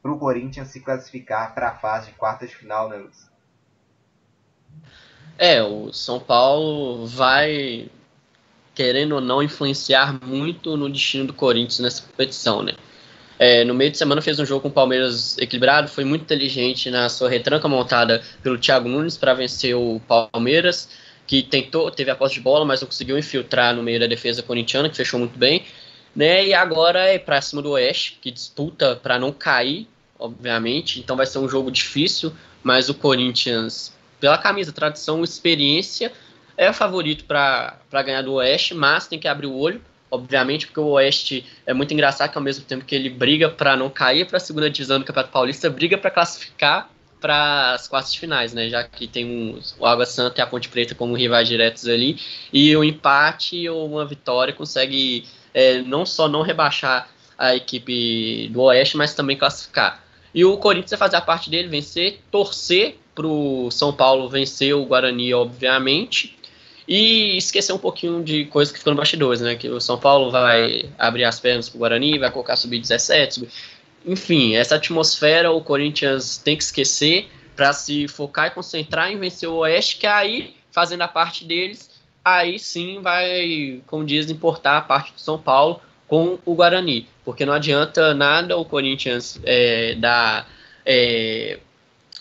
Para 0.06 0.14
o 0.14 0.18
Corinthians 0.18 0.68
se 0.68 0.80
classificar 0.80 1.52
para 1.52 1.70
a 1.70 1.74
fase 1.74 2.06
de 2.06 2.12
quartas 2.12 2.48
de 2.48 2.56
final, 2.56 2.88
né, 2.88 2.96
Luiz? 2.96 3.28
É, 5.36 5.60
o 5.62 5.92
São 5.92 6.20
Paulo 6.20 7.06
vai, 7.06 7.88
querendo 8.72 9.16
ou 9.16 9.20
não, 9.20 9.42
influenciar 9.42 10.18
muito 10.24 10.76
no 10.76 10.88
destino 10.88 11.26
do 11.26 11.32
Corinthians 11.32 11.80
nessa 11.80 12.02
competição, 12.02 12.62
né? 12.62 12.74
É, 13.38 13.64
no 13.64 13.74
meio 13.74 13.90
de 13.90 13.98
semana 13.98 14.22
fez 14.22 14.38
um 14.38 14.46
jogo 14.46 14.62
com 14.62 14.68
o 14.68 14.72
Palmeiras 14.72 15.36
equilibrado, 15.38 15.88
foi 15.88 16.04
muito 16.04 16.22
inteligente 16.22 16.90
na 16.90 17.08
sua 17.08 17.28
retranca 17.28 17.68
montada 17.68 18.22
pelo 18.42 18.56
Thiago 18.56 18.88
Nunes 18.88 19.18
para 19.18 19.34
vencer 19.34 19.74
o 19.74 20.00
Palmeiras, 20.00 20.88
que 21.26 21.42
tentou, 21.42 21.90
teve 21.90 22.10
a 22.10 22.16
posse 22.16 22.34
de 22.34 22.40
bola, 22.40 22.64
mas 22.64 22.80
não 22.80 22.86
conseguiu 22.86 23.18
infiltrar 23.18 23.74
no 23.74 23.82
meio 23.82 24.00
da 24.00 24.06
defesa 24.06 24.42
corintiana, 24.42 24.88
que 24.88 24.96
fechou 24.96 25.18
muito 25.18 25.36
bem. 25.36 25.66
Né, 26.14 26.46
e 26.46 26.54
agora 26.54 27.00
é 27.00 27.18
para 27.18 27.42
cima 27.42 27.60
do 27.60 27.72
Oeste, 27.72 28.18
que 28.22 28.30
disputa 28.30 28.96
para 28.96 29.18
não 29.18 29.30
cair 29.30 29.86
obviamente, 30.18 31.00
então 31.00 31.16
vai 31.16 31.26
ser 31.26 31.38
um 31.38 31.48
jogo 31.48 31.70
difícil, 31.70 32.32
mas 32.62 32.88
o 32.88 32.94
Corinthians, 32.94 33.92
pela 34.20 34.38
camisa, 34.38 34.72
tradição, 34.72 35.22
experiência, 35.22 36.12
é 36.56 36.70
o 36.70 36.74
favorito 36.74 37.24
para 37.24 37.78
ganhar 37.92 38.22
do 38.22 38.34
Oeste, 38.34 38.74
mas 38.74 39.06
tem 39.06 39.18
que 39.18 39.28
abrir 39.28 39.46
o 39.46 39.56
olho, 39.56 39.80
obviamente, 40.10 40.66
porque 40.66 40.80
o 40.80 40.88
Oeste 40.88 41.44
é 41.66 41.74
muito 41.74 41.92
engraçado 41.92 42.30
que 42.30 42.38
ao 42.38 42.44
mesmo 42.44 42.64
tempo 42.64 42.84
que 42.84 42.94
ele 42.94 43.10
briga 43.10 43.48
para 43.48 43.76
não 43.76 43.90
cair 43.90 44.26
para 44.26 44.38
a 44.38 44.40
segunda 44.40 44.70
divisão 44.70 44.98
do 44.98 45.04
Campeonato 45.04 45.32
Paulista, 45.32 45.68
briga 45.68 45.98
para 45.98 46.10
classificar 46.10 46.90
para 47.20 47.74
as 47.74 47.88
quartas 47.88 48.14
finais, 48.14 48.52
né? 48.52 48.68
Já 48.68 48.84
que 48.84 49.06
tem 49.06 49.24
um, 49.24 49.60
o 49.78 49.86
Água 49.86 50.06
Santa 50.06 50.40
e 50.40 50.42
a 50.42 50.46
Ponte 50.46 50.68
Preta 50.68 50.94
como 50.94 51.14
rivais 51.14 51.48
diretos 51.48 51.88
ali, 51.88 52.18
e 52.52 52.74
o 52.76 52.80
um 52.80 52.84
empate 52.84 53.68
ou 53.68 53.86
uma 53.86 54.04
vitória 54.04 54.54
consegue 54.54 55.24
é, 55.52 55.80
não 55.82 56.04
só 56.04 56.28
não 56.28 56.42
rebaixar 56.42 57.08
a 57.38 57.54
equipe 57.54 58.48
do 58.48 58.62
Oeste, 58.62 58.96
mas 58.96 59.14
também 59.14 59.36
classificar. 59.36 60.05
E 60.36 60.44
o 60.44 60.58
Corinthians 60.58 60.90
vai 60.90 60.98
fazer 60.98 61.16
a 61.16 61.22
parte 61.22 61.48
dele, 61.48 61.66
vencer, 61.66 62.20
torcer 62.30 62.98
para 63.14 63.26
o 63.26 63.70
São 63.70 63.90
Paulo 63.90 64.28
vencer 64.28 64.74
o 64.74 64.84
Guarani, 64.84 65.32
obviamente, 65.32 66.38
e 66.86 67.38
esquecer 67.38 67.72
um 67.72 67.78
pouquinho 67.78 68.22
de 68.22 68.44
coisas 68.44 68.70
que 68.70 68.78
ficam 68.78 68.92
no 68.92 68.98
bastidores, 68.98 69.40
né? 69.40 69.56
Que 69.56 69.66
o 69.70 69.80
São 69.80 69.98
Paulo 69.98 70.30
vai 70.30 70.90
abrir 70.98 71.24
as 71.24 71.40
pernas 71.40 71.70
para 71.70 71.76
o 71.76 71.80
Guarani, 71.80 72.18
vai 72.18 72.30
colocar 72.30 72.54
sub-17. 72.54 73.48
Enfim, 74.04 74.54
essa 74.54 74.74
atmosfera 74.74 75.50
o 75.50 75.62
Corinthians 75.62 76.36
tem 76.36 76.54
que 76.54 76.64
esquecer 76.64 77.30
para 77.56 77.72
se 77.72 78.06
focar 78.06 78.48
e 78.48 78.50
concentrar 78.50 79.10
em 79.10 79.18
vencer 79.18 79.48
o 79.48 79.54
Oeste, 79.54 79.96
que 79.96 80.06
aí, 80.06 80.54
fazendo 80.70 81.00
a 81.00 81.08
parte 81.08 81.46
deles, 81.46 81.88
aí 82.22 82.58
sim 82.58 83.00
vai, 83.00 83.80
como 83.86 84.04
diz, 84.04 84.30
importar 84.30 84.76
a 84.76 84.82
parte 84.82 85.14
do 85.14 85.20
São 85.20 85.38
Paulo 85.38 85.80
com 86.08 86.38
o 86.44 86.54
Guarani, 86.54 87.08
porque 87.24 87.44
não 87.44 87.52
adianta 87.52 88.14
nada 88.14 88.56
o 88.56 88.64
Corinthians 88.64 89.40
é, 89.44 89.94
dar 89.96 90.48
é, 90.84 91.58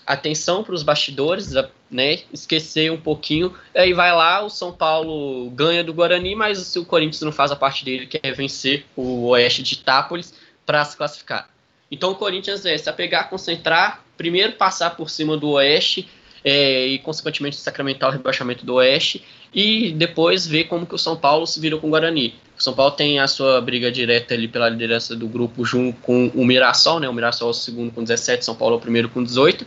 atenção 0.06 0.64
para 0.64 0.74
os 0.74 0.84
bastidores, 0.84 1.52
né, 1.90 2.20
esquecer 2.34 2.92
um 2.92 2.98
pouquinho, 3.00 3.54
aí 3.76 3.94
vai 3.94 4.12
lá, 4.14 4.44
o 4.44 4.50
São 4.50 4.72
Paulo 4.72 5.50
ganha 5.52 5.84
do 5.84 5.94
Guarani, 5.94 6.36
mas 6.36 6.60
se 6.60 6.80
o 6.80 6.86
Corinthians 6.86 7.22
não 7.22 7.32
faz 7.32 7.52
a 7.52 7.56
parte 7.56 7.86
dele, 7.86 8.08
que 8.08 8.20
é 8.22 8.32
vencer 8.32 8.86
o 8.96 9.28
Oeste 9.28 9.62
de 9.64 9.76
Itápolis 9.76 10.34
para 10.66 10.84
se 10.84 10.98
classificar. 10.98 11.50
Então 11.92 12.12
o 12.12 12.16
Corinthians 12.16 12.66
é 12.66 12.78
se 12.78 12.90
apegar, 12.90 13.30
concentrar, 13.30 14.04
primeiro 14.18 14.54
passar 14.54 14.92
por 14.92 15.10
cima 15.10 15.38
do 15.38 15.52
Oeste 15.52 16.10
é, 16.46 16.86
e 16.86 17.00
consequentemente 17.00 17.56
sacramentar 17.56 18.10
o 18.10 18.14
rebaixamento 18.14 18.64
do 18.64 18.76
Oeste 18.76 19.26
e 19.52 19.91
depois 19.91 20.46
ver 20.46 20.66
como 20.66 20.86
que 20.86 20.93
o 20.93 20.98
São 20.98 21.18
Paulo 21.18 21.48
se 21.48 21.60
virou 21.60 21.80
com 21.80 21.88
o 21.88 21.89
Guarani. 21.89 22.36
O 22.56 22.62
São 22.62 22.74
Paulo 22.74 22.91
tem 22.91 23.20
a 23.20 23.28
sua 23.28 23.60
briga 23.60 23.91
direta 23.91 24.36
ali 24.36 24.48
pela 24.48 24.70
liderança 24.70 25.16
do 25.16 25.28
grupo 25.28 25.66
junto 25.66 26.00
com 26.02 26.28
o 26.36 26.46
Mirassol, 26.46 27.00
né? 27.00 27.10
O 27.10 27.14
Mirassol 27.14 27.48
é 27.48 27.52
o 27.52 27.54
segundo 27.54 27.91
com 27.91 28.04
17, 28.04 28.46
São 28.46 28.54
Paulo 28.56 28.76
é 28.76 28.78
o 28.78 28.82
primeiro 28.82 29.10
com 29.10 29.24
18. 29.24 29.66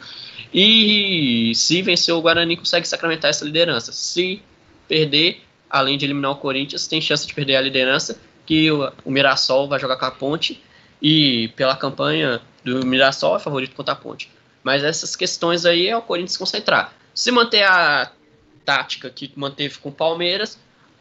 E 0.54 1.52
se 1.54 1.82
vencer 1.82 2.14
o 2.14 2.22
Guarani, 2.22 2.56
consegue 2.56 2.86
sacramentar 2.86 3.30
essa 3.30 3.44
liderança. 3.44 3.90
Se 3.90 4.40
perder, 4.86 5.42
além 5.68 5.98
de 5.98 6.06
eliminar 6.06 6.30
o 6.30 6.36
Corinthians, 6.36 6.86
tem 6.86 7.00
chance 7.00 7.26
de 7.26 7.34
perder 7.34 7.56
a 7.56 7.60
liderança, 7.60 8.18
que 8.46 8.70
o, 8.70 8.90
o 9.04 9.10
Mirassol 9.10 9.68
vai 9.68 9.80
jogar 9.80 9.96
com 9.96 10.04
a 10.04 10.10
Ponte. 10.10 10.62
E 11.02 11.48
pela 11.56 11.76
campanha 11.76 12.40
do 12.64 12.86
Mirassol 12.86 13.36
é 13.36 13.40
favorito 13.40 13.74
contra 13.74 13.92
a 13.92 13.96
Ponte. 13.96 14.30
Mas 14.62 14.84
essas 14.84 15.16
questões 15.16 15.64
aí 15.64 15.88
é 15.88 15.96
o 15.96 16.02
Corinthians 16.02 16.36
concentrar. 16.36 16.92
Se 17.14 17.30
manter 17.30 17.62
a 17.62 18.10
tática 18.64 19.10
que 19.10 19.32
manteve 19.34 19.78
com 19.78 19.88
o 19.88 19.92
Palmeiras, 19.92 20.58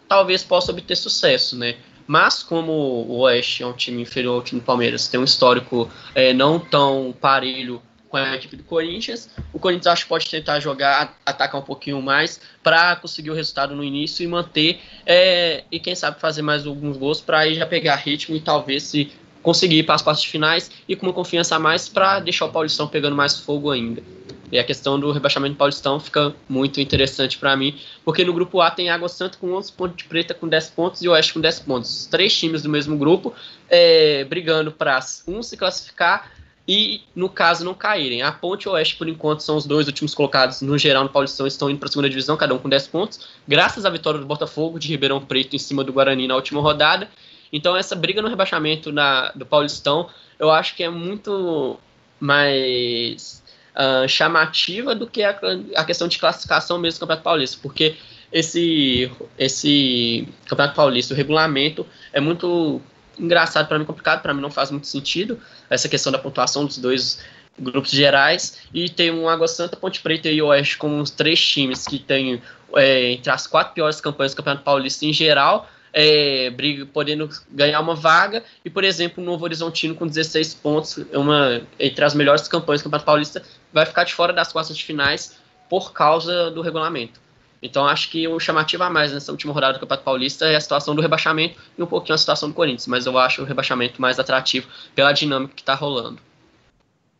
talvez 0.07 0.43
possa 0.43 0.71
obter 0.71 0.95
sucesso, 0.95 1.57
né? 1.57 1.75
Mas 2.07 2.41
como 2.41 2.71
o 2.71 3.19
Oeste 3.19 3.63
é 3.63 3.67
um 3.67 3.73
time 3.73 4.01
inferior 4.01 4.35
ao 4.35 4.41
time 4.41 4.61
do 4.61 4.65
Palmeiras, 4.65 5.07
tem 5.07 5.19
um 5.19 5.25
histórico 5.25 5.91
é, 6.15 6.33
não 6.33 6.57
tão 6.57 7.13
parelho 7.19 7.81
com 8.07 8.15
a 8.15 8.35
equipe 8.35 8.55
do 8.55 8.63
Corinthians, 8.63 9.29
o 9.51 9.59
Corinthians 9.59 9.87
acho 9.87 10.03
que 10.03 10.09
pode 10.09 10.29
tentar 10.29 10.61
jogar, 10.61 11.17
atacar 11.25 11.59
um 11.59 11.63
pouquinho 11.63 12.01
mais 12.01 12.39
para 12.63 12.95
conseguir 12.95 13.31
o 13.31 13.33
resultado 13.33 13.75
no 13.75 13.83
início 13.83 14.23
e 14.23 14.27
manter 14.27 14.79
é, 15.05 15.65
e 15.69 15.77
quem 15.77 15.93
sabe 15.93 16.19
fazer 16.19 16.41
mais 16.41 16.65
alguns 16.65 16.95
gols 16.95 17.19
para 17.19 17.39
aí 17.39 17.55
já 17.55 17.65
pegar 17.65 17.95
ritmo 17.95 18.33
e 18.35 18.39
talvez 18.39 18.83
se 18.83 19.11
conseguir 19.47 19.77
ir 19.77 19.83
para 19.83 19.95
as 19.95 20.01
partes 20.01 20.25
finais 20.25 20.69
e 20.89 20.93
com 20.93 21.05
uma 21.05 21.13
confiança 21.13 21.55
a 21.55 21.59
mais 21.59 21.87
para 21.87 22.19
deixar 22.19 22.47
o 22.47 22.49
Paulistão 22.49 22.85
pegando 22.85 23.15
mais 23.15 23.39
fogo 23.39 23.71
ainda. 23.71 24.03
E 24.51 24.59
a 24.59 24.63
questão 24.63 24.99
do 24.99 25.09
rebaixamento 25.09 25.53
do 25.53 25.57
Paulistão 25.57 26.01
fica 26.01 26.35
muito 26.49 26.81
interessante 26.81 27.37
para 27.37 27.55
mim, 27.55 27.79
porque 28.03 28.25
no 28.25 28.33
grupo 28.33 28.59
A 28.59 28.69
tem 28.69 28.89
Água 28.89 29.07
Santa 29.07 29.37
com 29.37 29.53
11 29.53 29.71
pontos 29.71 29.95
de 29.95 30.03
preta 30.03 30.33
com 30.33 30.49
10 30.49 30.71
pontos 30.71 31.01
e 31.01 31.07
Oeste 31.07 31.33
com 31.33 31.39
10 31.39 31.61
pontos. 31.61 32.01
Os 32.01 32.05
três 32.07 32.37
times 32.37 32.61
do 32.61 32.67
mesmo 32.67 32.97
grupo 32.97 33.33
é, 33.69 34.25
brigando 34.25 34.69
para 34.69 34.99
um 35.25 35.41
se 35.41 35.55
classificar 35.55 36.29
e, 36.67 37.03
no 37.15 37.29
caso, 37.29 37.63
não 37.63 37.73
caírem. 37.73 38.23
A 38.23 38.33
Ponte 38.33 38.63
e 38.63 38.69
o 38.69 38.73
Oeste, 38.73 38.97
por 38.97 39.07
enquanto, 39.07 39.39
são 39.39 39.55
os 39.55 39.65
dois 39.65 39.87
últimos 39.87 40.13
colocados 40.13 40.61
no 40.61 40.77
geral 40.77 41.05
no 41.05 41.09
Paulistão, 41.09 41.47
estão 41.47 41.69
indo 41.69 41.79
para 41.79 41.87
a 41.87 41.91
segunda 41.91 42.09
divisão, 42.09 42.35
cada 42.35 42.53
um 42.53 42.57
com 42.57 42.67
10 42.67 42.87
pontos, 42.87 43.29
graças 43.47 43.85
à 43.85 43.89
vitória 43.89 44.19
do 44.19 44.25
Botafogo 44.25 44.77
de 44.77 44.89
Ribeirão 44.89 45.21
Preto 45.21 45.55
em 45.55 45.59
cima 45.59 45.85
do 45.85 45.93
Guarani 45.93 46.27
na 46.27 46.35
última 46.35 46.59
rodada. 46.59 47.09
Então, 47.51 47.75
essa 47.75 47.95
briga 47.95 48.21
no 48.21 48.27
rebaixamento 48.27 48.91
na, 48.91 49.31
do 49.31 49.45
Paulistão, 49.45 50.09
eu 50.39 50.51
acho 50.51 50.75
que 50.75 50.83
é 50.83 50.89
muito 50.89 51.79
mais 52.19 53.43
uh, 53.75 54.07
chamativa 54.07 54.95
do 54.95 55.07
que 55.07 55.23
a, 55.23 55.39
a, 55.75 55.85
questão 55.85 56.07
de 56.07 56.17
classificação 56.17 56.77
mesmo 56.79 56.97
do 56.97 57.01
Campeonato 57.01 57.23
Paulista, 57.23 57.59
porque 57.61 57.95
esse, 58.31 59.11
esse 59.37 60.27
Campeonato 60.45 60.75
Paulista, 60.75 61.13
o 61.13 61.17
regulamento 61.17 61.85
é 62.11 62.19
muito 62.19 62.81
engraçado 63.19 63.67
para 63.67 63.79
mim, 63.79 63.85
complicado, 63.85 64.21
para 64.21 64.33
mim 64.33 64.41
não 64.41 64.51
faz 64.51 64.69
muito 64.69 64.87
sentido 64.87 65.39
essa 65.69 65.89
questão 65.89 66.11
da 66.11 66.19
pontuação 66.19 66.65
dos 66.65 66.77
dois 66.77 67.19
grupos 67.59 67.91
gerais. 67.91 68.59
E 68.73 68.89
tem 68.89 69.11
um 69.11 69.27
Água 69.27 69.47
Santa, 69.47 69.75
Ponte 69.75 70.01
Preta 70.01 70.29
e 70.29 70.41
Oeste 70.41 70.77
como 70.77 71.01
os 71.01 71.09
três 71.09 71.43
times 71.43 71.85
que 71.85 71.99
têm 71.99 72.41
é, 72.75 73.11
entre 73.11 73.31
as 73.31 73.47
quatro 73.47 73.73
piores 73.73 74.01
campanhas 74.01 74.33
do 74.33 74.37
Campeonato 74.37 74.63
Paulista 74.63 75.05
em 75.05 75.13
geral, 75.13 75.69
é, 75.99 76.51
briga, 76.51 76.85
podendo 76.85 77.27
ganhar 77.49 77.79
uma 77.79 77.95
vaga, 77.95 78.43
e 78.63 78.69
por 78.69 78.83
exemplo, 78.83 79.23
o 79.23 79.25
Novo 79.25 79.43
Horizontino 79.43 79.95
com 79.95 80.05
16 80.05 80.53
pontos, 80.53 80.97
uma 81.11 81.63
entre 81.79 82.05
as 82.05 82.13
melhores 82.13 82.47
campanhas 82.47 82.81
do 82.81 82.83
Campeonato 82.83 83.05
Paulista, 83.05 83.41
vai 83.73 83.83
ficar 83.83 84.03
de 84.03 84.13
fora 84.13 84.31
das 84.31 84.51
quartas 84.51 84.77
de 84.77 84.83
finais 84.83 85.39
por 85.67 85.93
causa 85.93 86.51
do 86.51 86.61
regulamento. 86.61 87.19
Então 87.63 87.87
acho 87.87 88.11
que 88.11 88.27
o 88.27 88.39
chamativo 88.39 88.83
a 88.83 88.91
mais 88.91 89.11
nessa 89.11 89.31
última 89.31 89.51
rodada 89.51 89.73
do 89.73 89.79
Campeonato 89.79 90.05
Paulista 90.05 90.45
é 90.45 90.55
a 90.55 90.61
situação 90.61 90.93
do 90.93 91.01
rebaixamento 91.01 91.59
e 91.75 91.81
um 91.81 91.87
pouquinho 91.87 92.13
a 92.13 92.19
situação 92.19 92.47
do 92.47 92.53
Corinthians, 92.53 92.85
mas 92.85 93.07
eu 93.07 93.17
acho 93.17 93.41
o 93.41 93.45
rebaixamento 93.45 93.99
mais 93.99 94.19
atrativo 94.19 94.69
pela 94.93 95.11
dinâmica 95.11 95.55
que 95.55 95.63
está 95.63 95.73
rolando. 95.73 96.19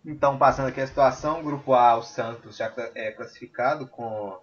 Então, 0.06 0.38
passando 0.38 0.68
aqui 0.68 0.80
a 0.80 0.86
situação, 0.86 1.42
grupo 1.42 1.74
A, 1.74 1.98
o 1.98 2.04
Santos 2.04 2.58
já 2.58 2.72
é 2.94 3.10
classificado 3.10 3.88
com 3.88 4.38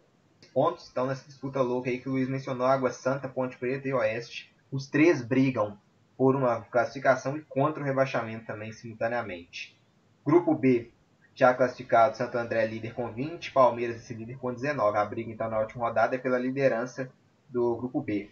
pontos. 0.55 0.89
Então, 0.91 1.07
nessa 1.07 1.27
disputa 1.27 1.61
louca 1.61 1.91
aí 1.91 1.99
que 1.99 2.09
o 2.09 2.13
Luiz 2.13 2.29
mencionou, 2.29 2.67
Água 2.67 2.91
Santa, 2.91 3.29
Ponte 3.29 3.59
Preta 3.59 3.89
e 3.89 3.93
Oeste, 3.93 4.55
os 4.71 4.87
três 4.87 5.21
brigam 5.21 5.77
por 6.17 6.37
uma 6.37 6.61
classificação 6.63 7.37
e 7.37 7.43
contra 7.43 7.83
o 7.83 7.87
rebaixamento 7.87 8.47
também 8.47 8.73
simultaneamente. 8.73 9.77
Grupo 10.25 10.55
B, 10.55 10.93
já 11.35 11.53
classificado, 11.53 12.17
Santo 12.17 12.39
André 12.39 12.65
líder 12.67 12.95
com 12.95 13.13
20, 13.13 13.51
Palmeiras 13.51 13.97
esse 13.97 14.15
líder 14.15 14.39
com 14.39 14.55
19. 14.55 14.97
A 14.97 15.05
briga 15.05 15.33
então 15.33 15.51
na 15.51 15.59
última 15.59 15.87
rodada 15.87 16.15
é 16.15 16.19
pela 16.19 16.39
liderança 16.39 17.11
do 17.51 17.77
grupo 17.77 18.01
B. 18.01 18.31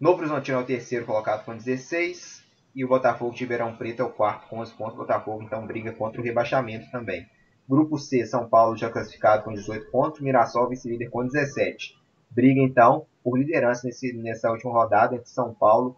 Novo 0.00 0.20
Horizontino 0.20 0.58
é 0.58 0.62
o 0.62 0.66
terceiro 0.66 1.04
colocado 1.04 1.44
com 1.44 1.56
16, 1.56 2.46
e 2.78 2.84
o 2.84 2.88
Botafogo 2.88 3.34
de 3.34 3.40
Ribeirão 3.40 3.76
Preto 3.76 4.02
é 4.02 4.04
o 4.04 4.10
quarto 4.10 4.46
com 4.46 4.60
11 4.60 4.72
pontos. 4.74 4.94
O 4.94 4.98
Botafogo 4.98 5.42
então 5.42 5.66
briga 5.66 5.92
contra 5.92 6.20
o 6.20 6.24
rebaixamento 6.24 6.88
também. 6.92 7.28
Grupo 7.68 7.98
C, 7.98 8.24
São 8.24 8.48
Paulo 8.48 8.76
já 8.76 8.88
classificado 8.88 9.44
com 9.44 9.52
18 9.52 9.90
pontos, 9.90 10.20
Mirassol 10.20 10.68
vice-líder 10.68 11.10
com 11.10 11.26
17. 11.26 11.96
Briga 12.30 12.60
então 12.60 13.06
por 13.22 13.38
liderança 13.38 13.86
nesse, 13.86 14.12
nessa 14.14 14.50
última 14.50 14.72
rodada 14.72 15.14
entre 15.14 15.28
São 15.28 15.52
Paulo 15.52 15.96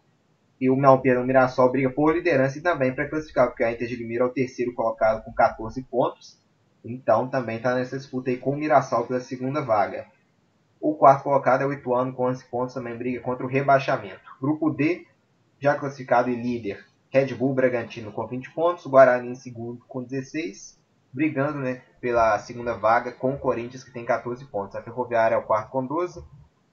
e 0.61 0.68
o 0.68 0.77
não, 0.77 1.01
Mirassol 1.01 1.71
briga 1.71 1.89
por 1.89 2.14
liderança 2.14 2.59
e 2.59 2.61
também 2.61 2.95
para 2.95 3.09
classificar, 3.09 3.49
porque 3.49 3.64
a 3.64 3.73
Inter 3.73 3.89
de 3.89 3.97
Limeira 3.97 4.25
é 4.25 4.27
o 4.27 4.33
terceiro 4.33 4.75
colocado 4.75 5.25
com 5.25 5.33
14 5.33 5.83
pontos. 5.85 6.39
Então 6.85 7.29
também 7.29 7.57
está 7.57 7.75
nessa 7.75 7.97
disputa 7.97 8.31
aí 8.31 8.37
com 8.37 8.51
o 8.51 8.57
Mirassol 8.57 9.07
pela 9.07 9.21
segunda 9.21 9.62
vaga. 9.62 10.07
O 10.81 10.95
quarto 10.95 11.25
colocado 11.25 11.62
é 11.62 11.66
o 11.66 11.73
Ituano 11.73 12.12
com 12.12 12.25
11 12.25 12.45
pontos, 12.47 12.75
também 12.75 12.97
briga 12.97 13.21
contra 13.21 13.45
o 13.47 13.49
rebaixamento. 13.49 14.21
Grupo 14.41 14.71
D, 14.71 15.07
já 15.61 15.75
classificado 15.75 16.31
e 16.31 16.35
líder, 16.35 16.85
Red 17.11 17.35
Bull 17.35 17.55
Bragantino 17.55 18.11
com 18.12 18.27
20 18.27 18.53
pontos, 18.53 18.87
Guarani 18.87 19.31
em 19.31 19.35
segundo 19.35 19.85
com 19.87 20.03
16, 20.03 20.80
brigando 21.13 21.59
né, 21.59 21.83
pela 22.01 22.39
segunda 22.39 22.75
vaga 22.75 23.13
com 23.13 23.35
o 23.35 23.39
Corinthians 23.39 23.85
que 23.85 23.93
tem 23.93 24.05
14 24.05 24.45
pontos. 24.47 24.77
A 24.77 24.83
Ferroviária 24.83 25.35
é 25.35 25.39
o 25.39 25.43
quarto 25.43 25.71
com 25.71 25.85
12, 25.85 26.25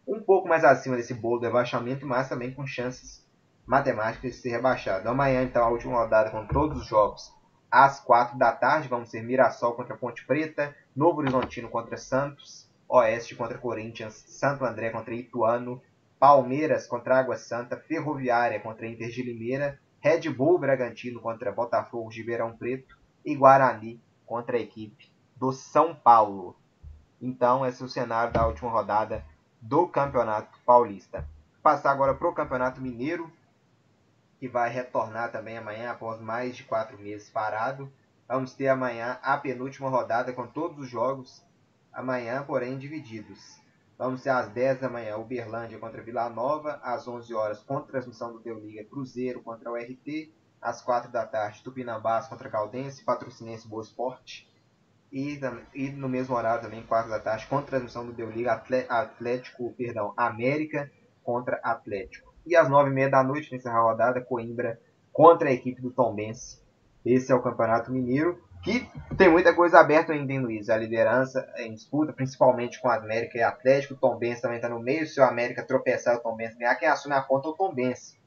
um 0.08 0.22
pouco 0.22 0.48
mais 0.48 0.64
acima 0.64 0.96
desse 0.96 1.14
bolo 1.14 1.40
do 1.40 1.46
rebaixamento, 1.46 2.06
mas 2.06 2.30
também 2.30 2.54
com 2.54 2.66
chances 2.66 3.26
matemáticas 3.66 4.32
de 4.32 4.38
ser 4.38 4.50
rebaixado. 4.50 5.10
Amanhã, 5.10 5.44
então, 5.44 5.64
a 5.64 5.70
última 5.70 5.98
rodada 5.98 6.30
com 6.30 6.46
todos 6.48 6.82
os 6.82 6.88
jogos 6.88 7.34
às 7.70 8.00
4 8.00 8.38
da 8.38 8.52
tarde. 8.52 8.88
Vamos 8.88 9.10
ser 9.10 9.22
Mirassol 9.22 9.74
contra 9.74 9.98
Ponte 9.98 10.26
Preta, 10.26 10.76
Novo 10.96 11.20
Horizontino 11.20 11.70
contra 11.70 11.98
Santos, 11.98 12.70
Oeste 12.88 13.36
contra 13.36 13.58
Corinthians, 13.58 14.24
Santo 14.28 14.64
André 14.64 14.90
contra 14.90 15.14
Ituano, 15.14 15.82
Palmeiras 16.18 16.88
contra 16.88 17.20
Água 17.20 17.36
Santa, 17.36 17.78
Ferroviária 17.78 18.60
contra 18.60 18.88
Inter 18.88 19.10
de 19.10 19.22
Limeira, 19.22 19.80
Red 20.00 20.30
Bull 20.30 20.58
Bragantino 20.58 21.20
contra 21.20 21.52
Botafogo 21.52 22.10
de 22.10 22.20
Ribeirão 22.22 22.56
Preto 22.56 22.98
e 23.26 23.36
Guarani 23.36 24.02
contra 24.28 24.58
a 24.58 24.60
equipe 24.60 25.12
do 25.36 25.52
São 25.52 25.96
Paulo. 25.96 26.56
Então, 27.20 27.66
esse 27.66 27.82
é 27.82 27.86
o 27.86 27.90
cenário 27.90 28.32
da 28.32 28.46
última 28.46 28.70
rodada 28.70 29.26
do 29.60 29.88
Campeonato 29.88 30.60
Paulista. 30.64 31.28
Passar 31.64 31.92
agora 31.92 32.14
para 32.14 32.28
o 32.28 32.34
Campeonato 32.34 32.80
Mineiro, 32.80 33.32
que 34.40 34.48
vai 34.48 34.70
retornar 34.70 35.32
também 35.32 35.58
amanhã 35.58 35.90
após 35.90 36.22
mais 36.22 36.56
de 36.56 36.64
quatro 36.64 36.98
meses 37.00 37.30
parado. 37.30 37.92
Vamos 38.28 38.54
ter 38.54 38.68
amanhã 38.68 39.18
a 39.24 39.38
penúltima 39.38 39.90
rodada 39.90 40.32
com 40.34 40.46
todos 40.46 40.78
os 40.78 40.90
jogos, 40.90 41.44
amanhã, 41.92 42.44
porém, 42.44 42.78
divididos. 42.78 43.60
Vamos 43.98 44.22
ser 44.22 44.30
às 44.30 44.50
10 44.50 44.82
da 44.82 44.90
manhã, 44.90 45.18
Uberlândia 45.18 45.80
contra 45.80 46.04
Vila 46.04 46.30
Nova, 46.30 46.80
às 46.84 47.08
11 47.08 47.34
horas, 47.34 47.64
com 47.64 47.82
transmissão 47.82 48.32
do 48.32 48.40
Deu 48.40 48.60
Liga 48.60 48.84
Cruzeiro 48.84 49.42
contra 49.42 49.72
o 49.72 49.76
RT, 49.76 50.32
às 50.62 50.82
4 50.82 51.12
da 51.12 51.26
tarde, 51.26 51.64
Tupinambás 51.64 52.28
contra 52.28 52.49
Caldense, 52.49 53.03
Patrocinense 53.03 53.68
Boa 53.68 53.84
Esporte, 53.84 54.49
e, 55.12 55.39
e, 55.74 55.89
no 55.89 56.10
mesmo 56.10 56.36
horário 56.36 56.62
também, 56.64 56.84
4 56.84 57.10
da 57.10 57.20
tarde, 57.20 57.47
com 57.47 57.62
transmissão 57.62 58.05
do 58.05 58.12
Deu 58.12 58.30
Liga 58.30 58.62
Atlético, 58.89 59.74
perdão, 59.78 60.14
América 60.18 60.91
contra 61.24 61.60
Atlético. 61.64 62.34
E 62.45 62.55
às 62.55 62.70
9 62.70 62.89
e 62.89 62.93
meia 62.93 63.10
da 63.10 63.24
noite, 63.24 63.51
nessa 63.51 63.72
rodada, 63.72 64.22
Coimbra 64.22 64.80
contra 65.14 65.49
a 65.49 65.53
equipe 65.53 65.82
do 65.82 65.91
Tombense. 65.91 66.62
Esse 67.05 67.32
é 67.32 67.36
o 67.36 67.41
Campeonato 67.41 67.91
Mineiro 67.91 68.41
que 68.64 68.86
tem 69.16 69.30
muita 69.30 69.53
coisa 69.53 69.80
aberta 69.80 70.14
ainda 70.14 70.34
em 70.34 70.39
Luiz. 70.39 70.70
A 70.70 70.78
liderança 70.78 71.47
em 71.58 71.74
disputa, 71.74 72.12
principalmente 72.12 72.82
com 72.82 72.89
a 72.89 72.95
América 72.95 73.38
e 73.38 73.41
Atlético. 73.41 73.93
O 73.93 73.97
Tom 73.97 74.18
Benz 74.18 74.41
também 74.41 74.58
está 74.58 74.68
no 74.68 74.80
meio. 74.80 75.08
Se 75.08 75.20
o 75.20 75.24
América 75.24 75.64
tropeçar, 75.64 76.18
o 76.18 76.20
Tom 76.20 76.36
Benz 76.36 76.55
ganhar, 76.55 76.76
quem 76.76 76.88
assume 76.88 77.16
a 77.16 77.22
ponta 77.22 77.47
é 77.47 77.51
o 77.51 77.53
Tom 77.53 77.74
Benz. 77.74 78.18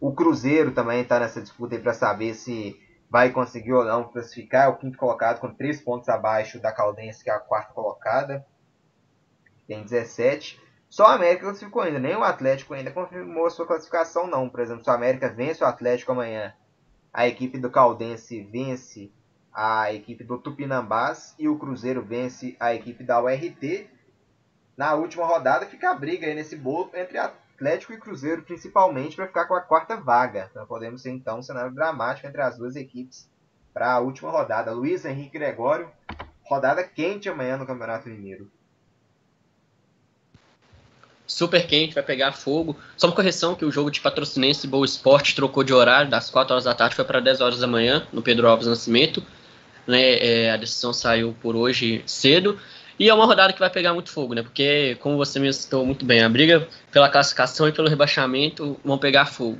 O 0.00 0.12
Cruzeiro 0.12 0.72
também 0.72 1.02
está 1.02 1.18
nessa 1.18 1.40
disputa 1.40 1.78
para 1.78 1.94
saber 1.94 2.34
se 2.34 2.78
vai 3.08 3.30
conseguir 3.30 3.72
ou 3.72 3.84
não 3.84 4.04
classificar. 4.04 4.66
É 4.66 4.68
o 4.68 4.76
quinto 4.76 4.98
colocado 4.98 5.40
com 5.40 5.52
3 5.52 5.80
pontos 5.80 6.08
abaixo 6.08 6.60
da 6.60 6.72
Caldense, 6.72 7.24
que 7.24 7.30
é 7.30 7.32
a 7.32 7.40
quarta 7.40 7.72
colocada. 7.72 8.46
Tem 9.66 9.82
17. 9.82 10.60
Só 10.88 11.06
a 11.06 11.14
América 11.14 11.44
classificou 11.44 11.82
ainda. 11.82 11.98
Nem 11.98 12.16
o 12.16 12.22
Atlético 12.22 12.74
ainda 12.74 12.90
confirmou 12.90 13.46
a 13.46 13.50
sua 13.50 13.66
classificação, 13.66 14.26
não. 14.26 14.48
Por 14.48 14.60
exemplo, 14.60 14.84
se 14.84 14.90
o 14.90 14.92
América 14.92 15.28
vence 15.28 15.64
o 15.64 15.66
Atlético 15.66 16.12
amanhã 16.12 16.54
a 17.16 17.26
equipe 17.26 17.58
do 17.58 17.70
Caldense 17.70 18.42
vence 18.42 19.10
a 19.50 19.90
equipe 19.90 20.22
do 20.22 20.36
Tupinambás 20.36 21.34
e 21.38 21.48
o 21.48 21.58
Cruzeiro 21.58 22.02
vence 22.02 22.54
a 22.60 22.74
equipe 22.74 23.02
da 23.02 23.18
URT. 23.22 23.88
Na 24.76 24.92
última 24.92 25.24
rodada 25.24 25.64
fica 25.64 25.90
a 25.90 25.94
briga 25.94 26.26
aí 26.26 26.34
nesse 26.34 26.54
bolo 26.56 26.90
entre 26.92 27.16
Atlético 27.56 27.94
e 27.94 27.98
Cruzeiro, 27.98 28.42
principalmente 28.42 29.16
para 29.16 29.26
ficar 29.26 29.46
com 29.46 29.54
a 29.54 29.60
quarta 29.62 29.96
vaga. 29.96 30.48
Então 30.50 30.66
podemos 30.66 31.02
ter 31.02 31.10
então 31.10 31.38
um 31.38 31.42
cenário 31.42 31.72
dramático 31.72 32.26
entre 32.26 32.42
as 32.42 32.58
duas 32.58 32.76
equipes 32.76 33.28
para 33.72 33.94
a 33.94 33.98
última 33.98 34.30
rodada. 34.30 34.72
Luiz 34.72 35.04
Henrique 35.06 35.38
Gregório, 35.38 35.90
rodada 36.44 36.84
quente 36.84 37.28
amanhã 37.28 37.56
no 37.56 37.66
Campeonato 37.66 38.08
Mineiro 38.08 38.50
super 41.26 41.66
quente, 41.66 41.94
vai 41.94 42.02
pegar 42.02 42.32
fogo. 42.32 42.76
Só 42.96 43.08
uma 43.08 43.14
correção 43.14 43.54
que 43.54 43.64
o 43.64 43.70
jogo 43.70 43.90
de 43.90 44.00
Patrocinense 44.00 44.66
Boa 44.66 44.86
Esporte 44.86 45.34
trocou 45.34 45.64
de 45.64 45.72
horário, 45.72 46.08
das 46.08 46.30
4 46.30 46.52
horas 46.52 46.64
da 46.64 46.74
tarde 46.74 46.94
foi 46.94 47.04
para 47.04 47.20
10 47.20 47.40
horas 47.40 47.58
da 47.58 47.66
manhã, 47.66 48.06
no 48.12 48.22
Pedro 48.22 48.48
Alves 48.48 48.66
Nascimento. 48.66 49.22
Né, 49.86 50.18
é, 50.18 50.50
a 50.50 50.56
decisão 50.56 50.92
saiu 50.92 51.34
por 51.40 51.54
hoje 51.54 52.02
cedo. 52.06 52.58
E 52.98 53.08
é 53.08 53.14
uma 53.14 53.26
rodada 53.26 53.52
que 53.52 53.58
vai 53.58 53.68
pegar 53.68 53.92
muito 53.92 54.10
fogo, 54.10 54.34
né? 54.34 54.42
Porque, 54.42 54.96
como 55.00 55.16
você 55.16 55.38
me 55.38 55.52
citou 55.52 55.84
muito 55.84 56.04
bem, 56.04 56.22
a 56.22 56.28
briga 56.28 56.66
pela 56.90 57.08
classificação 57.08 57.68
e 57.68 57.72
pelo 57.72 57.88
rebaixamento 57.88 58.78
vão 58.84 58.96
pegar 58.96 59.26
fogo. 59.26 59.58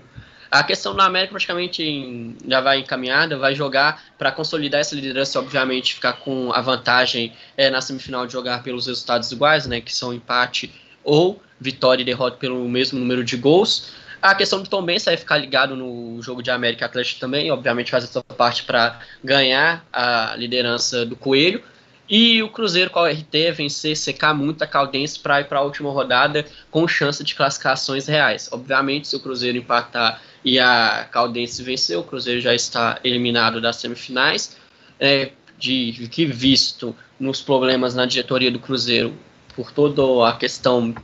A 0.50 0.62
questão 0.62 0.94
da 0.94 1.04
América 1.04 1.32
praticamente 1.32 2.34
já 2.46 2.60
vai 2.60 2.78
encaminhada, 2.78 3.36
vai 3.36 3.54
jogar 3.54 4.02
para 4.16 4.32
consolidar 4.32 4.80
essa 4.80 4.94
liderança, 4.94 5.38
obviamente, 5.38 5.94
ficar 5.94 6.14
com 6.14 6.52
a 6.52 6.60
vantagem 6.60 7.32
é, 7.56 7.68
na 7.68 7.80
semifinal 7.80 8.26
de 8.26 8.32
jogar 8.32 8.62
pelos 8.62 8.86
resultados 8.86 9.30
iguais, 9.32 9.66
né? 9.66 9.80
Que 9.80 9.94
são 9.94 10.14
empate 10.14 10.72
ou 11.04 11.42
vitória 11.60 12.02
e 12.02 12.04
derrota 12.04 12.36
pelo 12.36 12.66
mesmo 12.68 12.98
número 12.98 13.22
de 13.22 13.36
gols. 13.36 13.92
A 14.22 14.34
questão 14.34 14.62
do 14.62 14.68
Tom 14.68 14.82
Benz 14.82 15.04
vai 15.04 15.16
ficar 15.16 15.36
ligado 15.36 15.76
no 15.76 16.20
jogo 16.22 16.42
de 16.42 16.50
América 16.50 16.86
Atlético 16.86 17.20
também, 17.20 17.50
obviamente 17.50 17.90
faz 17.90 18.04
essa 18.04 18.22
parte 18.22 18.64
para 18.64 18.98
ganhar 19.22 19.86
a 19.92 20.34
liderança 20.36 21.04
do 21.04 21.14
Coelho. 21.14 21.62
E 22.08 22.42
o 22.42 22.48
Cruzeiro 22.48 22.90
com 22.90 23.00
a 23.00 23.10
RT 23.10 23.52
vencer, 23.52 23.96
secar 23.96 24.32
muito 24.32 24.62
a 24.62 24.66
Caldense 24.66 25.18
para 25.18 25.40
ir 25.40 25.44
para 25.44 25.58
a 25.58 25.62
última 25.62 25.90
rodada 25.90 26.46
com 26.70 26.86
chance 26.86 27.22
de 27.24 27.34
classificações 27.34 28.06
reais. 28.06 28.48
Obviamente, 28.52 29.08
se 29.08 29.16
o 29.16 29.20
Cruzeiro 29.20 29.58
empatar 29.58 30.22
e 30.44 30.58
a 30.58 31.08
Caldense 31.10 31.62
vencer, 31.62 31.98
o 31.98 32.04
Cruzeiro 32.04 32.40
já 32.40 32.54
está 32.54 33.00
eliminado 33.02 33.60
das 33.60 33.76
semifinais. 33.76 34.56
É, 35.00 35.32
de 35.58 36.08
que 36.10 36.26
visto 36.26 36.94
nos 37.18 37.40
problemas 37.40 37.94
na 37.94 38.06
diretoria 38.06 38.50
do 38.50 38.58
Cruzeiro, 38.58 39.14
por 39.54 39.72
toda 39.72 40.28
a 40.28 40.36
questão 40.36 40.94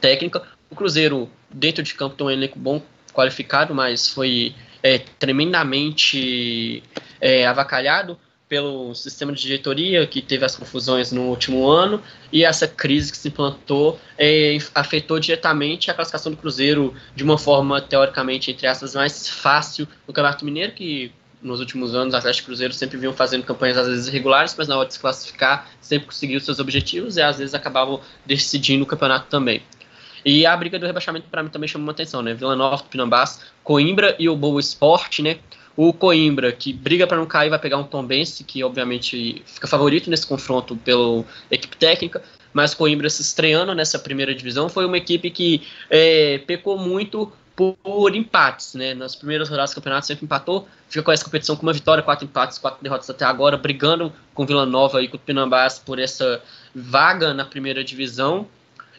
técnica, 0.00 0.42
o 0.70 0.76
Cruzeiro, 0.76 1.28
dentro 1.50 1.82
de 1.82 1.94
campo, 1.94 2.14
tem 2.14 2.26
um 2.26 2.30
elenco 2.30 2.58
bom, 2.58 2.80
qualificado, 3.12 3.74
mas 3.74 4.08
foi 4.08 4.54
é, 4.82 4.98
tremendamente 4.98 6.82
é, 7.20 7.46
avacalhado 7.46 8.18
pelo 8.48 8.94
sistema 8.94 9.32
de 9.32 9.42
diretoria 9.42 10.06
que 10.06 10.22
teve 10.22 10.44
as 10.44 10.54
confusões 10.54 11.10
no 11.10 11.22
último 11.22 11.68
ano 11.68 12.00
e 12.32 12.44
essa 12.44 12.68
crise 12.68 13.10
que 13.10 13.18
se 13.18 13.28
implantou 13.28 13.98
é, 14.16 14.56
afetou 14.74 15.18
diretamente 15.18 15.90
a 15.90 15.94
classificação 15.94 16.30
do 16.30 16.38
Cruzeiro 16.38 16.94
de 17.14 17.24
uma 17.24 17.36
forma 17.38 17.80
teoricamente 17.80 18.50
entre 18.50 18.66
aspas 18.66 18.94
mais 18.94 19.28
fácil 19.28 19.88
no 20.06 20.14
Campeonato 20.14 20.44
Mineiro 20.44 20.72
que 20.72 21.12
nos 21.42 21.60
últimos 21.60 21.94
anos 21.94 22.14
o 22.14 22.16
Atlético 22.16 22.46
Cruzeiro 22.46 22.72
sempre 22.72 22.96
vinham 22.98 23.12
fazendo 23.12 23.44
campanhas 23.44 23.78
às 23.78 23.86
vezes 23.86 24.08
irregulares, 24.08 24.54
mas 24.56 24.68
na 24.68 24.76
hora 24.76 24.88
de 24.88 24.94
se 24.94 25.00
classificar 25.00 25.68
sempre 25.80 26.06
conseguiu 26.06 26.40
seus 26.40 26.58
objetivos 26.58 27.16
e 27.16 27.22
às 27.22 27.38
vezes 27.38 27.54
acabavam 27.54 28.00
decidindo 28.24 28.84
o 28.84 28.86
campeonato 28.86 29.26
também. 29.28 29.62
E 30.24 30.44
a 30.44 30.56
briga 30.56 30.78
do 30.78 30.86
rebaixamento 30.86 31.28
para 31.30 31.42
mim 31.42 31.48
também 31.48 31.68
chamou 31.68 31.90
atenção, 31.90 32.20
né? 32.20 32.34
Vila 32.34 32.56
Nova, 32.56 32.82
Pinambás, 32.82 33.40
Coimbra 33.62 34.16
e 34.18 34.28
o 34.28 34.34
Boa 34.34 34.58
Esporte, 34.58 35.22
né? 35.22 35.38
O 35.76 35.92
Coimbra, 35.92 36.52
que 36.52 36.72
briga 36.72 37.06
para 37.06 37.18
não 37.18 37.26
cair, 37.26 37.50
vai 37.50 37.58
pegar 37.58 37.76
um 37.76 37.84
Tombense, 37.84 38.42
que 38.44 38.64
obviamente 38.64 39.42
fica 39.44 39.66
favorito 39.66 40.08
nesse 40.08 40.26
confronto 40.26 40.74
pela 40.76 41.24
equipe 41.50 41.76
técnica, 41.76 42.22
mas 42.52 42.72
Coimbra 42.72 43.10
se 43.10 43.20
estreando 43.20 43.74
nessa 43.74 43.98
primeira 43.98 44.34
divisão 44.34 44.68
foi 44.70 44.86
uma 44.86 44.96
equipe 44.96 45.30
que 45.30 45.66
é, 45.90 46.38
pecou 46.46 46.78
muito 46.78 47.30
por 47.54 48.14
empates, 48.14 48.74
né? 48.74 48.94
Nas 48.94 49.16
primeiras 49.16 49.48
rodadas 49.48 49.70
do 49.70 49.74
campeonato 49.76 50.06
sempre 50.06 50.24
empatou, 50.24 50.68
fica 50.88 51.02
com 51.02 51.12
essa 51.12 51.24
competição 51.24 51.56
com 51.56 51.62
uma 51.62 51.72
vitória, 51.72 52.02
quatro 52.02 52.26
empates, 52.26 52.58
quatro 52.58 52.82
derrotas 52.82 53.08
até 53.08 53.24
agora, 53.24 53.56
brigando 53.56 54.12
com 54.34 54.44
Vila 54.44 54.66
Nova 54.66 55.02
e 55.02 55.08
com 55.08 55.16
o 55.16 55.20
Pinambás 55.20 55.78
por 55.78 55.98
essa 55.98 56.42
vaga 56.74 57.32
na 57.32 57.46
primeira 57.46 57.82
divisão. 57.82 58.46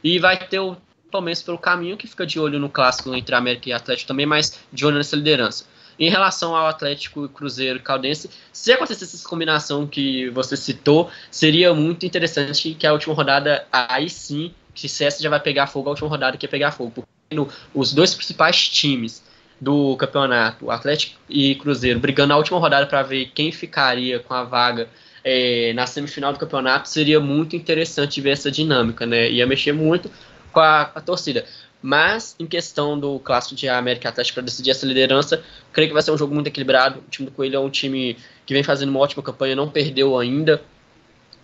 E 0.03 0.17
vai 0.17 0.37
ter 0.37 0.59
o 0.59 0.75
Tomense 1.11 1.43
pelo 1.43 1.57
caminho, 1.57 1.97
que 1.97 2.07
fica 2.07 2.25
de 2.25 2.39
olho 2.39 2.59
no 2.59 2.69
clássico 2.69 3.13
entre 3.13 3.35
América 3.35 3.69
e 3.69 3.73
Atlético 3.73 4.07
também, 4.07 4.25
mas 4.25 4.59
de 4.73 4.85
olho 4.85 4.97
nessa 4.97 5.15
liderança. 5.15 5.65
Em 5.99 6.09
relação 6.09 6.55
ao 6.55 6.67
Atlético 6.67 7.27
Cruzeiro 7.29 7.79
Caldense, 7.79 8.29
se 8.53 8.71
acontecesse 8.71 9.15
essa 9.15 9.27
combinação 9.27 9.87
que 9.87 10.29
você 10.29 10.55
citou, 10.55 11.09
seria 11.31 11.73
muito 11.73 12.05
interessante 12.05 12.75
que 12.75 12.85
a 12.85 12.93
última 12.93 13.15
rodada, 13.15 13.65
aí 13.71 14.09
sim, 14.09 14.53
que 14.75 14.85
essa 14.85 15.21
já 15.21 15.29
vai 15.29 15.39
pegar 15.39 15.67
fogo, 15.67 15.89
a 15.89 15.91
última 15.91 16.09
rodada 16.09 16.37
que 16.37 16.45
ia 16.45 16.49
pegar 16.49 16.71
fogo. 16.71 16.91
Porque 16.91 17.51
os 17.73 17.93
dois 17.93 18.13
principais 18.13 18.69
times 18.69 19.23
do 19.59 19.95
campeonato, 19.97 20.69
Atlético 20.69 21.19
e 21.27 21.55
Cruzeiro, 21.55 21.99
brigando 21.99 22.29
na 22.29 22.37
última 22.37 22.59
rodada 22.59 22.85
para 22.85 23.01
ver 23.01 23.31
quem 23.33 23.51
ficaria 23.51 24.19
com 24.19 24.33
a 24.33 24.43
vaga 24.43 24.87
é, 25.23 25.73
na 25.73 25.87
semifinal 25.87 26.31
do 26.31 26.39
campeonato, 26.39 26.87
seria 26.87 27.19
muito 27.19 27.55
interessante 27.55 28.21
ver 28.21 28.31
essa 28.31 28.51
dinâmica, 28.51 29.05
né? 29.05 29.31
Ia 29.31 29.47
mexer 29.47 29.71
muito 29.71 30.11
com 30.51 30.59
a, 30.59 30.81
a 30.81 31.01
torcida. 31.01 31.45
Mas, 31.81 32.35
em 32.39 32.45
questão 32.45 32.99
do 32.99 33.19
clássico 33.19 33.55
de 33.55 33.69
América 33.69 34.09
Atlético 34.09 34.35
para 34.35 34.43
decidir 34.43 34.71
essa 34.71 34.85
liderança, 34.85 35.43
creio 35.71 35.89
que 35.89 35.93
vai 35.93 36.01
ser 36.01 36.11
um 36.11 36.17
jogo 36.17 36.33
muito 36.33 36.47
equilibrado. 36.47 36.99
O 36.99 37.09
time 37.09 37.29
do 37.29 37.31
Coelho 37.31 37.55
é 37.55 37.59
um 37.59 37.69
time 37.69 38.17
que 38.45 38.53
vem 38.53 38.63
fazendo 38.63 38.89
uma 38.89 38.99
ótima 38.99 39.21
campanha, 39.21 39.55
não 39.55 39.69
perdeu 39.69 40.17
ainda, 40.17 40.61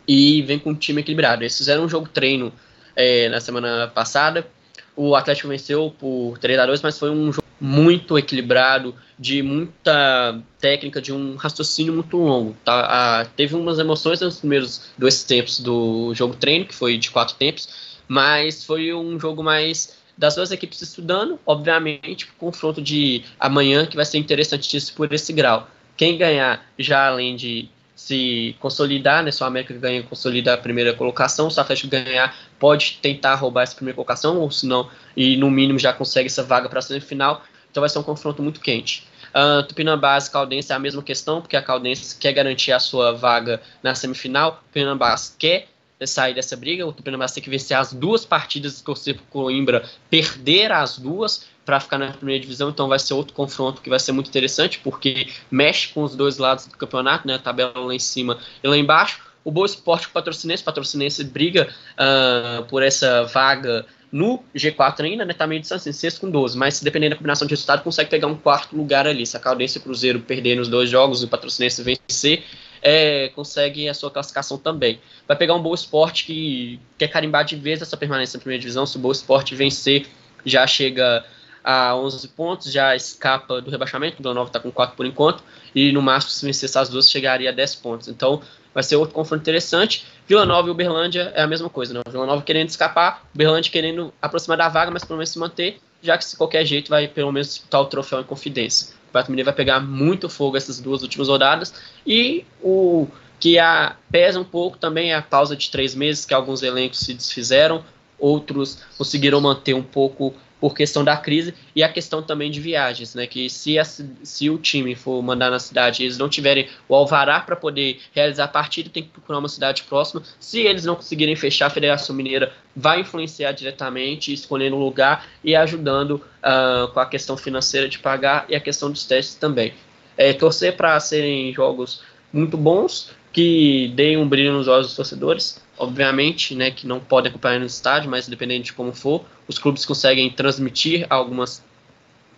e 0.08 0.42
vem 0.42 0.58
com 0.58 0.72
um 0.72 0.76
time 0.76 1.02
equilibrado. 1.02 1.44
Eles 1.44 1.58
fizeram 1.58 1.84
um 1.84 1.90
jogo 1.90 2.10
treino 2.10 2.52
é, 2.96 3.30
na 3.30 3.40
semana 3.40 3.88
passada. 3.88 4.48
O 4.96 5.16
Atlético 5.16 5.48
venceu 5.48 5.94
por 5.98 6.38
3 6.40 6.60
a 6.60 6.66
2 6.66 6.82
mas 6.82 7.00
foi 7.00 7.10
um 7.10 7.32
jogo 7.32 7.44
muito 7.60 8.18
equilibrado, 8.18 8.94
de 9.18 9.42
muita 9.42 10.38
técnica, 10.60 11.02
de 11.02 11.14
um 11.14 11.36
raciocínio 11.36 11.94
muito 11.94 12.18
longo. 12.18 12.58
Tá? 12.66 13.22
Ah, 13.22 13.26
teve 13.38 13.56
umas 13.56 13.80
emoções 13.80 14.20
nos 14.20 14.40
primeiros 14.40 14.90
dois 14.98 15.24
tempos 15.24 15.60
do 15.60 16.14
jogo 16.14 16.36
treino, 16.36 16.66
que 16.66 16.76
foi 16.76 16.98
de 16.98 17.10
quatro 17.10 17.36
tempos, 17.36 17.70
mas 18.08 18.66
foi 18.66 18.94
um 18.94 19.18
jogo 19.20 19.42
mais 19.42 19.96
das 20.18 20.36
duas 20.36 20.52
equipes 20.52 20.82
estudando, 20.82 21.40
obviamente, 21.46 22.26
o 22.26 22.34
confronto 22.38 22.82
de 22.82 23.24
amanhã 23.40 23.86
que 23.86 23.96
vai 23.96 24.06
ser 24.06 24.18
interessantíssimo 24.18 24.98
por 24.98 25.12
esse 25.14 25.34
grau. 25.34 25.68
Quem 25.98 26.18
ganhar, 26.18 26.66
já 26.78 27.08
além 27.08 27.36
de 27.36 27.70
se 27.96 28.56
consolidar, 28.60 29.24
né, 29.24 29.32
se 29.32 29.42
o 29.44 29.46
América 29.46 29.74
ganha 29.76 30.04
consolida 30.04 30.54
a 30.54 30.58
primeira 30.58 30.94
colocação, 30.94 31.50
se 31.50 31.58
o 31.58 31.62
Atlético 31.62 31.90
ganhar, 31.90 32.36
pode 32.60 33.00
tentar 33.02 33.36
roubar 33.36 33.64
essa 33.64 33.76
primeira 33.76 33.96
colocação, 33.96 34.40
ou 34.40 34.52
se 34.52 34.66
não, 34.66 34.90
e 35.16 35.38
no 35.38 35.50
mínimo 35.50 35.80
já 35.80 35.94
consegue 35.94 36.28
essa 36.28 36.44
vaga 36.44 36.68
para 36.68 36.80
a 36.80 36.82
semifinal, 36.82 37.44
então 37.70 37.82
vai 37.82 37.90
ser 37.90 38.00
um 38.00 38.04
confronto 38.04 38.42
muito 38.42 38.60
quente. 38.60 39.08
Uh, 39.34 39.64
Tupinambás 39.64 40.28
e 40.28 40.32
Caldense 40.32 40.72
é 40.72 40.76
a 40.76 40.80
mesma 40.80 41.02
questão, 41.02 41.42
porque 41.42 41.56
a 41.56 41.62
Caldense 41.62 42.16
quer 42.18 42.34
garantir 42.34 42.72
a 42.72 42.80
sua 42.80 43.14
vaga 43.14 43.62
na 43.82 43.96
semifinal, 43.96 44.64
Tupinambás 44.68 45.36
quer 45.38 45.68
sair 46.08 46.34
dessa 46.34 46.56
briga. 46.56 46.86
O 46.86 46.94
Tupinambás 46.94 47.32
tem 47.32 47.44
que 47.44 47.50
vencer 47.50 47.78
as 47.78 47.94
duas 47.94 48.26
partidas 48.26 48.80
e 48.80 48.84
torcer 48.84 49.16
para 49.16 49.26
Coimbra 49.30 49.90
perder 50.10 50.72
as 50.72 50.98
duas 50.98 51.46
para 51.66 51.80
ficar 51.80 51.98
na 51.98 52.12
primeira 52.12 52.42
divisão. 52.42 52.70
Então 52.70 52.88
vai 52.88 53.00
ser 53.00 53.14
outro 53.14 53.34
confronto 53.34 53.82
que 53.82 53.90
vai 53.90 54.00
ser 54.00 54.12
muito 54.12 54.28
interessante, 54.28 54.80
porque 54.84 55.28
mexe 55.50 55.90
com 55.90 56.04
os 56.04 56.16
dois 56.16 56.38
lados 56.38 56.68
do 56.68 56.78
campeonato, 56.78 57.28
né? 57.28 57.36
A 57.36 57.40
tabela 57.40 57.74
lá 57.76 57.94
em 57.94 58.00
cima 58.00 58.38
e 58.64 58.68
lá 58.68 58.78
embaixo. 58.78 59.22
O 59.44 59.52
Boa 59.52 59.66
Esporte 59.66 60.08
com 60.08 60.12
o 60.12 60.14
Patrocinense, 60.14 60.64
Patrocinense 60.64 61.24
briga 61.24 61.68
uh, 61.94 62.64
por 62.66 62.82
essa 62.82 63.24
vaga 63.26 63.86
no 64.14 64.42
G4 64.56 65.02
ainda, 65.02 65.26
né? 65.26 65.34
Tá 65.34 65.48
meio 65.48 65.60
distante, 65.60 65.90
em 65.90 65.92
sexto 65.92 66.22
com 66.22 66.30
12, 66.30 66.56
mas 66.56 66.80
dependendo 66.82 67.12
da 67.12 67.18
combinação 67.18 67.48
de 67.48 67.54
resultado, 67.54 67.84
consegue 67.84 68.12
pegar 68.12 68.28
um 68.28 68.36
quarto 68.36 68.78
lugar 68.78 69.08
ali. 69.08 69.26
Se 69.26 69.36
a 69.36 69.40
Caldense 69.40 69.80
e 69.80 69.82
o 69.82 69.84
Cruzeiro 69.84 70.20
perder 70.20 70.56
nos 70.56 70.68
dois 70.68 70.90
jogos 70.90 71.24
e 71.24 71.26
o 71.26 71.28
Patrocinense 71.28 71.82
vencer, 71.82 72.44
é, 72.84 73.30
consegue 73.30 73.88
a 73.88 73.94
sua 73.94 74.12
classificação 74.12 74.58
também. 74.58 75.00
Vai 75.26 75.38
pegar 75.38 75.56
um 75.56 75.62
Boa 75.62 75.74
Esporte 75.74 76.26
que 76.26 76.80
quer 76.98 77.08
carimbar 77.08 77.46
de 77.46 77.56
vez 77.56 77.82
essa 77.82 77.96
permanência 77.96 78.38
na 78.38 78.42
primeira 78.42 78.60
divisão. 78.60 78.86
Se 78.86 78.98
o 78.98 79.00
Boa 79.00 79.14
Esporte 79.14 79.56
vencer, 79.56 80.06
já 80.46 80.68
chega 80.68 81.26
a 81.64 81.96
11 81.96 82.28
pontos, 82.30 82.72
já 82.72 82.94
escapa 82.94 83.62
do 83.62 83.72
rebaixamento. 83.72 84.20
O 84.20 84.22
Vila 84.22 84.34
Nova 84.34 84.50
está 84.50 84.60
com 84.60 84.70
4 84.70 84.98
por 84.98 85.06
enquanto. 85.06 85.42
E 85.74 85.94
no 85.94 86.02
máximo, 86.02 86.32
se 86.32 86.46
vencer 86.46 86.68
essas 86.68 86.90
duas, 86.90 87.10
chegaria 87.10 87.50
a 87.50 87.54
10 87.54 87.76
pontos. 87.76 88.10
Então, 88.10 88.42
vai 88.74 88.84
ser 88.84 88.98
outro 88.98 89.16
confronto 89.16 89.42
interessante. 89.42 90.06
Vila 90.28 90.46
Nova 90.46 90.68
e 90.68 90.72
Uberlândia 90.72 91.32
é 91.36 91.42
a 91.42 91.48
mesma 91.48 91.70
coisa, 91.70 91.94
né? 91.94 92.02
Vila 92.10 92.26
Nova 92.26 92.42
querendo 92.42 92.68
escapar, 92.68 93.24
Uberlândia 93.34 93.72
querendo 93.72 94.14
aproximar 94.22 94.58
da 94.58 94.68
vaga, 94.68 94.92
mas 94.92 95.06
pelo 95.06 95.18
menos 95.18 95.30
se 95.30 95.40
manter, 95.40 95.80
já 96.02 96.18
que 96.18 96.26
se 96.26 96.36
qualquer 96.36 96.66
jeito 96.66 96.90
vai 96.90 97.08
pelo 97.08 97.32
menos 97.32 97.48
disputar 97.48 97.82
o 97.82 97.86
troféu 97.86 98.20
em 98.20 98.24
confidência. 98.24 98.94
Mineiro 99.30 99.46
vai 99.46 99.54
pegar 99.54 99.80
muito 99.80 100.30
fogo 100.30 100.58
essas 100.58 100.80
duas 100.80 101.02
últimas 101.02 101.28
rodadas. 101.28 101.74
E 102.06 102.46
o 102.62 103.08
que 103.40 103.60
a, 103.60 103.96
pesa 104.12 104.40
um 104.40 104.44
pouco 104.44 104.78
também 104.78 105.12
é 105.12 105.16
a 105.16 105.22
pausa 105.22 105.56
de 105.56 105.70
três 105.70 105.94
meses, 105.94 106.26
que 106.26 106.34
alguns 106.34 106.64
elencos 106.64 107.00
se 107.00 107.14
desfizeram, 107.14 107.84
outros 108.18 108.80
conseguiram 108.98 109.42
manter 109.42 109.74
um 109.74 109.84
pouco 109.84 110.34
por 110.64 110.74
questão 110.74 111.04
da 111.04 111.18
crise 111.18 111.54
e 111.76 111.84
a 111.84 111.90
questão 111.90 112.24
também 112.24 112.50
de 112.50 112.62
viagens, 112.62 113.14
né? 113.14 113.28
Que 113.28 113.50
se, 113.50 113.78
a, 113.78 113.84
se 113.84 114.50
o 114.50 114.58
time 114.58 114.96
for 114.96 115.22
mandar 115.22 115.52
na 115.52 115.60
cidade 115.60 116.02
e 116.02 116.06
eles 116.06 116.18
não 116.18 116.30
tiverem 116.30 116.70
o 116.88 116.96
alvará 116.96 117.42
para 117.42 117.54
poder 117.54 118.00
realizar 118.14 118.46
a 118.46 118.48
partida, 118.48 118.90
tem 118.90 119.04
que 119.04 119.10
procurar 119.10 119.40
uma 119.40 119.50
cidade 119.50 119.84
próxima. 119.84 120.24
Se 120.40 120.62
eles 120.62 120.86
não 120.86 120.96
conseguirem 120.96 121.36
fechar, 121.36 121.66
a 121.66 121.70
Federação 121.70 122.16
Mineira 122.16 122.54
vai 122.74 123.02
influenciar 123.02 123.52
diretamente, 123.52 124.32
escolhendo 124.32 124.78
um 124.78 124.80
lugar 124.80 125.28
e 125.44 125.54
ajudando 125.54 126.12
uh, 126.12 126.88
com 126.94 127.00
a 127.02 127.06
questão 127.06 127.36
financeira 127.36 127.90
de 127.90 128.00
pagar 128.00 128.46
e 128.48 128.56
a 128.56 128.60
questão 128.62 128.90
dos 128.90 129.06
testes 129.06 129.36
também. 129.36 129.74
É, 130.16 130.32
torcer 130.32 130.78
para 130.78 130.98
serem 131.02 131.54
jogos 131.54 132.02
muito 132.32 132.56
bons, 132.56 133.12
que 133.34 133.92
deem 133.96 134.16
um 134.16 134.30
brilho 134.30 134.54
nos 134.54 134.68
olhos 134.68 134.88
dos 134.88 134.96
torcedores, 134.96 135.60
obviamente, 135.78 136.54
né, 136.54 136.70
que 136.70 136.86
não 136.86 137.00
podem 137.00 137.32
acompanhar 137.32 137.60
no 137.60 137.66
estádio, 137.66 138.10
mas 138.10 138.28
dependendo 138.28 138.64
de 138.64 138.74
como 138.74 138.94
for, 138.94 139.26
os 139.48 139.58
clubes 139.58 139.86
conseguem 139.86 140.30
transmitir 140.30 141.08
algumas 141.10 141.64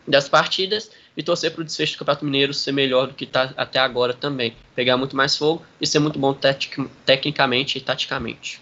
das 0.08 0.30
partidas 0.30 0.90
e 1.18 1.24
torcer 1.24 1.52
para 1.52 1.62
o 1.62 1.64
desfecho 1.66 1.96
do 1.96 2.00
Campeonato 2.00 2.26
Mineiro 2.26 2.54
ser 2.54 2.72
melhor 2.72 3.08
do 3.08 3.14
que 3.14 3.26
está 3.26 3.54
até 3.58 3.80
agora 3.80 4.14
também. 4.14 4.56
Pegar 4.74 4.96
muito 4.98 5.16
mais 5.16 5.36
fogo 5.36 5.66
e 5.82 5.86
ser 5.86 6.00
muito 6.00 6.18
bom 6.18 6.34
tecnicamente 7.06 7.78
e 7.78 7.82
taticamente. 7.82 8.62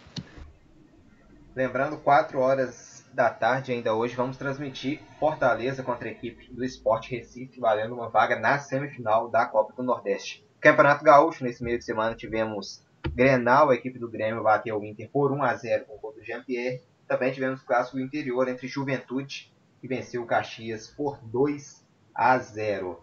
Lembrando, 1.56 1.98
4 1.98 2.40
horas 2.40 3.06
da 3.14 3.30
tarde 3.30 3.72
ainda 3.72 3.94
hoje, 3.94 4.16
vamos 4.16 4.38
transmitir 4.38 5.00
Fortaleza 5.20 5.84
contra 5.84 6.08
a 6.08 6.12
equipe 6.12 6.52
do 6.52 6.64
Esporte 6.64 7.12
Recife, 7.12 7.60
valendo 7.60 7.94
uma 7.94 8.10
vaga 8.10 8.40
na 8.40 8.58
semifinal 8.58 9.30
da 9.30 9.46
Copa 9.46 9.74
do 9.76 9.84
Nordeste. 9.84 10.43
Campeonato 10.64 11.04
Gaúcho, 11.04 11.44
nesse 11.44 11.62
meio 11.62 11.78
de 11.78 11.84
semana 11.84 12.16
tivemos 12.16 12.82
Grenal, 13.14 13.70
a 13.70 13.76
equipe 13.76 14.00
do 14.00 14.10
Grêmio 14.10 14.42
bateu 14.42 14.80
o 14.80 14.86
Inter 14.86 15.10
por 15.12 15.30
1 15.30 15.44
a 15.44 15.54
0 15.56 15.84
com 15.84 15.96
o 15.96 16.00
gol 16.00 16.14
do 16.14 16.24
Jean-Pierre. 16.24 16.82
Também 17.06 17.34
tivemos 17.34 17.62
o 17.62 17.66
clássico 17.66 18.00
interior 18.00 18.48
entre 18.48 18.66
Juventude, 18.66 19.54
que 19.82 19.90
venceu 19.90 20.24
o 20.24 20.26
Caxias 20.26 20.88
por 20.88 21.20
2 21.22 21.86
a 22.16 22.38
0. 22.38 22.98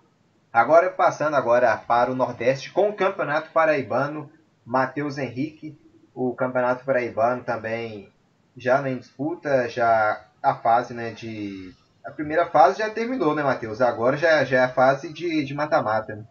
Agora 0.50 0.88
passando 0.88 1.36
agora 1.36 1.76
para 1.76 2.10
o 2.10 2.14
Nordeste 2.14 2.72
com 2.72 2.88
o 2.88 2.96
Campeonato 2.96 3.50
Paraibano, 3.50 4.32
Matheus 4.64 5.18
Henrique, 5.18 5.78
o 6.14 6.34
Campeonato 6.34 6.86
Paraibano 6.86 7.44
também 7.44 8.10
já 8.56 8.88
em 8.88 8.96
disputa, 8.96 9.68
já 9.68 10.24
a 10.42 10.54
fase 10.54 10.94
né, 10.94 11.10
de. 11.10 11.74
A 12.02 12.10
primeira 12.10 12.46
fase 12.46 12.78
já 12.78 12.88
terminou, 12.88 13.34
né, 13.34 13.42
Matheus? 13.42 13.82
Agora 13.82 14.16
já, 14.16 14.42
já 14.44 14.60
é 14.60 14.64
a 14.64 14.72
fase 14.72 15.12
de 15.12 15.52
mata-mata. 15.52 16.16
Né? 16.16 16.24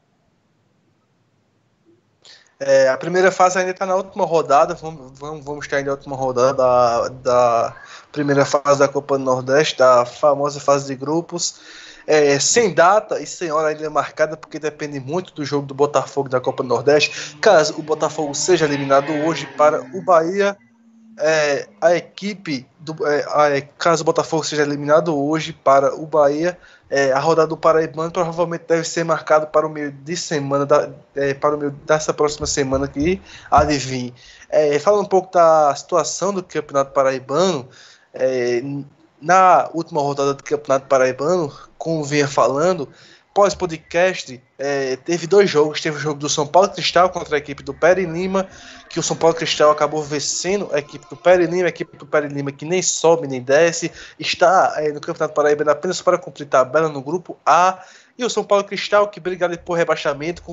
É, 2.62 2.90
a 2.90 2.98
primeira 2.98 3.32
fase 3.32 3.58
ainda 3.58 3.72
está 3.72 3.86
na 3.86 3.96
última 3.96 4.26
rodada, 4.26 4.74
vamos, 4.76 5.18
vamos, 5.18 5.64
estar 5.64 5.78
ainda 5.78 5.92
na 5.92 5.96
última 5.96 6.16
rodada 6.16 6.54
da, 6.54 7.08
da 7.08 7.76
primeira 8.12 8.44
fase 8.44 8.80
da 8.80 8.88
Copa 8.88 9.18
do 9.18 9.24
Nordeste, 9.24 9.78
da 9.78 10.06
famosa 10.06 10.60
fase 10.60 10.88
de 10.88 10.96
grupos. 10.96 11.62
é, 12.06 12.40
sem 12.40 12.74
data 12.74 13.22
e 13.22 13.26
sem 13.26 13.52
hora 13.52 13.70
ainda 13.70 13.90
marcada, 13.90 14.36
porque 14.36 14.60
depende 14.60 15.00
muito 15.00 15.34
do 15.34 15.46
jogo 15.46 15.68
do 15.68 15.74
Botafogo 15.74 16.28
da 16.28 16.42
Copa 16.42 16.64
Nordeste. 16.64 17.38
Caso 17.40 17.80
o 17.80 17.84
Botafogo 17.84 18.34
seja 18.34 18.66
eliminado 18.66 19.12
hoje 19.26 19.46
para 19.56 19.82
o 19.94 20.02
Bahia, 20.02 20.58
é, 21.20 21.68
a 21.82 21.96
equipe 21.96 22.66
do 22.80 22.96
é, 23.06 23.58
é, 23.58 23.62
caso 23.78 24.02
o 24.02 24.06
Botafogo 24.06 24.44
seja 24.44 24.62
eliminado 24.62 25.16
hoje 25.18 25.54
para 25.54 25.94
o 25.94 26.06
Bahia, 26.06 26.58
é, 26.90 27.12
a 27.12 27.20
rodada 27.20 27.48
do 27.48 27.58
Paraibano 27.58 28.12
provavelmente 28.12 28.64
deve 28.68 28.88
ser 28.88 29.04
marcada 29.04 29.46
para 29.46 29.68
o 29.68 29.70
meio 29.70 29.92
de 29.92 30.16
semana 30.16 30.66
da, 30.66 30.90
é, 31.16 31.34
para 31.34 31.56
o 31.56 31.60
meio 31.60 31.72
dessa 31.86 32.14
próxima 32.14 32.48
semana 32.48 32.88
que 32.88 33.22
adivinhe. 33.52 34.14
É, 34.50 34.80
falando 34.80 35.04
um 35.04 35.10
pouco 35.10 35.32
da 35.32 35.76
situação 35.76 36.34
do 36.34 36.42
Campeonato 36.42 36.92
Paraibano, 36.92 37.68
na 39.22 39.70
última 39.74 40.02
rodada 40.02 40.34
do 40.34 40.44
Campeonato 40.44 40.88
Paraibano, 40.88 41.54
como 41.78 42.04
vinha 42.04 42.28
falando, 42.28 42.90
pós-podcast, 43.34 44.42
é, 44.58 44.96
teve 44.98 45.28
dois 45.28 45.50
jogos. 45.50 45.82
Teve 45.82 45.98
o 45.98 46.00
jogo 46.00 46.20
do 46.20 46.30
São 46.30 46.46
Paulo 46.46 46.70
Cristal 46.70 47.10
contra 47.10 47.36
a 47.36 47.38
equipe 47.38 47.64
do 47.64 47.74
Peri 47.74 48.06
Lima, 48.06 48.48
que 48.90 49.00
o 49.00 49.04
São 49.04 49.16
Paulo 49.16 49.36
Cristal 49.36 49.72
acabou 49.72 50.04
vencendo 50.04 50.70
a 50.74 50.80
equipe 50.80 51.08
do 51.10 51.16
Peri 51.16 51.46
Lima, 51.46 51.66
a 51.66 51.70
equipe 51.70 51.96
do 51.98 52.06
Peri 52.06 52.28
Lima 52.28 52.52
que 52.52 52.66
nem 52.66 52.82
sobe 52.82 53.28
nem 53.28 53.42
desce, 53.42 53.92
está 54.20 54.74
é, 54.78 54.92
no 54.92 55.00
Campeonato 55.00 55.34
Paraibano 55.34 55.72
apenas 55.72 56.02
para 56.02 56.18
cumprir 56.18 56.48
tabela 56.48 56.90
no 56.90 57.02
grupo 57.02 57.38
A. 57.46 57.84
E 58.18 58.26
o 58.26 58.30
São 58.30 58.44
Paulo 58.44 58.66
Cristal, 58.66 59.08
que 59.08 59.18
brigado 59.18 59.58
por 59.60 59.76
rebaixamento, 59.76 60.44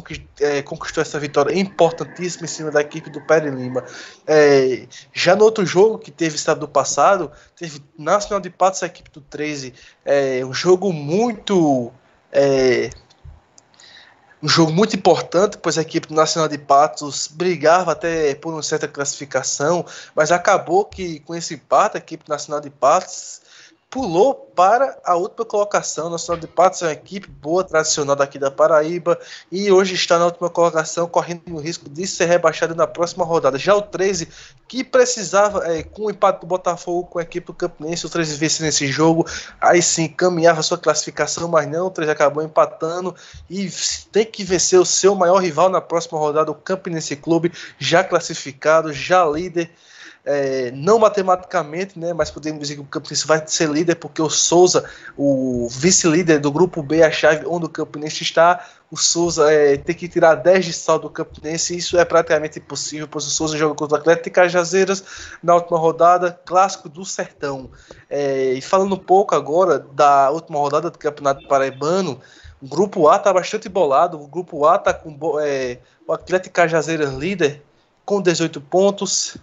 é, 0.41 0.63
conquistou 0.63 1.03
essa 1.03 1.19
vitória 1.19 1.53
importantíssima 1.59 2.45
em 2.45 2.49
cima 2.49 2.71
da 2.71 2.81
equipe 2.81 3.11
do 3.11 3.21
Peri 3.23 3.51
Lima. 3.51 3.85
É, 4.25 4.87
já 5.13 5.35
no 5.35 5.43
outro 5.43 5.67
jogo, 5.67 5.99
que 5.99 6.13
teve 6.13 6.37
estado 6.37 6.69
passado, 6.69 7.33
teve 7.57 7.83
Nacional 7.99 8.39
de 8.39 8.51
Patos, 8.51 8.85
a 8.85 8.87
equipe 8.87 9.11
do 9.11 9.21
13. 9.21 9.75
É, 10.05 10.45
um 10.45 10.55
jogo 10.55 10.93
muito 10.93 11.93
é, 12.33 12.91
um 14.43 14.49
jogo 14.49 14.73
muito 14.73 14.95
importante, 14.95 15.59
pois 15.59 15.79
a 15.79 15.83
equipe 15.83 16.13
nacional 16.13 16.49
de 16.49 16.59
Patos 16.59 17.27
brigava 17.27 17.93
até 17.93 18.35
por 18.35 18.53
uma 18.53 18.63
certa 18.63 18.87
classificação, 18.87 19.85
mas 20.15 20.31
acabou 20.31 20.85
que 20.85 21.21
com 21.21 21.35
esse 21.35 21.55
empate 21.55 21.97
a 21.97 21.99
equipe 21.99 22.29
nacional 22.29 22.61
de 22.61 22.71
Patos 22.71 23.41
pulou 23.97 24.35
para 24.35 24.99
a 25.03 25.17
última 25.17 25.47
colocação. 25.47 26.11
Nacional 26.11 26.39
de 26.39 26.47
Patos 26.47 26.83
é 26.83 26.85
uma 26.85 26.93
equipe 26.93 27.31
boa, 27.31 27.65
tradicional 27.65 28.15
daqui 28.15 28.39
da 28.39 28.51
Paraíba, 28.51 29.19
e 29.51 29.73
hoje 29.73 29.95
está 29.95 30.19
na 30.19 30.27
última 30.27 30.51
colocação, 30.51 31.09
correndo 31.09 31.41
o 31.49 31.59
risco 31.59 31.89
de 31.89 32.07
ser 32.07 32.27
rebaixado 32.27 32.75
na 32.75 32.87
próxima 32.87 33.25
rodada. 33.25 33.57
Já 33.57 33.75
o 33.75 33.81
13, 33.81 34.29
que 34.69 34.85
precisava, 34.85 35.67
é, 35.67 35.83
com 35.83 36.03
o 36.03 36.11
empate 36.11 36.41
do 36.41 36.47
Botafogo 36.47 37.09
com 37.09 37.19
a 37.19 37.23
equipe 37.23 37.47
do 37.47 37.55
Campinense, 37.55 38.05
o 38.05 38.11
13 38.11 38.37
vence 38.37 38.63
nesse 38.63 38.87
jogo, 38.87 39.27
aí 39.59 39.81
sim 39.81 40.09
caminhava 40.09 40.63
sua 40.63 40.77
classificação, 40.77 41.49
mas 41.49 41.67
não, 41.67 41.87
o 41.87 41.91
13 41.91 42.11
acabou 42.11 42.43
empatando 42.43 43.17
e 43.49 43.71
tem 44.13 44.27
que 44.27 44.45
vencer 44.45 44.79
o 44.79 44.85
seu 44.85 45.15
maior 45.15 45.39
rival 45.39 45.71
na 45.71 45.81
próxima 45.81 46.19
rodada, 46.19 46.51
o 46.51 46.55
Campinense 46.55 47.17
Clube, 47.17 47.51
já 47.79 48.05
classificado, 48.05 48.93
já 48.93 49.25
líder 49.25 49.71
é, 50.27 50.73
não 50.73 50.99
matematicamente, 50.99 51.97
né, 51.97 52.13
mas 52.13 52.33
podemos 52.33 52.61
dizer 52.61 52.75
que 52.75 52.81
o 52.81 52.85
Campinense 52.85 53.25
vai 53.25 53.41
ser 53.47 53.71
líder 53.71 53.95
porque 53.95 54.21
o 54.21 54.29
Souza, 54.29 54.85
o 55.17 55.69
vice-líder 55.71 56.41
do 56.41 56.51
grupo 56.51 56.83
B, 56.83 57.05
a 57.05 57.11
chave 57.13 57.47
onde 57.47 57.67
o 57.67 57.69
Campinense 57.69 58.25
está, 58.25 58.67
o 58.91 58.97
Souza 58.97 59.53
é, 59.53 59.77
tem 59.77 59.95
que 59.95 60.09
tirar 60.09 60.35
10 60.35 60.65
de 60.65 60.73
saldo 60.73 61.09
do 61.09 61.11
Campinense, 61.11 61.77
isso 61.77 61.97
é 61.97 62.05
praticamente 62.05 62.59
impossível, 62.59 63.07
pois 63.07 63.25
o 63.25 63.31
Souza 63.31 63.57
joga 63.57 63.77
contra 63.77 63.99
o 63.99 64.01
Atlético 64.01 64.35
Cajazeiras 64.35 65.05
na 65.41 65.55
última 65.55 65.79
rodada, 65.79 66.37
clássico 66.45 66.89
do 66.89 67.05
Sertão. 67.05 67.71
É, 68.11 68.53
e 68.53 68.61
falando 68.61 68.97
um 68.97 68.99
pouco 68.99 69.35
agora 69.35 69.79
da 69.79 70.31
última 70.31 70.59
rodada 70.59 70.91
do 70.91 70.99
Campeonato 70.99 71.47
Paraibano, 71.47 72.21
o 72.61 72.67
grupo 72.67 73.09
A 73.09 73.17
está 73.17 73.33
bastante 73.33 73.69
bolado, 73.69 74.21
o 74.21 74.27
grupo 74.27 74.67
A 74.67 74.75
está 74.75 74.93
com 74.93 75.17
é, 75.41 75.79
o 76.07 76.13
Atlético 76.13 76.55
Cajazeiras 76.55 77.13
líder 77.15 77.63
com 78.05 78.23
18 78.23 78.61
pontos, 78.61 79.37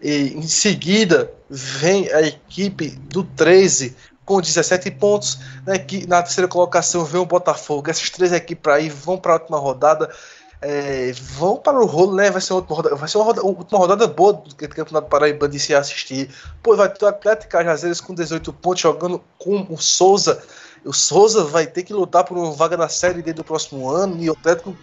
e 0.00 0.34
em 0.34 0.42
seguida 0.42 1.32
vem 1.48 2.12
a 2.12 2.22
equipe 2.22 2.90
do 2.90 3.24
13 3.24 3.96
com 4.24 4.40
17 4.40 4.90
pontos. 4.90 5.38
Na, 5.64 5.74
na 6.08 6.22
terceira 6.22 6.48
colocação 6.48 7.04
vem 7.04 7.20
o 7.20 7.26
Botafogo. 7.26 7.88
Essas 7.88 8.10
três 8.10 8.32
equipes 8.32 8.72
aí 8.72 8.88
vão 8.88 9.16
para 9.16 9.32
a 9.32 9.36
última 9.36 9.58
rodada. 9.58 10.12
É, 10.60 11.12
vão 11.12 11.56
para 11.56 11.78
o 11.78 11.86
rolo, 11.86 12.16
né? 12.16 12.30
Vai 12.30 12.40
ser 12.40 12.52
uma 12.52 12.60
última 12.60 12.76
rodada, 12.76 12.96
vai 12.96 13.08
ser 13.08 13.18
uma, 13.18 13.32
uma 13.40 13.78
rodada 13.78 14.06
boa 14.06 14.32
do 14.32 14.54
Campeonato 14.56 15.08
Paraíba 15.08 15.48
de 15.48 15.60
se 15.60 15.74
assistir. 15.74 16.30
Pois 16.62 16.76
vai 16.78 16.88
ter 16.88 17.04
o 17.04 17.08
Atlético 17.08 17.52
Cajazeiras 17.52 18.00
com 18.00 18.14
18 18.14 18.52
pontos 18.54 18.80
jogando 18.80 19.22
com 19.38 19.66
o 19.70 19.78
Souza. 19.78 20.42
O 20.86 20.92
Souza 20.92 21.44
vai 21.44 21.66
ter 21.66 21.82
que 21.82 21.92
lutar 21.92 22.24
por 22.24 22.38
uma 22.38 22.52
vaga 22.52 22.76
na 22.76 22.88
Série 22.88 23.20
D 23.20 23.32
do 23.32 23.42
próximo 23.42 23.90
ano 23.90 24.22
e 24.22 24.30
o 24.30 24.32
Atlético 24.32 24.74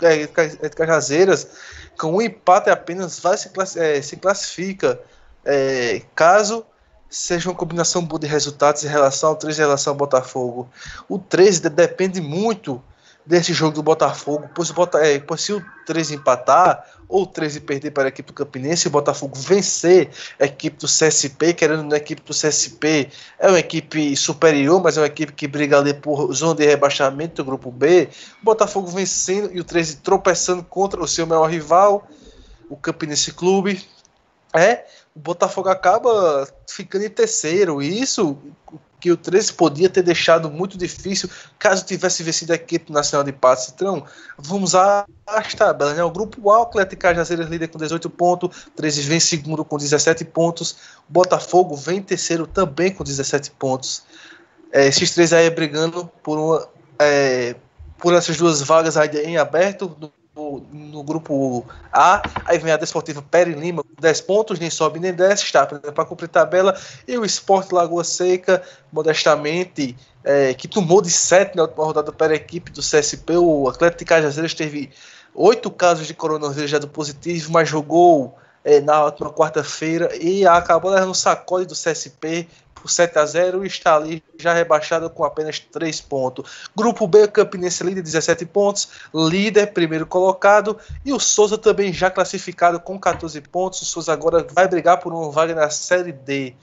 Cajazeiras 0.76 1.48
com 1.98 2.16
um 2.16 2.22
empate 2.22 2.70
apenas 2.70 3.20
vai 3.20 3.38
se, 3.38 3.50
é, 3.78 4.02
se 4.02 4.18
classifica. 4.18 5.00
É, 5.46 6.02
caso 6.16 6.66
seja 7.10 7.50
uma 7.50 7.56
combinação 7.56 8.04
boa 8.04 8.20
de 8.20 8.28
resultados 8.28 8.84
em 8.84 8.88
relação 8.88 9.30
ao 9.30 9.36
13 9.36 9.60
em 9.60 9.64
relação 9.64 9.92
ao 9.92 9.98
Botafogo. 9.98 10.68
O 11.08 11.20
13 11.20 11.70
depende 11.70 12.20
muito 12.20 12.82
desse 13.26 13.54
jogo 13.54 13.76
do 13.76 13.84
Botafogo, 13.84 14.50
pois, 14.54 14.70
Bota, 14.72 15.00
é, 15.00 15.20
pois 15.20 15.42
se 15.42 15.54
o 15.54 15.64
13 15.86 16.16
empatar 16.16 16.86
ou 17.08 17.24
o 17.24 17.28
13 17.28 17.62
perder 17.62 17.92
para 17.92 18.06
a 18.06 18.08
equipe 18.08 18.32
do 18.32 18.36
Campinense, 18.36 18.88
o 18.88 18.92
Botafogo 18.92 19.36
vencer 19.38 20.10
a 20.40 20.46
equipe 20.46 20.78
do 20.78 20.88
CSP, 20.88 21.54
querendo 21.54 21.84
na 21.84 21.98
equipe 21.98 22.22
do 22.22 22.34
CSP, 22.34 23.10
é 23.40 23.48
uma 23.48 23.60
equipe 23.60 24.16
superior, 24.16 24.82
mas 24.82 24.98
é 24.98 25.02
uma 25.02 25.08
equipe 25.08 25.32
que 25.32 25.48
briga 25.48 25.78
ali 25.78 25.94
por 25.94 26.34
zona 26.34 26.56
de 26.56 26.66
rebaixamento 26.66 27.36
do 27.36 27.46
grupo 27.46 27.72
B, 27.72 28.10
o 28.42 28.46
Botafogo 28.46 28.88
vencendo 28.88 29.52
e 29.54 29.60
o 29.60 29.64
13 29.64 29.98
tropeçando 29.98 30.64
contra 30.64 31.02
o 31.02 31.08
seu 31.08 31.26
maior 31.28 31.46
rival, 31.50 32.08
o 32.70 32.76
Campinense 32.76 33.32
Clube, 33.32 33.86
é, 34.54 34.86
o 35.16 35.20
Botafogo 35.20 35.70
acaba 35.70 36.48
ficando 36.68 37.06
em 37.06 37.10
terceiro, 37.10 37.82
e 37.82 38.02
isso 38.02 38.38
que 39.04 39.12
o 39.12 39.18
13 39.18 39.52
podia 39.52 39.90
ter 39.90 40.02
deixado 40.02 40.50
muito 40.50 40.78
difícil 40.78 41.30
caso 41.60 41.84
tivesse 41.84 42.24
vencido 42.24 42.54
a 42.54 42.56
equipe 42.56 42.90
nacional 42.90 43.26
de 43.26 43.34
Patos. 43.34 43.70
Então, 43.76 44.06
vamos 44.38 44.74
às 44.76 45.54
tabelas. 45.54 45.98
Né? 45.98 46.04
O 46.06 46.10
grupo 46.10 46.50
A, 46.50 46.60
o 46.60 46.62
Atlético 46.62 47.02
Cajazeiras 47.02 47.50
líder 47.50 47.68
com 47.68 47.78
18 47.78 48.10
pontos, 48.10 48.68
13 48.78 49.02
vem 49.02 49.20
segundo 49.20 49.66
com 49.66 49.76
17 49.76 50.24
pontos, 50.24 50.78
Botafogo 51.10 51.76
vem 51.76 52.02
terceiro 52.02 52.48
também 52.48 52.94
com 52.94 53.04
17 53.04 53.52
pontos. 53.52 54.04
É, 54.72 54.88
esses 54.88 55.12
três 55.12 55.34
aí 55.34 55.50
brigando 55.50 56.10
por 56.24 56.38
uma, 56.38 56.70
é, 56.98 57.58
por 57.98 58.14
essas 58.14 58.38
duas 58.38 58.62
vagas 58.62 58.96
aí 58.96 59.10
em 59.18 59.36
aberto. 59.36 60.14
No 60.72 61.04
grupo 61.04 61.66
A, 61.92 62.22
aí 62.46 62.58
vem 62.58 62.72
a 62.72 62.78
Desportiva 62.78 63.22
Peri 63.22 63.54
Lima 63.54 63.84
com 63.84 64.02
10 64.02 64.22
pontos, 64.22 64.60
nem 64.60 64.70
sobe 64.70 65.00
nem 65.00 65.14
desce, 65.14 65.44
está 65.44 65.66
para 65.66 66.06
cumprir 66.06 66.28
tabela, 66.28 66.78
e 67.08 67.18
o 67.18 67.26
Esporte 67.26 67.74
Lagoa 67.74 68.04
Seca, 68.04 68.62
modestamente, 68.92 69.96
é, 70.24 70.54
que 70.54 70.68
tomou 70.68 71.02
de 71.02 71.10
7 71.10 71.56
na 71.56 71.64
última 71.64 71.86
rodada 71.86 72.12
para 72.12 72.34
a 72.34 72.36
equipe 72.36 72.72
do 72.72 72.82
CSP, 72.82 73.38
o 73.38 73.68
Atlético 73.70 74.00
de 74.00 74.06
Cajazeiras 74.06 74.54
teve 74.54 74.90
8 75.34 75.70
casos 75.72 76.08
de 76.08 76.14
coronavírus 76.14 76.70
já 76.70 76.78
do 76.78 76.88
positivo, 76.88 77.52
mas 77.52 77.68
jogou 77.68 78.36
é, 78.64 78.80
na 78.80 79.06
última 79.06 79.32
quarta-feira 79.32 80.10
e 80.16 80.46
acabou 80.48 80.92
levando 80.92 81.14
sacode 81.14 81.66
do 81.66 81.74
CSP 81.74 82.48
por 82.84 82.92
7 82.92 83.18
a 83.18 83.26
0 83.26 83.64
e 83.64 83.68
está 83.68 83.96
ali 83.96 84.22
já 84.38 84.54
rebaixado 84.54 85.10
com 85.10 85.24
apenas 85.24 85.58
3 85.58 86.02
pontos. 86.02 86.68
Grupo 86.76 87.08
B, 87.08 87.30
Campinense 87.30 87.82
líder, 87.82 88.02
17 88.02 88.46
pontos, 88.46 88.90
líder, 89.16 89.68
primeiro 89.68 90.06
colocado, 90.06 90.78
e 91.06 91.14
o 91.14 91.20
Souza 91.20 91.58
também 91.58 91.94
já 91.94 92.12
classificado 92.12 92.82
com 92.82 93.00
14 93.00 93.40
pontos. 93.40 93.82
O 93.82 93.86
Souza 93.86 94.12
agora 94.12 94.46
vai 94.52 94.68
brigar 94.68 95.00
por 95.00 95.14
uma 95.14 95.32
vaga 95.32 95.56
na 95.56 95.70
Série 95.70 96.12
D, 96.12 96.54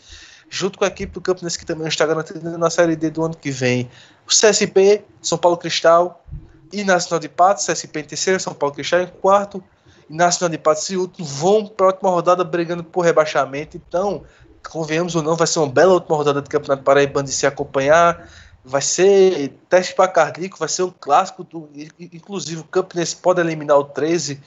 junto 0.51 0.79
com 0.79 0.85
a 0.85 0.89
equipe 0.89 1.11
do 1.11 1.23
Campinense 1.23 1.59
que 1.59 1.65
também 1.65 1.89
está 1.89 2.05
garantindo 2.05 2.59
na 2.59 2.69
Série 2.69 2.97
D 2.97 3.09
do 3.09 3.25
ano 3.25 3.35
que 3.35 3.51
vem. 3.51 3.91
O 4.27 4.29
CSP, 4.29 5.03
São 5.23 5.39
Paulo 5.39 5.57
Cristal 5.57 6.23
e 6.71 6.85
Nacional 6.85 7.19
de 7.19 7.31
Patos, 7.31 7.65
CSP 7.65 8.01
em 8.01 8.05
terceiro, 8.05 8.39
São 8.39 8.53
Paulo 8.53 8.75
Cristal 8.75 9.01
em 9.01 9.07
quarto, 9.07 9.65
Nacional 10.07 10.51
de 10.51 10.59
Patos 10.59 10.91
e 10.91 10.97
último 10.97 11.25
vão 11.25 11.67
para 11.67 11.87
a 11.87 11.91
última 11.91 12.11
rodada 12.11 12.45
brigando 12.45 12.83
por 12.83 13.03
rebaixamento. 13.03 13.77
Então, 13.77 14.25
convenhamos 14.69 15.15
ou 15.15 15.23
não, 15.23 15.37
vai 15.37 15.47
ser 15.47 15.59
uma 15.59 15.69
bela 15.69 15.95
última 15.95 16.17
rodada 16.17 16.41
do 16.41 16.51
Campeonato 16.51 16.83
Paraibano 16.83 17.27
de 17.27 17.33
se 17.33 17.47
acompanhar. 17.47 18.29
Vai 18.65 18.83
ser 18.83 19.55
teste 19.69 19.95
para 19.95 20.11
cardíaco, 20.11 20.59
vai 20.59 20.69
ser 20.69 20.83
um 20.83 20.93
clássico. 21.01 21.45
Do, 21.45 21.69
inclusive, 21.99 22.61
o 22.61 22.65
Campinense 22.65 23.17
pode 23.17 23.41
eliminar 23.41 23.79
o 23.79 23.85
13 23.85 24.41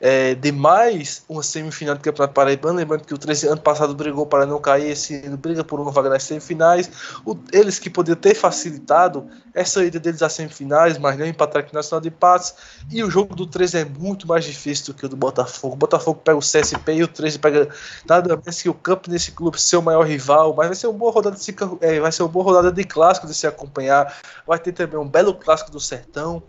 é, 0.00 0.34
de 0.34 0.52
mais 0.52 1.24
uma 1.28 1.42
semifinal 1.42 1.94
do 1.94 2.00
Campeonato 2.00 2.34
Paraibano. 2.34 2.78
Lembrando 2.78 3.04
que 3.04 3.14
o 3.14 3.18
13 3.18 3.48
ano 3.48 3.60
passado 3.60 3.94
brigou 3.94 4.26
para 4.26 4.44
não 4.44 4.60
cair, 4.60 4.90
esse 4.90 5.16
ano 5.24 5.36
briga 5.36 5.64
por 5.64 5.80
uma 5.80 5.90
vaga 5.90 6.10
nas 6.10 6.22
semifinais. 6.22 6.90
O, 7.24 7.36
eles 7.52 7.78
que 7.78 7.88
podiam 7.88 8.16
ter 8.16 8.34
facilitado 8.34 9.26
essa 9.54 9.84
ida 9.84 9.98
deles 9.98 10.22
às 10.22 10.32
semifinais, 10.34 10.98
mas 10.98 11.18
não 11.18 11.26
empatar 11.26 11.62
aqui 11.62 11.74
na 11.74 11.82
final 11.82 12.00
de 12.00 12.08
empates. 12.08 12.54
E 12.90 13.02
o 13.02 13.10
jogo 13.10 13.34
do 13.34 13.46
13 13.46 13.78
é 13.78 13.84
muito 13.84 14.28
mais 14.28 14.44
difícil 14.44 14.86
do 14.86 14.94
que 14.94 15.06
o 15.06 15.08
do 15.08 15.16
Botafogo. 15.16 15.74
O 15.74 15.78
Botafogo 15.78 16.20
pega 16.22 16.36
o 16.36 16.40
CSP 16.40 16.92
e 16.92 17.02
o 17.02 17.08
13 17.08 17.38
pega 17.38 17.68
nada 18.06 18.40
mais 18.44 18.60
que 18.60 18.68
o 18.68 18.74
campo 18.74 19.10
nesse 19.10 19.32
clube, 19.32 19.60
seu 19.60 19.80
maior 19.80 20.06
rival. 20.06 20.54
Mas 20.54 20.66
vai 20.66 20.76
ser 20.76 20.88
uma 20.88 20.98
boa 20.98 21.12
rodada 21.12 21.36
de, 21.36 21.56
é, 21.80 22.00
vai 22.00 22.12
ser 22.12 22.22
uma 22.22 22.28
boa 22.28 22.44
rodada 22.44 22.70
de 22.70 22.84
clássico 22.84 23.26
de 23.26 23.34
se 23.34 23.46
acompanhar. 23.46 24.14
Vai 24.46 24.58
ter 24.58 24.72
também 24.72 24.98
um 24.98 25.08
belo 25.08 25.34
clássico 25.34 25.70
do 25.70 25.80
Sertão. 25.80 26.42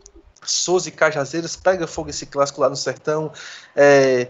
Souza 0.52 0.90
e 0.90 0.92
Cajazeiras, 0.92 1.56
pega 1.56 1.88
fogo 1.88 2.10
esse 2.10 2.26
clássico 2.26 2.62
lá 2.62 2.70
no 2.70 2.76
Sertão. 2.76 3.32
É, 3.76 4.28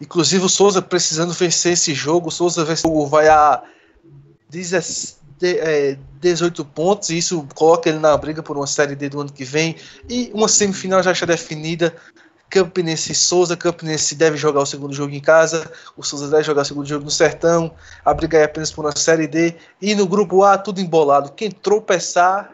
inclusive 0.00 0.44
o 0.44 0.48
Souza 0.48 0.82
precisando 0.82 1.32
vencer 1.32 1.72
esse 1.72 1.94
jogo. 1.94 2.28
O 2.28 2.32
Souza 2.32 2.64
vai 2.64 3.28
a 3.28 3.62
18 4.48 6.62
é, 6.62 6.64
pontos, 6.74 7.10
e 7.10 7.18
isso 7.18 7.46
coloca 7.54 7.88
ele 7.88 7.98
na 7.98 8.16
briga 8.16 8.42
por 8.42 8.56
uma 8.56 8.66
Série 8.66 8.96
D 8.96 9.08
do 9.08 9.20
ano 9.20 9.32
que 9.32 9.44
vem. 9.44 9.76
E 10.08 10.30
uma 10.34 10.48
semifinal 10.48 11.02
já 11.02 11.12
está 11.12 11.26
definida. 11.26 11.94
Campinense 12.50 13.12
e 13.12 13.14
Souza. 13.14 13.56
Campinense 13.56 14.14
deve 14.14 14.36
jogar 14.36 14.60
o 14.60 14.66
segundo 14.66 14.94
jogo 14.94 15.14
em 15.14 15.20
casa. 15.20 15.70
O 15.96 16.02
Souza 16.02 16.28
deve 16.28 16.42
jogar 16.42 16.62
o 16.62 16.64
segundo 16.64 16.88
jogo 16.88 17.04
no 17.04 17.10
Sertão. 17.10 17.72
A 18.04 18.14
briga 18.14 18.38
é 18.38 18.44
apenas 18.44 18.72
por 18.72 18.84
uma 18.84 18.96
Série 18.96 19.26
D. 19.26 19.54
E 19.80 19.94
no 19.94 20.06
grupo 20.06 20.42
A, 20.42 20.56
tudo 20.56 20.80
embolado. 20.80 21.32
Quem 21.32 21.50
tropeçar 21.50 22.50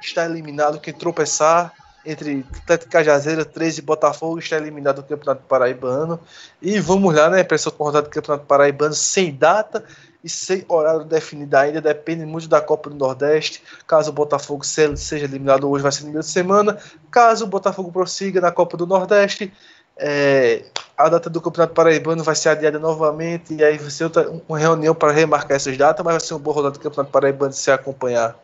está 0.00 0.24
eliminado. 0.24 0.80
Quem 0.80 0.94
tropeçar 0.94 1.72
entre 2.04 2.44
Atlético 2.62 2.90
Cajazeira, 2.90 3.44
13 3.44 3.80
e 3.80 3.82
Botafogo 3.82 4.38
está 4.38 4.56
eliminado 4.56 4.96
do 4.96 5.02
Campeonato 5.04 5.42
Paraibano. 5.48 6.20
E 6.60 6.78
vamos 6.80 7.14
lá, 7.14 7.30
né? 7.30 7.42
Para 7.42 7.54
essa 7.54 7.70
rodada 7.70 8.08
do 8.08 8.10
Campeonato 8.10 8.46
Paraibano 8.46 8.94
sem 8.94 9.34
data 9.34 9.84
e 10.22 10.28
sem 10.28 10.64
horário 10.68 11.04
definido 11.04 11.54
ainda, 11.56 11.80
depende 11.80 12.24
muito 12.24 12.48
da 12.48 12.60
Copa 12.60 12.88
do 12.88 12.96
Nordeste. 12.96 13.62
Caso 13.86 14.10
o 14.10 14.14
Botafogo 14.14 14.64
seja 14.64 15.24
eliminado 15.24 15.68
hoje, 15.70 15.82
vai 15.82 15.92
ser 15.92 16.04
no 16.04 16.10
meio 16.10 16.20
de 16.20 16.26
semana. 16.26 16.78
Caso 17.10 17.44
o 17.44 17.48
Botafogo 17.48 17.92
prossiga 17.92 18.40
na 18.40 18.50
Copa 18.50 18.76
do 18.76 18.86
Nordeste, 18.86 19.52
é, 19.96 20.64
a 20.96 21.08
data 21.08 21.30
do 21.30 21.40
Campeonato 21.40 21.74
Paraibano 21.74 22.22
vai 22.24 22.34
ser 22.34 22.50
adiada 22.50 22.78
novamente. 22.78 23.54
E 23.54 23.62
aí 23.62 23.78
vai 23.78 23.90
ser 23.90 24.04
outra, 24.04 24.30
uma 24.48 24.58
reunião 24.58 24.94
para 24.94 25.12
remarcar 25.12 25.56
essas 25.56 25.76
datas, 25.76 26.04
mas 26.04 26.14
vai 26.14 26.20
ser 26.20 26.34
uma 26.34 26.40
boa 26.40 26.56
rodada 26.56 26.74
do 26.74 26.80
Campeonato 26.80 27.12
Paraibano 27.12 27.52
se 27.52 27.70
acompanhar. 27.70 28.43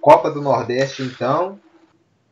Copa 0.00 0.30
do 0.30 0.40
Nordeste, 0.40 1.02
então. 1.02 1.60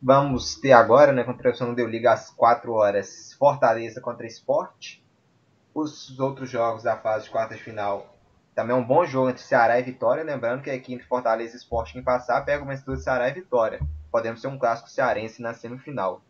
Vamos 0.01 0.55
ter 0.55 0.73
agora, 0.73 1.13
né, 1.13 1.23
contra 1.23 1.51
o 1.51 1.75
Deu 1.75 1.87
Liga 1.87 2.13
às 2.13 2.31
4 2.31 2.73
horas, 2.73 3.35
Fortaleza 3.35 4.01
contra 4.01 4.27
Esporte. 4.27 5.05
Os 5.75 6.19
outros 6.19 6.49
jogos 6.49 6.83
da 6.83 6.97
fase 6.97 7.27
de 7.27 7.31
quartas 7.31 7.59
de 7.59 7.65
final. 7.65 8.17
Também 8.55 8.75
é 8.75 8.79
um 8.79 8.85
bom 8.85 9.05
jogo 9.05 9.29
entre 9.29 9.43
Ceará 9.43 9.79
e 9.79 9.83
Vitória. 9.83 10.25
Lembrando 10.25 10.63
que 10.63 10.71
aqui 10.71 10.95
entre 10.95 11.07
Fortaleza 11.07 11.55
e 11.55 11.59
Esporte, 11.59 11.93
quem 11.93 12.03
passar, 12.03 12.43
pega 12.43 12.65
o 12.65 12.67
vencedor 12.67 12.97
de 12.97 13.03
Ceará 13.03 13.29
e 13.29 13.35
Vitória. 13.35 13.81
Podemos 14.11 14.41
ter 14.41 14.49
um 14.49 14.59
clássico 14.59 14.89
cearense 14.89 15.43
na 15.43 15.53
semifinal. 15.53 16.23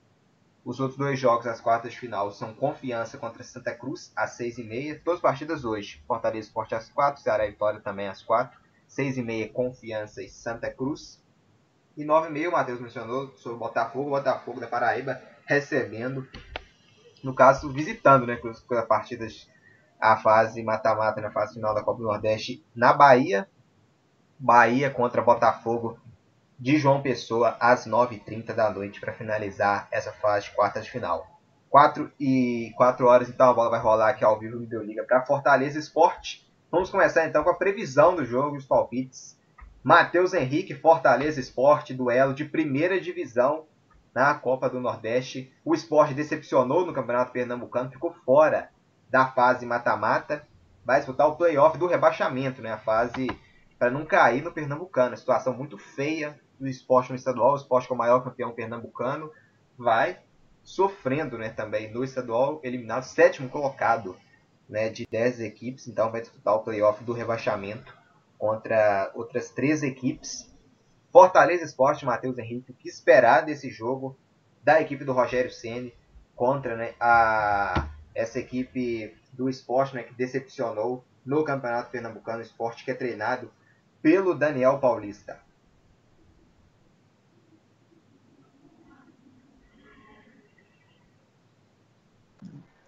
Os 0.65 0.81
outros 0.81 0.99
dois 0.99 1.21
jogos 1.21 1.45
das 1.45 1.61
quartas 1.61 1.93
de 1.93 2.01
final 2.01 2.33
são 2.33 2.53
Confiança 2.53 3.17
contra 3.17 3.45
Santa 3.45 3.73
Cruz, 3.73 4.13
às 4.17 4.37
6h30. 4.37 5.03
Todas 5.05 5.21
partidas 5.21 5.65
hoje. 5.65 6.03
Fortaleza 6.05 6.49
Esporte 6.49 6.75
às 6.75 6.89
4, 6.89 7.23
Ceará 7.23 7.47
e 7.47 7.51
Vitória 7.53 7.79
também 7.79 8.09
às 8.09 8.25
4. 8.25 8.59
6h30, 8.91 9.53
Confiança 9.53 10.21
e 10.21 10.29
Santa 10.29 10.69
Cruz. 10.69 11.23
E 11.99 12.05
9,5 12.05 12.49
o 12.49 12.53
Matheus 12.53 12.81
mencionou 12.81 13.37
sobre 13.39 13.57
o 13.57 13.59
Botafogo, 13.59 14.07
o 14.07 14.11
Botafogo 14.11 14.61
da 14.61 14.69
Paraíba 14.69 15.21
recebendo, 15.45 16.25
no 17.25 17.35
caso, 17.35 17.73
visitando, 17.73 18.25
né, 18.25 18.37
com 18.37 18.49
as 18.49 18.61
partidas, 18.87 19.51
a 20.01 20.17
fase 20.17 20.63
mata-mata 20.63 21.21
na 21.21 21.33
fase 21.33 21.55
final 21.55 21.75
da 21.75 21.83
Copa 21.83 21.99
do 21.99 22.05
Nordeste 22.05 22.65
na 22.73 22.93
Bahia. 22.93 23.49
Bahia 24.39 24.89
contra 24.89 25.21
Botafogo 25.21 25.99
de 26.57 26.79
João 26.79 27.03
Pessoa 27.03 27.57
às 27.59 27.85
9h30 27.85 28.55
da 28.55 28.71
noite 28.71 29.01
para 29.01 29.13
finalizar 29.13 29.89
essa 29.91 30.13
fase 30.13 30.47
de 30.47 30.55
quartas 30.55 30.85
de 30.85 30.93
final. 30.93 31.27
4 31.69 32.13
e 32.21 32.73
4 32.77 33.07
horas 33.09 33.29
então 33.29 33.51
a 33.51 33.53
bola 33.53 33.71
vai 33.71 33.81
rolar 33.81 34.11
aqui 34.11 34.25
ao 34.25 34.39
vivo 34.39 34.55
no 34.55 34.61
Videoliga 34.61 35.03
para 35.03 35.27
Fortaleza 35.27 35.77
Esporte. 35.77 36.49
Vamos 36.71 36.91
começar 36.91 37.27
então 37.27 37.43
com 37.43 37.51
a 37.51 37.57
previsão 37.57 38.15
do 38.15 38.25
jogo 38.25 38.57
os 38.57 38.65
palpites 38.65 39.38
Matheus 39.89 40.35
Henrique, 40.35 40.75
Fortaleza 40.75 41.41
Esporte, 41.41 41.95
duelo 41.95 42.35
de 42.35 42.45
primeira 42.45 43.01
divisão 43.01 43.65
na 44.15 44.35
Copa 44.35 44.69
do 44.69 44.79
Nordeste. 44.79 45.51
O 45.65 45.75
esporte 45.75 46.13
decepcionou 46.13 46.85
no 46.85 46.93
Campeonato 46.93 47.33
Pernambucano, 47.33 47.91
ficou 47.91 48.13
fora 48.13 48.69
da 49.09 49.29
fase 49.29 49.65
mata-mata. 49.65 50.47
Vai 50.85 50.99
disputar 50.99 51.27
o 51.27 51.37
playoff 51.37 51.79
do 51.79 51.87
rebaixamento, 51.87 52.61
né? 52.61 52.71
A 52.71 52.77
fase 52.77 53.29
para 53.79 53.91
não 53.91 54.05
cair 54.05 54.45
no 54.45 54.53
Pernambucano. 54.53 55.17
Situação 55.17 55.55
muito 55.55 55.79
feia 55.79 56.39
do 56.61 56.69
esporte 56.69 57.09
no 57.09 57.17
estadual. 57.17 57.55
O 57.55 57.57
esporte 57.57 57.87
que 57.87 57.93
é 57.95 57.97
o 57.97 57.99
maior 57.99 58.23
campeão 58.23 58.53
pernambucano 58.53 59.33
vai 59.79 60.19
sofrendo 60.63 61.39
né, 61.39 61.49
também 61.49 61.91
no 61.91 62.05
estadual, 62.05 62.61
eliminado 62.63 63.05
sétimo 63.05 63.49
colocado 63.49 64.15
né, 64.69 64.91
de 64.91 65.07
10 65.11 65.41
equipes. 65.41 65.89
Então 65.89 66.13
vai 66.13 66.21
disputar 66.21 66.57
o 66.57 66.63
playoff 66.63 67.03
do 67.03 67.15
rebaixamento 67.15 67.97
contra 68.39 69.11
outras 69.15 69.51
três 69.51 69.83
equipes. 69.83 70.49
Fortaleza 71.13 71.65
Esporte, 71.65 72.05
Matheus 72.05 72.39
Henrique, 72.39 72.71
o 72.71 72.75
que 72.75 72.89
esperar 72.89 73.45
desse 73.45 73.71
jogo 73.71 74.17
da 74.63 74.81
equipe 74.81 75.05
do 75.05 75.13
Rogério 75.13 75.51
Ceni 75.51 75.95
contra 76.37 76.77
né, 76.77 76.95
a, 77.01 77.89
essa 78.15 78.39
equipe 78.39 79.17
do 79.33 79.49
esporte 79.49 79.95
né, 79.95 80.03
que 80.03 80.15
decepcionou 80.15 81.05
no 81.25 81.45
Campeonato 81.45 81.91
Pernambucano 81.91 82.43
Esporte, 82.43 82.85
que 82.85 82.91
é 82.91 82.95
treinado 82.95 83.51
pelo 84.01 84.35
Daniel 84.35 84.79
Paulista. 84.79 85.39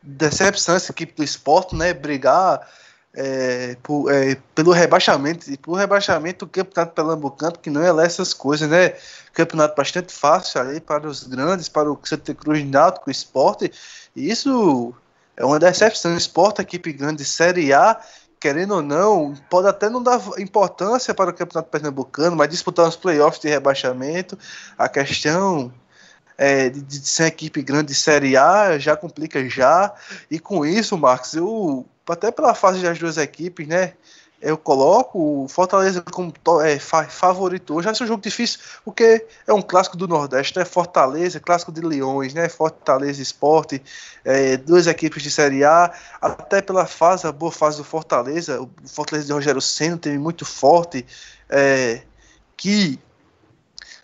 Decepção 0.03 0.75
essa 0.77 0.93
equipe 0.93 1.13
do 1.13 1.23
esporte, 1.23 1.77
né? 1.77 1.93
Brigar 1.93 2.67
é, 3.15 3.77
por, 3.83 4.13
é, 4.13 4.37
pelo 4.55 4.73
rebaixamento, 4.73 5.51
e 5.51 5.57
por 5.57 5.75
rebaixamento 5.75 6.47
do 6.47 6.51
campeonato 6.51 6.95
pernambucano, 6.95 7.59
que 7.59 7.71
não 7.71 7.83
é 7.83 8.05
essas 8.05 8.33
coisas, 8.33 8.69
né? 8.69 8.95
Campeonato 9.33 9.77
bastante 9.77 10.13
fácil 10.13 10.61
ali 10.61 10.81
para 10.81 11.09
os 11.09 11.25
grandes, 11.25 11.69
para 11.69 11.91
o 11.91 11.99
Santa 12.05 12.35
Cruz 12.35 12.65
Náutico, 12.65 13.09
o 13.09 13.11
esporte, 13.11 13.73
e 14.15 14.31
isso 14.31 14.95
é 15.37 15.45
uma 15.45 15.59
decepção. 15.59 16.15
O 16.15 16.19
esporte, 16.19 16.61
equipe 16.61 16.93
grande 16.93 17.19
de 17.19 17.25
Série 17.25 17.73
A, 17.73 18.01
querendo 18.39 18.75
ou 18.75 18.83
não, 18.83 19.35
pode 19.51 19.69
até 19.69 19.89
não 19.89 20.03
dar 20.03 20.21
importância 20.39 21.15
para 21.15 21.31
o 21.31 21.35
campeonato 21.35 21.71
pernambucano, 21.71 22.37
mas 22.37 22.49
disputar 22.49 22.89
os 22.89 22.97
playoffs 22.97 23.41
de 23.41 23.49
rebaixamento, 23.49 24.39
a 24.79 24.89
questão 24.89 25.73
é, 26.41 26.71
de, 26.71 26.81
de, 26.81 27.07
ser 27.07 27.25
uma 27.25 27.29
equipe 27.29 27.61
grande 27.61 27.89
de 27.89 27.95
Série 27.95 28.35
A 28.35 28.79
já 28.79 28.97
complica 28.97 29.47
já. 29.47 29.93
E 30.31 30.39
com 30.39 30.65
isso, 30.65 30.97
Marcos, 30.97 31.35
eu 31.35 31.87
até 32.09 32.33
pela 32.33 32.55
fase 32.55 32.83
das 32.83 32.99
duas 32.99 33.19
equipes, 33.19 33.69
né? 33.69 33.93
Eu 34.41 34.57
coloco 34.57 35.45
o 35.45 35.49
Fortaleza 35.49 36.01
como 36.01 36.33
é, 36.63 36.79
favorito 36.79 37.75
hoje. 37.75 37.85
Vai 37.85 37.95
ser 37.95 38.05
um 38.05 38.07
jogo 38.07 38.23
difícil, 38.23 38.59
porque 38.83 39.27
é 39.47 39.53
um 39.53 39.61
clássico 39.61 39.99
do 39.99 40.09
Nordeste, 40.09 40.59
né? 40.59 40.65
Fortaleza, 40.65 41.39
clássico 41.39 41.71
de 41.71 41.83
Leões, 41.83 42.33
né? 42.33 42.49
Fortaleza 42.49 43.21
Esporte, 43.21 43.83
é, 44.25 44.57
duas 44.57 44.87
equipes 44.87 45.23
de 45.23 45.31
Série 45.31 45.63
A. 45.63 45.93
Até 46.23 46.63
pela 46.63 46.87
fase, 46.87 47.27
a 47.27 47.33
boa 47.33 47.53
fase 47.53 47.77
do 47.77 47.85
Fortaleza. 47.85 48.63
O 48.63 48.71
Fortaleza 48.87 49.27
de 49.27 49.33
Rogério 49.35 49.61
Senna 49.61 49.99
teve 49.99 50.19
muito 50.19 50.47
forte, 50.47 51.05
é, 51.51 52.01
que 52.57 52.99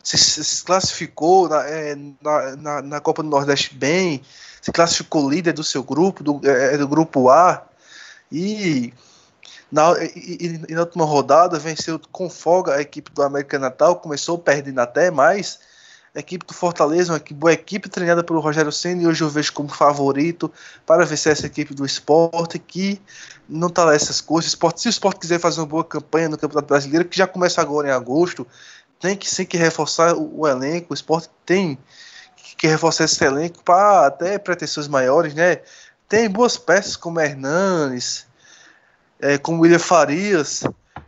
se, 0.07 0.45
se 0.45 0.63
classificou 0.63 1.49
na, 1.49 1.67
é, 1.67 1.97
na, 2.23 2.57
na, 2.57 2.83
na, 2.83 3.01
Copa 3.01 3.25
do 3.25 3.29
Nordeste 3.29 3.75
bem, 3.75 4.23
se 4.63 4.71
classificou 4.71 5.29
líder 5.29 5.53
do 5.53 5.65
seu 5.65 5.83
grupo, 5.83 6.23
do, 6.23 6.41
é, 6.49 6.79
do 6.79 6.87
grupo 6.87 7.29
A. 7.29 7.67
E 8.31 8.95
na, 9.71 9.95
e, 10.05 10.61
e 10.69 10.75
na 10.75 10.83
última 10.83 11.05
rodada 11.05 11.59
venceu 11.59 12.01
com 12.13 12.31
folga 12.31 12.77
a 12.77 12.81
equipe 12.81 13.11
do 13.11 13.21
América 13.21 13.59
Natal, 13.59 13.97
começou 13.97 14.39
perdendo 14.39 14.79
até 14.79 15.11
mais. 15.11 15.59
A 16.15 16.21
equipe 16.21 16.47
do 16.47 16.55
Fortaleza, 16.55 17.13
uma 17.13 17.21
boa 17.33 17.53
equipe 17.53 17.89
treinada 17.89 18.23
pelo 18.23 18.41
Rogério 18.41 18.73
Senna, 18.73 19.03
e 19.03 19.07
hoje 19.07 19.23
eu 19.23 19.29
vejo 19.29 19.53
como 19.53 19.69
favorito 19.69 20.51
para 20.87 21.05
vencer 21.05 21.33
essa 21.33 21.47
equipe 21.47 21.75
do 21.75 21.85
esporte, 21.85 22.59
que 22.59 22.99
não 23.49 23.69
está 23.69 23.85
lá 23.85 23.95
essas 23.95 24.21
coisas. 24.21 24.51
Esporte, 24.51 24.81
se 24.81 24.89
o 24.89 24.91
esporte 24.91 25.21
quiser 25.21 25.41
fazer 25.41 25.61
uma 25.61 25.67
boa 25.67 25.85
campanha 25.85 26.29
no 26.29 26.39
Campeonato 26.39 26.69
Brasileiro, 26.69 27.07
que 27.07 27.19
já 27.19 27.27
começa 27.27 27.61
agora 27.61 27.89
em 27.89 27.91
agosto, 27.91 28.47
tem 29.07 29.17
que 29.17 29.31
sim 29.31 29.45
que 29.45 29.57
reforçar 29.57 30.15
o, 30.15 30.41
o 30.41 30.49
elenco. 30.49 30.89
O 30.91 30.95
esporte 30.95 31.31
tem 31.45 31.79
que 32.59 32.67
reforçar 32.67 33.05
esse 33.05 33.23
elenco 33.25 33.63
para 33.63 34.07
até 34.07 34.39
pretensões 34.39 34.89
maiores, 34.89 35.33
né? 35.35 35.61
Tem 36.09 36.29
boas 36.29 36.57
peças 36.57 36.97
como 36.97 37.21
Hernanes, 37.21 38.27
é, 39.21 39.39
como 39.39 39.63
William 39.63 39.79
Farias, 39.79 40.65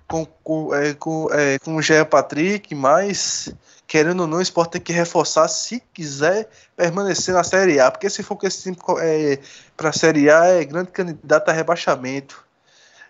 com, 0.06 0.24
com, 0.24 0.74
é, 0.74 0.94
com, 0.94 1.28
é, 1.32 1.58
com 1.58 1.74
o 1.74 1.82
Jean 1.82 2.04
Patrick, 2.04 2.72
mas 2.74 3.52
querendo 3.86 4.20
ou 4.20 4.26
não, 4.26 4.38
o 4.38 4.42
Sport 4.42 4.70
tem 4.70 4.80
que 4.80 4.92
reforçar 4.92 5.48
se 5.48 5.80
quiser 5.92 6.48
permanecer 6.76 7.34
na 7.34 7.42
Série 7.42 7.80
A, 7.80 7.90
porque 7.90 8.10
se 8.10 8.22
for 8.22 8.36
com 8.36 8.46
esse 8.46 8.62
time 8.62 8.76
é, 9.00 9.38
para 9.76 9.88
a 9.88 9.92
Série 9.92 10.30
A, 10.30 10.44
é 10.44 10.64
grande 10.64 10.90
candidato 10.90 11.48
a 11.48 11.52
rebaixamento. 11.52 12.44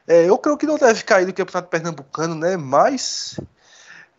É, 0.07 0.29
eu 0.29 0.39
creio 0.39 0.57
que 0.57 0.67
não 0.67 0.79
deve 0.79 1.03
cair 1.03 1.27
do 1.27 1.35
Campeonato 1.35 1.69
Pernambucano, 1.69 2.35
né? 2.35 2.57
Mas 2.57 3.39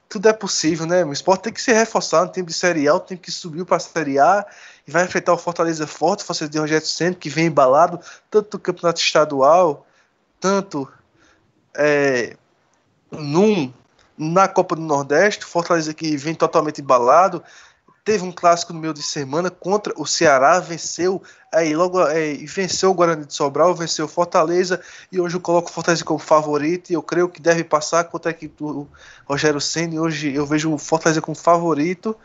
tudo 0.10 0.28
é 0.28 0.34
possível, 0.34 0.88
né? 0.88 1.05
O 1.05 1.14
Sport 1.14 1.41
tem 1.41 1.53
que 1.53 1.62
se 1.62 1.72
reforçar 1.72 2.26
no 2.26 2.32
time 2.32 2.47
de 2.47 2.53
Série 2.53 2.89
A, 2.89 2.99
tem 2.99 3.16
que 3.16 3.32
subir 3.32 3.64
para 3.64 3.78
a 3.78 3.80
Série 3.80 4.18
A 4.18 4.43
e 4.88 4.91
vai 4.91 5.05
enfrentar 5.05 5.34
o 5.34 5.38
Fortaleza 5.38 5.86
Forte, 5.86 6.24
o 6.24 6.26
Fortaleza 6.26 6.51
de 6.51 6.57
Rogério 6.57 6.88
Centro, 6.88 7.20
que 7.20 7.30
vem 7.30 7.45
embalado 7.45 7.99
tanto 8.30 8.57
no 8.57 8.60
Campeonato 8.60 8.99
Estadual, 8.99 9.86
tanto 10.39 10.91
é, 11.78 12.36
num, 13.12 13.72
na 14.18 14.47
Copa 14.47 14.76
do 14.76 14.82
Nordeste, 14.82 15.45
Fortaleza 15.45 15.93
que 15.93 16.18
vem 16.18 16.34
totalmente 16.34 16.82
embalado, 16.82 17.43
teve 18.04 18.24
um 18.24 18.32
clássico 18.32 18.74
no 18.74 18.80
meio 18.80 18.93
de 18.93 19.04
semana 19.04 19.50
contra 19.50 19.93
o 19.97 20.06
Ceará, 20.06 20.60
venceu, 20.60 21.22
aí 21.54 21.76
logo 21.76 22.02
é, 22.08 22.34
venceu 22.45 22.91
o 22.91 22.93
Guarani 22.93 23.26
de 23.26 23.34
Sobral, 23.34 23.76
venceu 23.76 24.06
o 24.06 24.10
Fortaleza, 24.10 24.82
e 25.12 25.20
hoje 25.20 25.36
eu 25.36 25.41
coloco 25.41 25.70
o 25.70 25.74
Fortaleza 25.74 26.04
como 26.04 26.20
favorito, 26.20 26.89
e 26.89 26.93
eu 26.93 27.02
creio 27.02 27.30
que 27.30 27.41
deve 27.41 27.64
passar 27.64 28.04
contra 28.06 28.32
a 28.32 28.34
equipe 28.34 28.56
do 28.58 28.88
Rogério 29.26 29.62
Senna, 29.62 30.02
hoje 30.02 30.34
eu 30.34 30.45
vejo 30.45 30.74
o 30.74 30.78
Fortaleza 30.78 31.22
como 31.22 31.36
favorito 31.36 32.16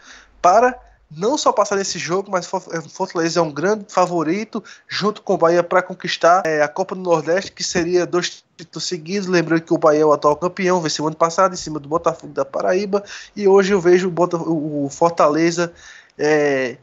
para 0.41 0.79
não 1.11 1.39
só 1.39 1.53
passar 1.53 1.77
nesse 1.77 1.99
jogo, 1.99 2.31
mas 2.31 2.47
é, 2.47 2.81
Fortaleza 2.89 3.39
é 3.39 3.43
um 3.43 3.53
grande 3.53 3.87
favorito, 3.89 4.63
junto 4.89 5.23
com 5.23 5.35
o 5.35 5.39
Bahia, 5.39 5.63
para 5.63 5.83
conquistar 5.83 6.43
é, 6.45 6.63
a 6.63 6.69
Copa 6.69 6.95
do 6.95 7.01
Nordeste, 7.01 7.53
que 7.53 7.63
seria 7.63 8.07
dois 8.07 8.45
títulos 8.57 8.87
seguidos. 8.87 9.29
Lembrando 9.29 9.63
que 9.63 9.75
o 9.75 9.79
Bahia 9.79 10.03
é 10.03 10.05
o 10.05 10.13
atual 10.13 10.37
campeão, 10.37 10.81
venceu 10.81 11.07
ano 11.07 11.17
passado 11.17 11.55
em 11.55 11.57
cima 11.57 11.79
do 11.79 11.89
Botafogo 11.89 12.33
da 12.33 12.45
Paraíba, 12.45 13.05
e 13.37 13.47
hoje 13.47 13.73
eu 13.73 13.81
vejo 13.81 14.13
o, 14.13 14.89
Fortaleza 14.91 15.73
é, 16.19 16.77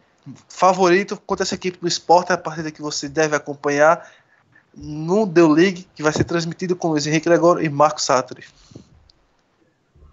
favorito 0.48 1.18
contra 1.26 1.44
essa 1.44 1.56
equipe 1.56 1.80
do 1.80 1.88
esporte, 1.88 2.32
a 2.32 2.38
partida 2.38 2.72
que 2.72 2.82
você 2.82 3.10
deve 3.10 3.36
acompanhar 3.36 4.10
no 4.74 5.28
The 5.28 5.44
League, 5.44 5.88
que 5.94 6.04
vai 6.04 6.14
ser 6.14 6.24
transmitido 6.24 6.76
com 6.76 6.90
Luiz 6.90 7.06
Henrique 7.06 7.28
Gregório 7.28 7.64
e 7.64 7.70
Marcos 7.70 8.06
Sartori. 8.06 8.46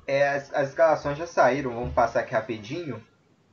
É, 0.06 0.28
as, 0.30 0.52
as 0.54 0.68
escalações 0.70 1.18
já 1.18 1.26
saíram, 1.26 1.74
vamos 1.74 1.92
passar 1.92 2.20
aqui 2.20 2.32
rapidinho 2.32 3.00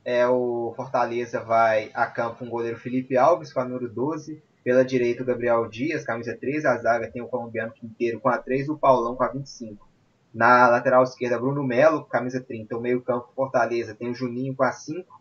é, 0.06 0.24
o 0.28 0.72
Fortaleza 0.76 1.40
vai 1.40 1.90
a 1.92 2.06
campo 2.06 2.36
com 2.38 2.46
o 2.46 2.48
goleiro 2.50 2.78
Felipe 2.78 3.16
Alves, 3.16 3.52
com 3.52 3.58
a 3.58 3.64
número 3.64 3.88
12. 3.92 4.40
Pela 4.62 4.84
direita, 4.84 5.24
o 5.24 5.26
Gabriel 5.26 5.68
Dias, 5.68 6.04
camisa 6.04 6.36
3. 6.40 6.64
A 6.64 6.76
zaga 6.76 7.10
tem 7.10 7.20
o 7.20 7.26
colombiano 7.26 7.72
Quinteiro 7.72 8.20
com 8.20 8.28
a 8.28 8.38
3 8.38 8.68
e 8.68 8.70
o 8.70 8.78
Paulão 8.78 9.16
com 9.16 9.24
a 9.24 9.28
25. 9.28 9.84
Na 10.32 10.68
lateral 10.68 11.02
esquerda, 11.02 11.40
Bruno 11.40 11.64
Melo, 11.64 12.04
camisa 12.04 12.40
30. 12.40 12.76
O 12.76 12.80
meio-campo, 12.80 13.32
Fortaleza, 13.34 13.96
tem 13.96 14.08
o 14.08 14.14
Juninho 14.14 14.54
com 14.54 14.62
a 14.62 14.70
5. 14.70 15.20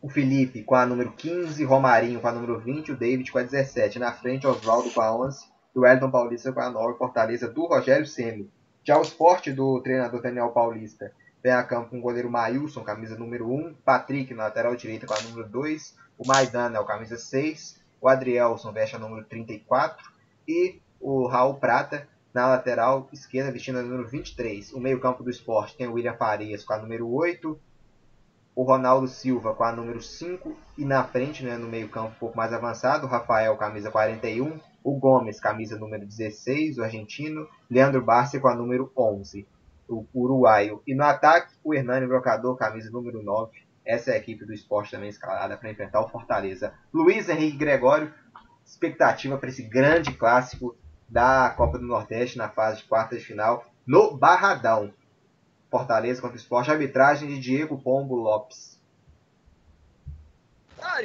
O 0.00 0.08
Felipe 0.08 0.62
com 0.62 0.76
a 0.76 0.86
número 0.86 1.10
15. 1.10 1.64
Romarinho 1.64 2.20
com 2.20 2.28
a 2.28 2.32
número 2.32 2.60
20. 2.60 2.92
O 2.92 2.96
David 2.96 3.32
com 3.32 3.38
a 3.38 3.42
17. 3.42 3.98
Na 3.98 4.12
frente, 4.12 4.46
Oswaldo 4.46 4.88
com 4.92 5.00
a 5.00 5.16
11. 5.16 5.48
E 5.74 5.78
o 5.80 5.84
Elton 5.84 6.12
Paulista 6.12 6.52
com 6.52 6.60
a 6.60 6.70
9. 6.70 6.96
Fortaleza 6.96 7.48
do 7.48 7.66
Rogério 7.66 8.06
Ceni. 8.06 8.48
Já 8.84 8.96
o 8.96 9.02
esporte 9.02 9.52
do 9.52 9.80
treinador 9.80 10.22
Daniel 10.22 10.50
Paulista 10.50 11.12
Vem 11.42 11.52
a 11.52 11.62
campo 11.64 11.88
com 11.88 11.98
o 11.98 12.02
goleiro 12.02 12.30
Mailson, 12.30 12.84
camisa 12.84 13.16
número 13.16 13.50
1. 13.50 13.74
Patrick, 13.82 14.34
na 14.34 14.44
lateral 14.44 14.76
direita, 14.76 15.06
com 15.06 15.14
a 15.14 15.22
número 15.22 15.48
2. 15.48 15.96
O 16.18 16.26
Maidana, 16.26 16.80
o 16.80 16.84
camisa 16.84 17.16
6. 17.16 17.80
O 17.98 18.08
Adrielson 18.08 18.72
veste 18.72 18.96
a 18.96 18.98
número 18.98 19.24
34. 19.24 20.06
E 20.46 20.78
o 21.00 21.26
Raul 21.26 21.54
Prata, 21.54 22.06
na 22.34 22.46
lateral 22.46 23.08
esquerda, 23.10 23.50
vestindo 23.50 23.78
a 23.78 23.82
número 23.82 24.06
23. 24.06 24.74
O 24.74 24.80
meio-campo 24.80 25.22
do 25.22 25.30
esporte 25.30 25.78
tem 25.78 25.88
o 25.88 25.94
William 25.94 26.14
Farias 26.14 26.62
com 26.62 26.74
a 26.74 26.78
número 26.78 27.10
8. 27.10 27.58
O 28.54 28.62
Ronaldo 28.62 29.08
Silva 29.08 29.54
com 29.54 29.64
a 29.64 29.72
número 29.72 30.02
5. 30.02 30.54
E 30.76 30.84
na 30.84 31.04
frente, 31.04 31.42
né, 31.42 31.56
no 31.56 31.68
meio-campo 31.68 32.10
um 32.10 32.18
pouco 32.18 32.36
mais 32.36 32.52
avançado, 32.52 33.06
o 33.06 33.08
Rafael, 33.08 33.56
camisa 33.56 33.90
41. 33.90 34.60
O 34.84 34.92
Gomes, 34.98 35.40
camisa 35.40 35.78
número 35.78 36.04
16, 36.04 36.76
o 36.76 36.84
argentino. 36.84 37.48
Leandro 37.70 38.02
Barcia 38.02 38.40
com 38.40 38.48
a 38.48 38.54
número 38.54 38.92
11 38.94 39.46
o 39.90 40.06
uruguaio. 40.14 40.82
E 40.86 40.94
no 40.94 41.04
ataque, 41.04 41.54
o 41.64 41.74
Hernani 41.74 42.06
Brocador, 42.06 42.56
camisa 42.56 42.90
número 42.90 43.22
9. 43.22 43.52
Essa 43.84 44.12
é 44.12 44.14
a 44.14 44.18
equipe 44.18 44.44
do 44.44 44.52
esporte 44.52 44.92
também 44.92 45.08
escalada 45.08 45.56
para 45.56 45.70
enfrentar 45.70 46.00
o 46.00 46.08
Fortaleza. 46.08 46.72
Luiz 46.92 47.28
Henrique 47.28 47.56
Gregório, 47.56 48.12
expectativa 48.64 49.36
para 49.36 49.48
esse 49.48 49.62
grande 49.62 50.12
clássico 50.12 50.76
da 51.08 51.50
Copa 51.50 51.78
do 51.78 51.86
Nordeste 51.86 52.38
na 52.38 52.48
fase 52.48 52.82
de 52.82 52.84
quartas 52.84 53.20
de 53.20 53.26
final 53.26 53.64
no 53.86 54.16
Barradão. 54.16 54.92
Fortaleza 55.70 56.20
contra 56.20 56.36
o 56.36 56.40
esporte, 56.40 56.70
arbitragem 56.70 57.28
de 57.28 57.40
Diego 57.40 57.80
Pombo 57.80 58.14
Lopes. 58.14 58.80
Ah, 60.80 61.02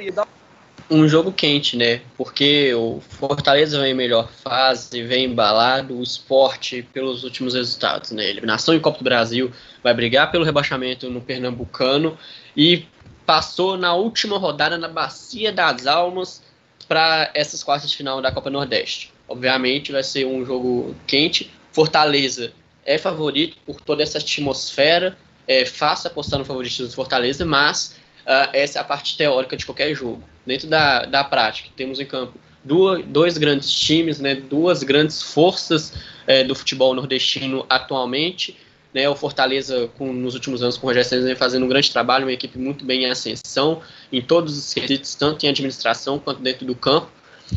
um 0.88 1.08
jogo 1.08 1.32
quente, 1.32 1.76
né? 1.76 2.00
Porque 2.16 2.72
o 2.74 3.00
Fortaleza 3.00 3.80
vem 3.80 3.92
em 3.92 3.94
melhor 3.94 4.30
fase, 4.30 5.02
vem 5.02 5.24
embalado, 5.24 5.98
o 5.98 6.02
esporte 6.02 6.82
pelos 6.92 7.24
últimos 7.24 7.54
resultados, 7.54 8.12
né? 8.12 8.28
Eliminação 8.28 8.74
em 8.74 8.80
Copa 8.80 8.98
do 8.98 9.04
Brasil, 9.04 9.50
vai 9.82 9.92
brigar 9.92 10.30
pelo 10.30 10.44
rebaixamento 10.44 11.10
no 11.10 11.20
Pernambucano 11.20 12.16
e 12.56 12.86
passou 13.24 13.76
na 13.76 13.94
última 13.94 14.38
rodada 14.38 14.78
na 14.78 14.88
Bacia 14.88 15.52
das 15.52 15.86
Almas 15.86 16.42
para 16.86 17.30
essas 17.34 17.64
quartas 17.64 17.90
de 17.90 17.96
final 17.96 18.22
da 18.22 18.30
Copa 18.30 18.48
Nordeste. 18.48 19.12
Obviamente 19.28 19.90
vai 19.90 20.04
ser 20.04 20.24
um 20.24 20.44
jogo 20.44 20.94
quente. 21.06 21.50
Fortaleza 21.72 22.52
é 22.84 22.96
favorito 22.96 23.56
por 23.66 23.80
toda 23.80 24.04
essa 24.04 24.18
atmosfera. 24.18 25.18
É 25.48 25.64
fácil 25.64 26.08
apostar 26.08 26.38
no 26.38 26.44
favoritismo 26.44 26.86
do 26.86 26.92
Fortaleza, 26.92 27.44
mas 27.44 27.96
uh, 28.24 28.50
essa 28.52 28.78
é 28.78 28.82
a 28.82 28.84
parte 28.84 29.16
teórica 29.16 29.56
de 29.56 29.66
qualquer 29.66 29.92
jogo 29.92 30.22
dentro 30.46 30.68
da, 30.68 31.04
da 31.04 31.24
prática. 31.24 31.68
Temos 31.76 31.98
em 31.98 32.06
campo 32.06 32.38
duas, 32.64 33.04
dois 33.06 33.38
grandes 33.38 33.70
times, 33.70 34.18
né, 34.20 34.34
duas 34.34 34.82
grandes 34.82 35.22
forças 35.22 35.92
é, 36.26 36.44
do 36.44 36.54
futebol 36.54 36.94
nordestino 36.94 37.64
atualmente. 37.68 38.56
Né, 38.94 39.08
o 39.08 39.14
Fortaleza, 39.14 39.90
com, 39.98 40.12
nos 40.12 40.34
últimos 40.34 40.62
anos, 40.62 40.78
com 40.78 40.86
o 40.86 40.90
Rogério 40.90 41.08
Senna, 41.08 41.22
vem 41.22 41.36
fazendo 41.36 41.66
um 41.66 41.68
grande 41.68 41.90
trabalho, 41.90 42.24
uma 42.24 42.32
equipe 42.32 42.58
muito 42.58 42.84
bem 42.84 43.04
em 43.04 43.10
ascensão, 43.10 43.82
em 44.10 44.22
todos 44.22 44.56
os 44.56 44.72
quesitos, 44.72 45.14
tanto 45.14 45.44
em 45.44 45.50
administração 45.50 46.18
quanto 46.18 46.40
dentro 46.40 46.64
do 46.64 46.74
campo. 46.74 47.10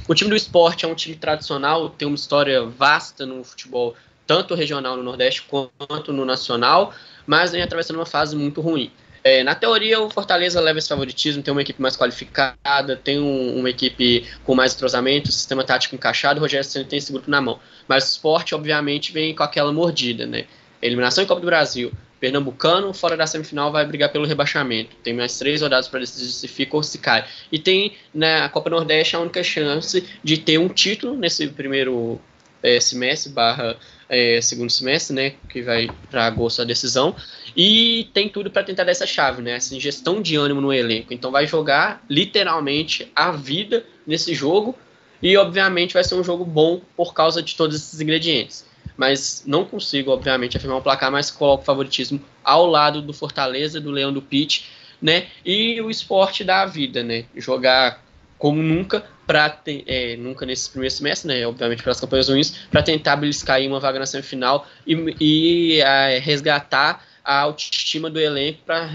O 0.08 0.14
time 0.14 0.30
do 0.30 0.36
esporte 0.36 0.86
é 0.86 0.88
um 0.88 0.94
time 0.94 1.16
tradicional, 1.16 1.90
tem 1.90 2.08
uma 2.08 2.16
história 2.16 2.64
vasta 2.66 3.26
no 3.26 3.44
futebol, 3.44 3.96
tanto 4.28 4.54
regional 4.54 4.98
no 4.98 5.04
Nordeste 5.04 5.44
quanto 5.44 6.12
no 6.12 6.26
nacional, 6.26 6.94
mas 7.26 7.52
vem 7.52 7.62
atravessando 7.62 7.96
uma 7.96 8.06
fase 8.06 8.36
muito 8.36 8.60
ruim. 8.60 8.92
É, 9.24 9.43
na 9.43 9.53
teoria, 9.53 9.99
o 9.99 10.09
Fortaleza 10.09 10.61
leva 10.61 10.80
esse 10.80 10.88
favoritismo, 10.88 11.43
tem 11.43 11.51
uma 11.51 11.61
equipe 11.61 11.82
mais 11.82 11.97
qualificada, 11.97 12.95
tem 12.95 13.20
um, 13.20 13.59
uma 13.59 13.70
equipe 13.70 14.26
com 14.43 14.55
mais 14.55 14.74
entrosamento, 14.74 15.32
sistema 15.32 15.63
tático 15.63 15.95
encaixado, 15.95 16.39
o 16.39 16.41
Rogério 16.41 16.63
Senna 16.63 16.86
tem 16.86 16.97
esse 16.97 17.11
grupo 17.11 17.30
na 17.30 17.41
mão. 17.41 17.59
Mas 17.88 18.05
o 18.05 18.07
esporte, 18.07 18.55
obviamente, 18.55 19.11
vem 19.11 19.36
com 19.36 19.43
aquela 19.43 19.72
mordida, 19.72 20.26
né? 20.26 20.45
Eliminação 20.82 21.24
em 21.24 21.28
Copa 21.28 21.41
do 21.41 21.47
Brasil, 21.47 21.91
Pernambucano, 22.20 22.93
fora 22.93 23.15
da 23.15 23.26
semifinal, 23.26 23.72
vai 23.72 23.86
brigar 23.86 24.11
pelo 24.11 24.26
rebaixamento. 24.26 24.95
Tem 25.03 25.13
mais 25.13 25.38
três 25.38 25.61
rodadas 25.61 25.88
para 25.88 25.99
decidir 25.99 26.32
se 26.32 26.47
fica 26.47 26.76
ou 26.76 26.84
se 26.84 26.97
cai. 26.97 27.26
E 27.51 27.57
tem 27.57 27.93
na 28.13 28.41
né, 28.41 28.49
Copa 28.49 28.70
Nordeste 28.70 29.15
a 29.15 29.20
única 29.20 29.41
chance 29.43 30.05
de 30.24 30.38
ter 30.38 30.57
um 30.57 30.67
título 30.70 31.17
nesse 31.17 31.47
primeiro 31.47 32.20
é, 32.61 32.80
semestre 32.80 33.32
barra 33.32 33.78
é, 34.10 34.41
segundo 34.41 34.72
semestre, 34.72 35.16
né, 35.16 35.34
que 35.47 35.62
vai 35.62 35.88
para 36.10 36.26
agosto 36.26 36.62
a 36.62 36.66
decisão, 36.66 37.16
e 37.55 38.10
tem 38.14 38.28
tudo 38.28 38.49
para 38.49 38.64
tentar 38.64 38.84
dessa 38.84 39.05
chave, 39.05 39.41
né, 39.41 39.51
essa 39.51 39.76
ingestão 39.76 40.22
de 40.22 40.36
ânimo 40.36 40.60
no 40.60 40.74
elenco. 40.74 41.14
Então 41.14 41.32
vai 41.32 41.45
jogar 41.45 42.03
literalmente 42.10 43.12
a 43.16 43.32
vida 43.32 43.86
nesse 44.05 44.34
jogo 44.34 44.76
e 45.22 45.38
obviamente 45.38 45.93
vai 45.93 46.03
ser 46.03 46.16
um 46.16 46.24
jogo 46.24 46.43
bom 46.43 46.82
por 46.97 47.14
causa 47.14 47.43
de 47.43 47.55
todos 47.55 47.76
esses 47.76 48.01
ingredientes. 48.01 48.66
Mas 48.97 49.43
não 49.45 49.64
consigo, 49.64 50.12
obviamente, 50.12 50.57
afirmar 50.57 50.78
um 50.78 50.82
placar, 50.82 51.12
mas 51.12 51.32
coloco 51.32 51.64
favoritismo 51.64 52.22
ao 52.43 52.66
lado 52.66 53.01
do 53.01 53.14
Fortaleza, 53.14 53.80
do 53.80 53.91
Leão 53.91 54.12
do 54.12 54.22
Pitt, 54.22 54.66
né? 55.01 55.28
E 55.45 55.80
o 55.80 55.89
esporte 55.89 56.43
da 56.43 56.66
vida, 56.66 57.01
né? 57.01 57.24
Jogar 57.34 58.03
como 58.38 58.62
nunca 58.62 59.05
para 59.30 59.56
é, 59.68 60.18
nunca 60.18 60.44
nesse 60.44 60.72
primeiro 60.72 60.92
semestre, 60.92 61.28
né? 61.28 61.46
Obviamente 61.46 61.84
pelas 61.84 62.00
campanhas 62.00 62.30
ruins, 62.30 62.52
para 62.72 62.82
tentar 62.82 63.16
beliscar 63.16 63.62
uma 63.62 63.80
vaga 63.80 64.00
na 64.00 64.08
semifinal 64.08 64.66
e, 64.88 65.16
e 65.22 65.82
é, 65.82 66.18
resgatar 66.18 67.06
a 67.24 67.42
autoestima 67.42 68.10
do 68.10 68.20
elenco 68.20 68.62
para 68.66 68.90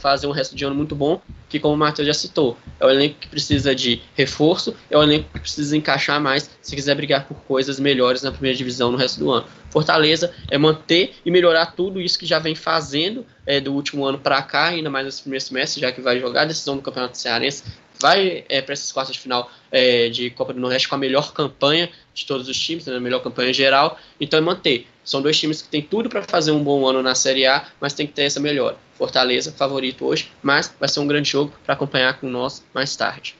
fazer 0.00 0.26
um 0.26 0.32
resto 0.32 0.56
de 0.56 0.64
ano 0.64 0.74
muito 0.74 0.96
bom, 0.96 1.22
que 1.48 1.60
como 1.60 1.74
o 1.74 1.76
Matheus 1.76 2.08
já 2.08 2.14
citou, 2.14 2.58
é 2.80 2.84
o 2.84 2.90
elenco 2.90 3.20
que 3.20 3.28
precisa 3.28 3.72
de 3.72 4.02
reforço, 4.16 4.74
é 4.90 4.98
o 4.98 5.02
elenco 5.02 5.28
que 5.32 5.38
precisa 5.38 5.76
encaixar 5.76 6.20
mais 6.20 6.50
se 6.60 6.74
quiser 6.74 6.96
brigar 6.96 7.28
por 7.28 7.36
coisas 7.42 7.78
melhores 7.78 8.20
na 8.20 8.32
primeira 8.32 8.58
divisão 8.58 8.90
no 8.90 8.98
resto 8.98 9.20
do 9.20 9.30
ano. 9.30 9.46
Fortaleza 9.70 10.34
é 10.50 10.58
manter 10.58 11.14
e 11.24 11.30
melhorar 11.30 11.66
tudo 11.66 12.00
isso 12.00 12.18
que 12.18 12.26
já 12.26 12.40
vem 12.40 12.56
fazendo 12.56 13.24
é, 13.46 13.60
do 13.60 13.72
último 13.72 14.04
ano 14.04 14.18
para 14.18 14.42
cá, 14.42 14.64
ainda 14.64 14.90
mais 14.90 15.06
nesse 15.06 15.22
primeiro 15.22 15.44
semestre, 15.44 15.80
já 15.80 15.92
que 15.92 16.00
vai 16.00 16.18
jogar 16.18 16.42
a 16.42 16.46
decisão 16.46 16.74
do 16.74 16.82
Campeonato 16.82 17.16
Cearense 17.16 17.62
vai 18.00 18.44
é, 18.48 18.62
para 18.62 18.72
essas 18.72 18.92
quartas 18.92 19.14
de 19.14 19.20
final 19.20 19.50
é, 19.70 20.08
de 20.08 20.30
Copa 20.30 20.52
do 20.52 20.60
Nordeste 20.60 20.88
com 20.88 20.94
a 20.94 20.98
melhor 20.98 21.32
campanha 21.32 21.90
de 22.14 22.26
todos 22.26 22.48
os 22.48 22.58
times, 22.58 22.86
né, 22.86 22.96
a 22.96 23.00
melhor 23.00 23.22
campanha 23.22 23.52
geral, 23.52 23.98
então 24.20 24.38
é 24.38 24.42
manter. 24.42 24.86
São 25.04 25.22
dois 25.22 25.38
times 25.38 25.62
que 25.62 25.68
têm 25.68 25.82
tudo 25.82 26.08
para 26.08 26.22
fazer 26.22 26.50
um 26.50 26.62
bom 26.62 26.86
ano 26.86 27.02
na 27.02 27.14
Série 27.14 27.46
A, 27.46 27.66
mas 27.80 27.94
tem 27.94 28.06
que 28.06 28.12
ter 28.12 28.24
essa 28.24 28.40
melhora. 28.40 28.76
Fortaleza, 28.94 29.52
favorito 29.52 30.04
hoje, 30.04 30.30
mas 30.42 30.74
vai 30.78 30.88
ser 30.88 31.00
um 31.00 31.06
grande 31.06 31.30
jogo 31.30 31.52
para 31.64 31.74
acompanhar 31.74 32.20
com 32.20 32.28
nós 32.28 32.64
mais 32.74 32.94
tarde. 32.94 33.34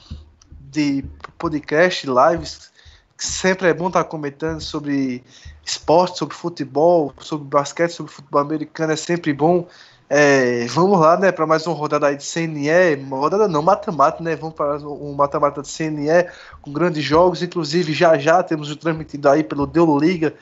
de 0.73 1.05
podcast, 1.37 2.07
lives, 2.07 2.71
que 3.17 3.25
sempre 3.25 3.67
é 3.67 3.73
bom 3.73 3.87
estar 3.87 4.03
comentando 4.05 4.59
sobre 4.59 5.23
esporte, 5.63 6.17
sobre 6.17 6.35
futebol, 6.35 7.13
sobre 7.19 7.47
basquete, 7.47 7.91
sobre 7.91 8.11
futebol 8.11 8.41
americano, 8.41 8.91
é 8.91 8.95
sempre 8.95 9.31
bom. 9.31 9.67
É, 10.09 10.65
vamos 10.67 10.99
lá, 10.99 11.17
né, 11.17 11.31
para 11.31 11.47
mais 11.47 11.65
uma 11.65 11.75
rodada 11.75 12.07
aí 12.07 12.17
de 12.17 12.23
CNE, 12.23 12.95
rodada 13.09 13.47
não, 13.47 13.61
mata-mata, 13.61 14.21
né, 14.21 14.35
vamos 14.35 14.55
para 14.55 14.77
um 14.77 15.13
mata-mata 15.13 15.61
de 15.61 15.69
CNE 15.69 16.29
com 16.61 16.71
grandes 16.71 17.03
jogos, 17.03 17.41
inclusive 17.41 17.93
já 17.93 18.17
já 18.17 18.43
temos 18.43 18.69
o 18.69 18.75
transmitido 18.75 19.29
aí 19.29 19.43
pelo 19.43 19.65
Deu 19.65 19.97
Liga, 19.97 20.33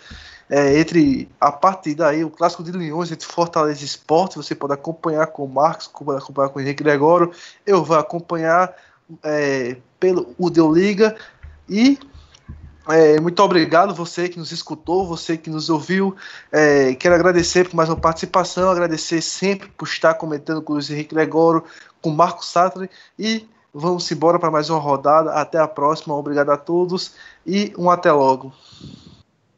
é, 0.49 0.77
entre 0.77 1.29
a 1.39 1.51
partida 1.51 2.07
aí, 2.07 2.25
o 2.25 2.29
clássico 2.29 2.63
de 2.63 2.71
Leões 2.71 3.11
entre 3.11 3.25
Fortaleza 3.25 3.81
e 3.81 3.85
Esporte, 3.85 4.35
você 4.35 4.53
pode 4.53 4.73
acompanhar 4.73 5.27
com 5.27 5.45
o 5.45 5.47
Marcos, 5.47 5.87
pode 5.87 6.21
acompanhar 6.21 6.49
com 6.49 6.59
o 6.59 6.61
Henrique 6.61 6.83
Gregório, 6.83 7.31
eu 7.65 7.83
vou 7.85 7.97
acompanhar 7.97 8.75
é, 9.23 9.77
pelo 9.99 10.33
o 10.37 10.49
Deu 10.49 10.71
Liga 10.71 11.15
e 11.69 11.97
é, 12.89 13.19
muito 13.19 13.41
obrigado 13.43 13.93
você 13.93 14.27
que 14.27 14.39
nos 14.39 14.51
escutou, 14.51 15.05
você 15.07 15.37
que 15.37 15.49
nos 15.49 15.69
ouviu. 15.69 16.15
É, 16.51 16.95
quero 16.95 17.13
agradecer 17.15 17.69
por 17.69 17.75
mais 17.75 17.89
uma 17.89 17.95
participação, 17.95 18.69
agradecer 18.69 19.21
sempre 19.21 19.69
por 19.69 19.87
estar 19.87 20.15
comentando 20.15 20.61
com 20.61 20.73
o 20.73 20.75
Luiz 20.75 20.89
Henrique 20.89 21.13
Gregório, 21.13 21.63
com 22.01 22.09
o 22.09 22.13
Marco 22.13 22.43
Sartre 22.43 22.89
e 23.17 23.47
vamos 23.73 24.11
embora 24.11 24.39
para 24.39 24.51
mais 24.51 24.69
uma 24.69 24.79
rodada. 24.79 25.33
Até 25.33 25.59
a 25.59 25.67
próxima, 25.67 26.15
obrigado 26.15 26.49
a 26.49 26.57
todos 26.57 27.15
e 27.45 27.73
um 27.77 27.89
até 27.89 28.11
logo. 28.11 28.51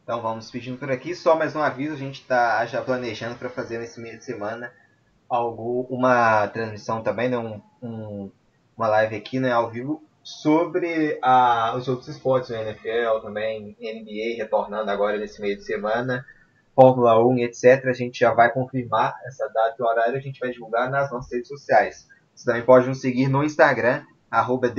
Então 0.03 0.21
vamos 0.21 0.51
pedindo 0.51 0.77
por 0.77 0.91
aqui. 0.91 1.15
Só 1.15 1.35
mais 1.35 1.55
um 1.55 1.61
aviso, 1.61 1.93
a 1.93 1.97
gente 1.97 2.21
está 2.21 2.65
já 2.65 2.81
planejando 2.81 3.35
para 3.35 3.49
fazer 3.49 3.79
nesse 3.79 4.01
meio 4.01 4.17
de 4.17 4.25
semana 4.25 4.71
algo, 5.29 5.87
uma 5.89 6.47
transmissão 6.49 7.01
também, 7.01 7.29
né, 7.29 7.37
um, 7.37 7.61
um, 7.81 8.31
uma 8.77 8.87
live 8.87 9.15
aqui 9.15 9.39
né, 9.39 9.51
ao 9.51 9.69
vivo 9.69 10.03
sobre 10.23 11.19
a, 11.21 11.75
os 11.75 11.87
outros 11.87 12.07
esportes, 12.07 12.49
o 12.49 12.55
NFL 12.55 13.19
também, 13.21 13.75
NBA 13.79 14.37
retornando 14.37 14.89
agora 14.89 15.17
nesse 15.17 15.41
meio 15.41 15.57
de 15.57 15.63
semana, 15.63 16.25
Fórmula 16.75 17.23
1, 17.25 17.39
etc. 17.39 17.85
A 17.85 17.93
gente 17.93 18.19
já 18.19 18.33
vai 18.33 18.51
confirmar 18.51 19.15
essa 19.25 19.47
data 19.49 19.75
e 19.77 19.83
horário, 19.83 20.15
a 20.15 20.21
gente 20.21 20.39
vai 20.39 20.49
divulgar 20.51 20.89
nas 20.89 21.11
nossas 21.11 21.31
redes 21.31 21.49
sociais. 21.49 22.07
Você 22.33 22.45
também 22.45 22.63
pode 22.63 22.87
nos 22.87 23.01
seguir 23.01 23.27
no 23.27 23.43
Instagram, 23.43 24.03
arroba 24.31 24.73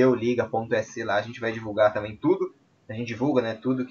lá, 1.05 1.16
a 1.16 1.22
gente 1.22 1.40
vai 1.40 1.53
divulgar 1.53 1.92
também 1.92 2.16
tudo. 2.16 2.55
A 2.88 2.92
gente 2.92 3.09
divulga 3.09 3.40
né, 3.40 3.55
tudo 3.55 3.82